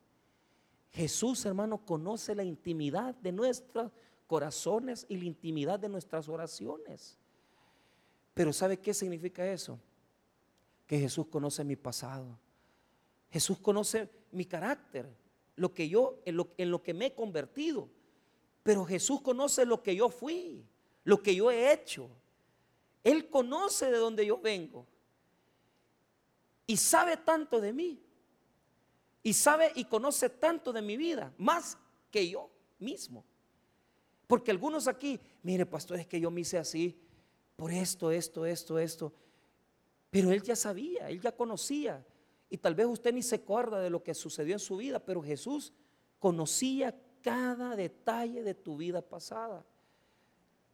Jesús, 0.91 1.45
hermano, 1.47 1.78
conoce 1.78 2.35
la 2.35 2.45
intimidad 2.45 3.14
de 3.16 3.33
nuestros 3.33 3.91
corazones 4.26 5.07
y 5.09 5.16
la 5.16 5.24
intimidad 5.24 5.80
de 5.80 5.89
nuestras 5.89 6.28
oraciones. 6.28 7.18
Pero 8.35 8.53
¿sabe 8.53 8.78
qué 8.78 8.93
significa 8.93 9.51
eso? 9.51 9.78
Que 10.87 10.99
Jesús 10.99 11.26
conoce 11.26 11.64
mi 11.64 11.76
pasado. 11.76 12.39
Jesús 13.30 13.59
conoce 13.59 14.11
mi 14.30 14.45
carácter, 14.45 15.09
lo 15.57 15.72
que 15.72 15.89
yo 15.89 16.18
en 16.26 16.37
lo, 16.37 16.51
en 16.59 16.70
lo 16.70 16.83
que 16.83 16.93
me 16.93 17.07
he 17.07 17.14
convertido. 17.14 17.89
Pero 18.62 18.84
Jesús 18.84 19.20
conoce 19.20 19.64
lo 19.64 19.82
que 19.82 19.96
yo 19.96 20.08
fui, 20.08 20.64
lo 21.04 21.22
que 21.22 21.34
yo 21.34 21.50
he 21.50 21.72
hecho. 21.72 22.08
Él 23.02 23.28
conoce 23.28 23.90
de 23.90 23.98
dónde 23.98 24.24
yo 24.24 24.38
vengo. 24.38 24.86
Y 26.66 26.76
sabe 26.76 27.16
tanto 27.16 27.60
de 27.60 27.72
mí. 27.72 28.00
Y 29.22 29.32
sabe 29.32 29.72
y 29.74 29.84
conoce 29.84 30.28
tanto 30.28 30.72
de 30.72 30.82
mi 30.82 30.96
vida, 30.96 31.32
más 31.38 31.78
que 32.10 32.28
yo 32.28 32.50
mismo. 32.78 33.24
Porque 34.26 34.50
algunos 34.50 34.88
aquí, 34.88 35.20
mire 35.42 35.66
pastor, 35.66 35.98
es 35.98 36.06
que 36.06 36.20
yo 36.20 36.30
me 36.30 36.40
hice 36.40 36.58
así, 36.58 36.98
por 37.56 37.72
esto, 37.72 38.10
esto, 38.10 38.46
esto, 38.46 38.78
esto. 38.78 39.12
Pero 40.10 40.32
él 40.32 40.42
ya 40.42 40.56
sabía, 40.56 41.08
él 41.08 41.20
ya 41.20 41.32
conocía. 41.32 42.04
Y 42.50 42.58
tal 42.58 42.74
vez 42.74 42.86
usted 42.86 43.12
ni 43.12 43.22
se 43.22 43.36
acuerda 43.36 43.80
de 43.80 43.90
lo 43.90 44.02
que 44.02 44.14
sucedió 44.14 44.54
en 44.54 44.60
su 44.60 44.76
vida, 44.76 44.98
pero 44.98 45.22
Jesús 45.22 45.72
conocía 46.18 46.94
cada 47.23 47.77
detalle 47.77 48.43
de 48.43 48.55
tu 48.55 48.77
vida 48.77 49.01
pasada. 49.01 49.64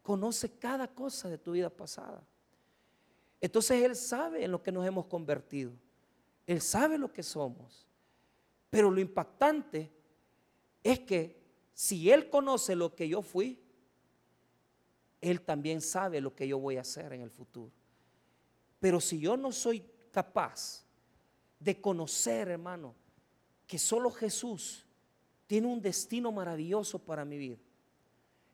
Conoce 0.01 0.51
cada 0.57 0.87
cosa 0.87 1.29
de 1.29 1.37
tu 1.37 1.51
vida 1.51 1.69
pasada. 1.69 2.21
Entonces 3.39 3.83
Él 3.83 3.95
sabe 3.95 4.43
en 4.43 4.51
lo 4.51 4.61
que 4.61 4.71
nos 4.71 4.85
hemos 4.85 5.05
convertido. 5.05 5.71
Él 6.45 6.61
sabe 6.61 6.97
lo 6.97 7.11
que 7.13 7.23
somos. 7.23 7.87
Pero 8.69 8.91
lo 8.91 8.99
impactante 8.99 9.91
es 10.83 10.99
que 10.99 11.39
si 11.73 12.11
Él 12.11 12.29
conoce 12.29 12.75
lo 12.75 12.93
que 12.95 13.07
yo 13.07 13.21
fui, 13.21 13.61
Él 15.21 15.41
también 15.41 15.81
sabe 15.81 16.19
lo 16.21 16.35
que 16.35 16.47
yo 16.47 16.59
voy 16.59 16.77
a 16.77 16.81
hacer 16.81 17.13
en 17.13 17.21
el 17.21 17.29
futuro. 17.29 17.71
Pero 18.79 18.99
si 18.99 19.19
yo 19.19 19.37
no 19.37 19.51
soy 19.51 19.83
capaz 20.11 20.85
de 21.59 21.79
conocer, 21.79 22.49
hermano, 22.49 22.95
que 23.67 23.77
solo 23.77 24.09
Jesús 24.09 24.85
tiene 25.49 25.65
un 25.65 25.81
destino 25.81 26.31
maravilloso 26.31 26.99
para 26.99 27.25
mi 27.25 27.39
vida. 27.39 27.57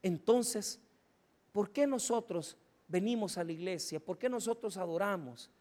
Entonces, 0.01 0.79
¿por 1.51 1.69
qué 1.69 1.85
nosotros 1.85 2.55
venimos 2.87 3.37
a 3.37 3.43
la 3.43 3.51
iglesia? 3.51 3.99
¿Por 3.99 4.17
qué 4.17 4.29
nosotros 4.29 4.77
adoramos? 4.77 5.51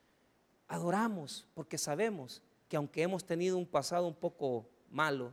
Adoramos 0.69 1.45
porque 1.53 1.77
sabemos 1.77 2.41
que 2.69 2.77
aunque 2.77 3.03
hemos 3.03 3.25
tenido 3.25 3.59
un 3.59 3.67
pasado 3.67 4.07
un 4.07 4.15
poco 4.15 4.69
malo, 4.89 5.33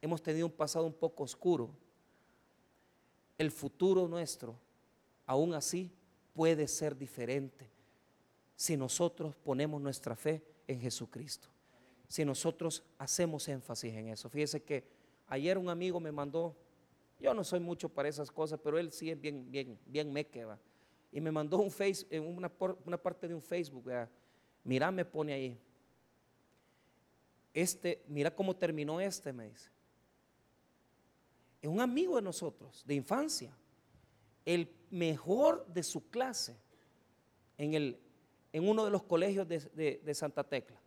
hemos 0.00 0.20
tenido 0.20 0.46
un 0.46 0.52
pasado 0.52 0.84
un 0.84 0.94
poco 0.94 1.22
oscuro, 1.22 1.70
el 3.38 3.52
futuro 3.52 4.08
nuestro, 4.08 4.56
aún 5.26 5.54
así, 5.54 5.92
puede 6.34 6.66
ser 6.66 6.98
diferente 6.98 7.70
si 8.56 8.76
nosotros 8.76 9.36
ponemos 9.44 9.80
nuestra 9.80 10.16
fe 10.16 10.42
en 10.66 10.80
Jesucristo 10.80 11.52
si 12.12 12.26
nosotros 12.26 12.84
hacemos 12.98 13.48
énfasis 13.48 13.94
en 13.94 14.08
eso. 14.08 14.28
Fíjese 14.28 14.62
que 14.62 14.84
ayer 15.28 15.56
un 15.56 15.70
amigo 15.70 15.98
me 15.98 16.12
mandó, 16.12 16.54
yo 17.18 17.32
no 17.32 17.42
soy 17.42 17.58
mucho 17.58 17.88
para 17.88 18.06
esas 18.06 18.30
cosas, 18.30 18.60
pero 18.62 18.78
él 18.78 18.92
sí 18.92 19.10
es 19.10 19.18
bien, 19.18 19.50
bien, 19.50 19.78
bien 19.86 20.14
va. 20.46 20.58
Y 21.10 21.22
me 21.22 21.32
mandó 21.32 21.56
un 21.56 21.70
face, 21.70 22.04
una, 22.20 22.52
una 22.84 22.98
parte 22.98 23.26
de 23.26 23.34
un 23.34 23.40
Facebook, 23.40 23.90
mira, 24.62 24.90
me 24.90 25.06
pone 25.06 25.32
ahí. 25.32 25.58
Este, 27.54 28.04
mira 28.08 28.30
cómo 28.36 28.54
terminó 28.54 29.00
este, 29.00 29.32
me 29.32 29.48
dice. 29.48 29.70
Es 31.62 31.70
un 31.70 31.80
amigo 31.80 32.16
de 32.16 32.22
nosotros, 32.22 32.84
de 32.86 32.94
infancia. 32.94 33.56
El 34.44 34.70
mejor 34.90 35.66
de 35.66 35.82
su 35.82 36.10
clase 36.10 36.58
en, 37.56 37.72
el, 37.72 37.98
en 38.52 38.68
uno 38.68 38.84
de 38.84 38.90
los 38.90 39.02
colegios 39.02 39.48
de 39.48 40.12
Santa 40.14 40.44
Tecla 40.44 40.81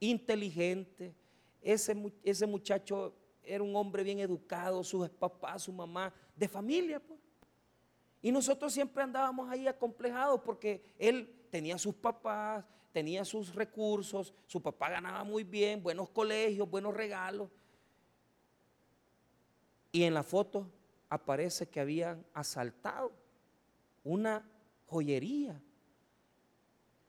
inteligente. 0.00 1.14
Ese, 1.60 1.96
ese 2.22 2.46
muchacho 2.46 3.14
era 3.42 3.62
un 3.62 3.74
hombre 3.76 4.02
bien 4.02 4.20
educado, 4.20 4.82
sus 4.84 5.08
papás, 5.08 5.62
su 5.62 5.72
mamá, 5.72 6.12
de 6.36 6.48
familia. 6.48 7.00
Pues. 7.00 7.20
Y 8.22 8.32
nosotros 8.32 8.72
siempre 8.72 9.02
andábamos 9.02 9.50
ahí 9.50 9.66
acomplejados 9.66 10.40
porque 10.40 10.84
él 10.98 11.46
tenía 11.50 11.78
sus 11.78 11.94
papás, 11.94 12.64
tenía 12.92 13.24
sus 13.24 13.54
recursos, 13.54 14.32
su 14.46 14.62
papá 14.62 14.88
ganaba 14.88 15.24
muy 15.24 15.44
bien, 15.44 15.82
buenos 15.82 16.08
colegios, 16.10 16.68
buenos 16.70 16.94
regalos. 16.94 17.50
Y 19.92 20.04
en 20.04 20.14
la 20.14 20.22
foto 20.22 20.70
aparece 21.08 21.68
que 21.68 21.80
habían 21.80 22.24
asaltado 22.32 23.12
una 24.02 24.48
joyería 24.86 25.60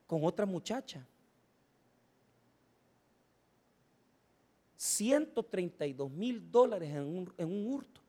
con 0.05 0.23
otra 0.23 0.45
muchacha. 0.45 1.07
132 4.86 6.11
mil 6.11 6.51
dólares 6.51 6.91
en 6.91 7.01
un, 7.01 7.33
en 7.38 7.47
un 7.47 7.73
hurto, 7.73 8.01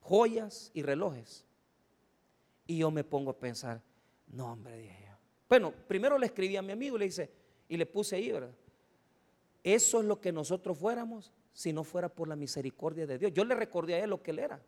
joyas 0.00 0.70
y 0.74 0.82
relojes. 0.82 1.44
Y 2.66 2.78
yo 2.78 2.90
me 2.90 3.04
pongo 3.04 3.30
a 3.30 3.38
pensar, 3.38 3.80
no 4.26 4.52
hombre, 4.52 4.76
dije 4.78 5.04
yo. 5.06 5.14
Bueno, 5.48 5.72
primero 5.86 6.18
le 6.18 6.26
escribí 6.26 6.56
a 6.56 6.62
mi 6.62 6.72
amigo 6.72 6.96
y 6.96 7.00
le 7.00 7.04
dice, 7.06 7.30
y 7.68 7.76
le 7.76 7.86
puse 7.86 8.16
ahí, 8.16 8.32
¿verdad? 8.32 8.54
Eso 9.62 10.00
es 10.00 10.06
lo 10.06 10.20
que 10.20 10.32
nosotros 10.32 10.76
fuéramos 10.76 11.32
si 11.52 11.72
no 11.72 11.84
fuera 11.84 12.08
por 12.08 12.28
la 12.28 12.36
misericordia 12.36 13.06
de 13.06 13.18
Dios. 13.18 13.32
Yo 13.32 13.44
le 13.44 13.54
recordé 13.54 13.94
a 13.94 14.04
él 14.04 14.10
lo 14.10 14.22
que 14.22 14.32
él 14.32 14.40
era. 14.40 14.60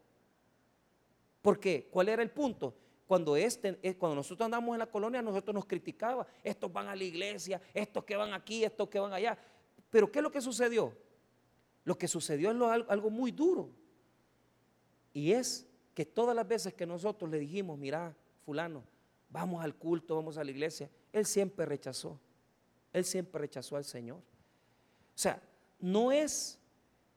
Porque, 1.43 1.89
¿cuál 1.91 2.09
era 2.09 2.23
el 2.23 2.31
punto? 2.31 2.75
Cuando, 3.07 3.37
este, 3.37 3.79
eh, 3.83 3.95
cuando 3.97 4.17
nosotros 4.17 4.45
andamos 4.45 4.75
en 4.75 4.81
la 4.81 4.87
colonia, 4.87 5.21
nosotros 5.23 5.55
nos 5.55 5.67
criticaba. 5.67 6.27
Estos 6.43 6.73
van 6.73 6.89
a 6.89 6.97
la 6.97 7.05
iglesia, 7.05 7.61
estos 7.75 8.05
que 8.05 8.17
van 8.17 8.33
aquí, 8.33 8.65
estos 8.65 8.89
que 8.89 8.99
van 8.99 9.13
allá. 9.13 9.39
Pero 9.91 10.11
¿qué 10.11 10.19
es 10.19 10.23
lo 10.23 10.31
que 10.31 10.41
sucedió? 10.41 10.93
Lo 11.85 11.97
que 11.97 12.09
sucedió 12.09 12.51
es 12.51 12.85
algo 12.89 13.11
muy 13.11 13.31
duro. 13.31 13.71
Y 15.13 15.33
es 15.33 15.67
que 15.95 16.05
todas 16.05 16.35
las 16.35 16.47
veces 16.47 16.75
que 16.75 16.85
nosotros 16.87 17.31
le 17.31 17.39
dijimos, 17.39 17.79
mira, 17.79 18.15
fulano, 18.45 18.85
vamos 19.31 19.65
al 19.65 19.75
culto, 19.75 20.17
vamos 20.17 20.37
a 20.37 20.45
la 20.45 20.51
iglesia. 20.51 20.91
Él 21.13 21.25
siempre 21.25 21.65
rechazó. 21.65 22.21
Él 22.93 23.05
siempre 23.05 23.41
rechazó 23.41 23.77
al 23.77 23.85
Señor. 23.85 24.19
O 24.19 25.19
sea, 25.19 25.43
no 25.79 26.13
es 26.13 26.59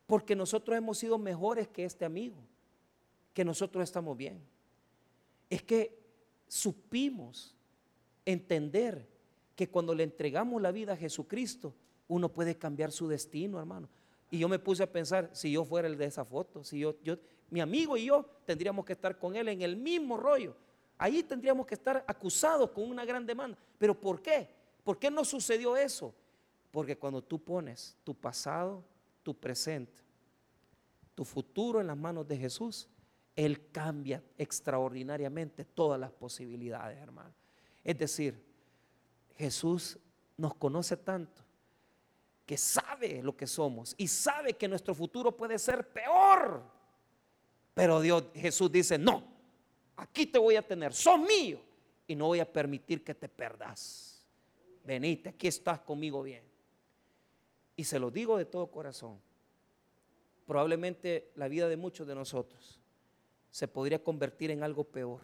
porque 0.07 0.35
nosotros 0.35 0.77
hemos 0.77 0.97
sido 0.97 1.17
mejores 1.17 1.67
que 1.67 1.85
este 1.85 2.05
amigo, 2.05 2.37
que 3.33 3.43
nosotros 3.43 3.83
estamos 3.83 4.15
bien. 4.15 4.41
Es 5.49 5.63
que 5.63 5.99
supimos 6.47 7.55
entender 8.25 9.07
que 9.55 9.69
cuando 9.69 9.93
le 9.93 10.03
entregamos 10.03 10.61
la 10.61 10.71
vida 10.71 10.93
a 10.93 10.97
Jesucristo, 10.97 11.73
uno 12.09 12.27
puede 12.27 12.57
cambiar 12.57 12.91
su 12.91 13.07
destino, 13.07 13.59
hermano. 13.59 13.87
Y 14.29 14.39
yo 14.39 14.49
me 14.49 14.59
puse 14.59 14.83
a 14.83 14.91
pensar, 14.91 15.29
si 15.31 15.51
yo 15.51 15.63
fuera 15.63 15.87
el 15.87 15.97
de 15.97 16.05
esa 16.05 16.25
foto, 16.25 16.63
si 16.63 16.79
yo, 16.79 16.95
yo, 17.03 17.17
mi 17.49 17.61
amigo 17.61 17.95
y 17.95 18.05
yo 18.05 18.25
tendríamos 18.45 18.83
que 18.83 18.93
estar 18.93 19.17
con 19.17 19.35
él 19.35 19.47
en 19.47 19.61
el 19.61 19.77
mismo 19.77 20.17
rollo. 20.17 20.55
Ahí 20.97 21.23
tendríamos 21.23 21.65
que 21.65 21.75
estar 21.75 22.03
acusados 22.07 22.71
con 22.71 22.89
una 22.89 23.05
gran 23.05 23.25
demanda. 23.25 23.57
¿Pero 23.77 23.99
por 23.99 24.21
qué? 24.21 24.49
¿Por 24.83 24.99
qué 24.99 25.09
no 25.09 25.23
sucedió 25.23 25.77
eso? 25.77 26.13
Porque 26.71 26.97
cuando 26.97 27.23
tú 27.23 27.41
pones 27.41 27.95
tu 28.03 28.13
pasado, 28.13 28.83
tu 29.23 29.33
presente, 29.33 30.01
tu 31.15 31.23
futuro 31.23 31.79
en 31.79 31.87
las 31.87 31.97
manos 31.97 32.27
de 32.27 32.37
Jesús, 32.37 32.89
Él 33.35 33.69
cambia 33.71 34.23
extraordinariamente 34.37 35.63
todas 35.63 35.99
las 35.99 36.11
posibilidades, 36.11 36.99
hermano. 36.99 37.33
Es 37.83 37.97
decir, 37.97 38.43
Jesús 39.37 39.97
nos 40.37 40.55
conoce 40.55 40.97
tanto 40.97 41.48
que 42.49 42.57
sabe 42.57 43.21
lo 43.21 43.37
que 43.37 43.45
somos 43.45 43.93
y 43.95 44.07
sabe 44.07 44.53
que 44.53 44.67
nuestro 44.67 44.95
futuro 44.95 45.37
puede 45.37 45.59
ser 45.59 45.87
peor. 45.93 46.63
Pero 47.75 48.01
Dios, 48.01 48.23
Jesús 48.33 48.71
dice, 48.71 48.97
no, 48.97 49.23
aquí 49.95 50.25
te 50.25 50.39
voy 50.39 50.55
a 50.55 50.65
tener, 50.65 50.91
son 50.91 51.25
mío 51.25 51.61
y 52.07 52.15
no 52.15 52.25
voy 52.25 52.39
a 52.39 52.51
permitir 52.51 53.03
que 53.03 53.13
te 53.13 53.29
perdas. 53.29 54.25
Venite, 54.83 55.29
aquí 55.29 55.47
estás 55.47 55.81
conmigo 55.81 56.23
bien. 56.23 56.43
Y 57.75 57.83
se 57.83 57.99
lo 57.99 58.09
digo 58.09 58.35
de 58.35 58.45
todo 58.45 58.65
corazón. 58.71 59.21
Probablemente 60.47 61.31
la 61.35 61.47
vida 61.47 61.69
de 61.69 61.77
muchos 61.77 62.07
de 62.07 62.15
nosotros 62.15 62.79
se 63.51 63.67
podría 63.67 64.03
convertir 64.03 64.49
en 64.49 64.63
algo 64.63 64.85
peor. 64.85 65.21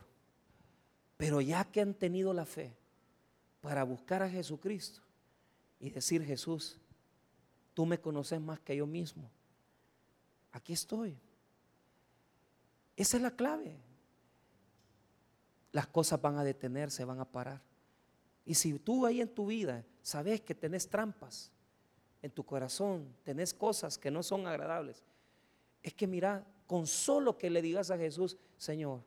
Pero 1.17 1.41
ya 1.41 1.65
que 1.65 1.82
han 1.82 1.95
tenido 1.95 2.36
la 2.36 2.45
fe 2.45 2.78
para 3.61 3.84
buscar 3.84 4.21
a 4.21 4.30
Jesucristo 4.30 5.01
y 5.80 5.89
decir, 5.89 6.23
Jesús, 6.23 6.80
Tú 7.76 7.86
me 7.86 7.99
conoces 7.99 8.41
más 8.41 8.59
que 8.61 8.76
yo 8.76 8.88
mismo. 8.88 9.30
Aquí 10.53 10.73
estoy. 10.73 11.15
Esa 12.95 13.17
es 13.17 13.23
la 13.23 13.32
clave. 13.32 13.78
Las 15.73 15.86
cosas 15.88 16.21
van 16.21 16.38
a 16.38 16.43
detenerse, 16.45 17.03
van 17.03 17.19
a 17.19 17.26
parar. 17.26 17.61
Y 18.45 18.55
si 18.55 18.80
tú 18.80 19.05
ahí 19.05 19.19
en 19.19 19.28
tu 19.28 19.47
vida 19.47 19.84
sabes 20.01 20.39
que 20.39 20.55
tenés 20.55 20.88
trampas 20.88 21.51
en 22.21 22.32
tu 22.32 22.45
corazón, 22.45 23.13
tenés 23.23 23.53
cosas 23.53 23.97
que 23.97 24.09
no 24.09 24.23
son 24.23 24.47
agradables, 24.47 25.03
es 25.84 25.93
que 25.93 26.07
mira, 26.07 26.47
con 26.65 26.88
solo 26.88 27.38
que 27.38 27.49
le 27.49 27.61
digas 27.61 27.91
a 27.91 27.97
Jesús, 27.97 28.38
Señor, 28.57 29.01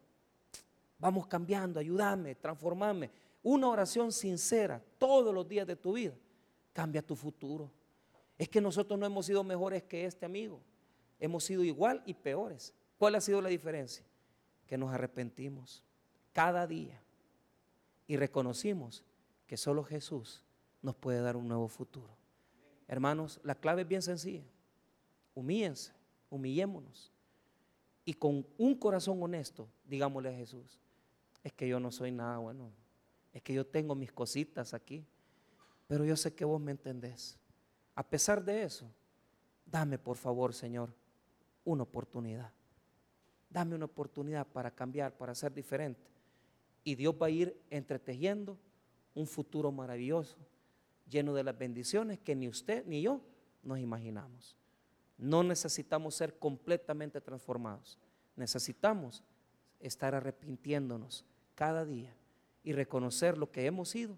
vamos 0.98 1.26
cambiando, 1.26 1.80
ayúdame, 1.80 2.34
transformame, 2.34 3.10
una 3.42 3.68
oración 3.68 4.12
sincera 4.12 4.82
todos 4.98 5.32
los 5.34 5.48
días 5.48 5.66
de 5.66 5.76
tu 5.76 5.94
vida, 5.94 6.14
cambia 6.74 7.00
tu 7.00 7.16
futuro. 7.16 7.77
Es 8.38 8.48
que 8.48 8.60
nosotros 8.60 8.98
no 8.98 9.04
hemos 9.04 9.26
sido 9.26 9.42
mejores 9.42 9.82
que 9.82 10.04
este 10.04 10.24
amigo. 10.24 10.60
Hemos 11.18 11.44
sido 11.44 11.64
igual 11.64 12.02
y 12.06 12.14
peores. 12.14 12.72
¿Cuál 12.96 13.16
ha 13.16 13.20
sido 13.20 13.42
la 13.42 13.48
diferencia? 13.48 14.04
Que 14.66 14.78
nos 14.78 14.92
arrepentimos 14.92 15.82
cada 16.32 16.66
día 16.66 17.02
y 18.06 18.16
reconocimos 18.16 19.04
que 19.46 19.56
solo 19.56 19.82
Jesús 19.82 20.44
nos 20.82 20.94
puede 20.94 21.20
dar 21.20 21.36
un 21.36 21.48
nuevo 21.48 21.68
futuro. 21.68 22.16
Hermanos, 22.86 23.40
la 23.42 23.54
clave 23.54 23.82
es 23.82 23.88
bien 23.88 24.02
sencilla. 24.02 24.44
Humíllense, 25.34 25.92
humillémonos. 26.30 27.12
Y 28.04 28.14
con 28.14 28.46
un 28.56 28.74
corazón 28.76 29.22
honesto, 29.22 29.68
digámosle 29.84 30.30
a 30.30 30.36
Jesús, 30.36 30.80
es 31.42 31.52
que 31.52 31.68
yo 31.68 31.78
no 31.80 31.90
soy 31.90 32.12
nada 32.12 32.38
bueno. 32.38 32.70
Es 33.32 33.42
que 33.42 33.52
yo 33.52 33.66
tengo 33.66 33.94
mis 33.94 34.12
cositas 34.12 34.72
aquí. 34.74 35.04
Pero 35.86 36.04
yo 36.04 36.16
sé 36.16 36.34
que 36.34 36.44
vos 36.44 36.60
me 36.60 36.70
entendés. 36.70 37.38
A 37.98 38.04
pesar 38.04 38.44
de 38.44 38.62
eso, 38.62 38.88
dame 39.66 39.98
por 39.98 40.16
favor, 40.16 40.54
Señor, 40.54 40.94
una 41.64 41.82
oportunidad. 41.82 42.52
Dame 43.50 43.74
una 43.74 43.86
oportunidad 43.86 44.46
para 44.46 44.70
cambiar, 44.70 45.16
para 45.18 45.34
ser 45.34 45.52
diferente. 45.52 46.08
Y 46.84 46.94
Dios 46.94 47.16
va 47.20 47.26
a 47.26 47.30
ir 47.30 47.60
entretejiendo 47.70 48.56
un 49.16 49.26
futuro 49.26 49.72
maravilloso, 49.72 50.36
lleno 51.10 51.34
de 51.34 51.42
las 51.42 51.58
bendiciones 51.58 52.20
que 52.20 52.36
ni 52.36 52.46
usted 52.46 52.86
ni 52.86 53.02
yo 53.02 53.20
nos 53.64 53.80
imaginamos. 53.80 54.54
No 55.16 55.42
necesitamos 55.42 56.14
ser 56.14 56.38
completamente 56.38 57.20
transformados. 57.20 57.98
Necesitamos 58.36 59.24
estar 59.80 60.14
arrepintiéndonos 60.14 61.24
cada 61.56 61.84
día 61.84 62.14
y 62.62 62.74
reconocer 62.74 63.36
lo 63.36 63.50
que 63.50 63.66
hemos 63.66 63.88
sido 63.88 64.16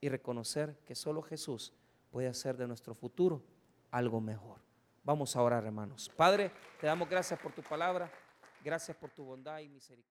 y 0.00 0.08
reconocer 0.08 0.76
que 0.84 0.96
solo 0.96 1.22
Jesús 1.22 1.72
puede 2.10 2.28
hacer 2.28 2.56
de 2.56 2.66
nuestro 2.66 2.94
futuro 2.94 3.42
algo 3.90 4.20
mejor. 4.20 4.60
Vamos 5.02 5.34
a 5.34 5.42
orar, 5.42 5.64
hermanos. 5.64 6.10
Padre, 6.16 6.52
te 6.80 6.86
damos 6.86 7.08
gracias 7.08 7.38
por 7.40 7.52
tu 7.52 7.62
palabra, 7.62 8.10
gracias 8.62 8.96
por 8.96 9.10
tu 9.10 9.24
bondad 9.24 9.60
y 9.60 9.68
misericordia. 9.68 10.10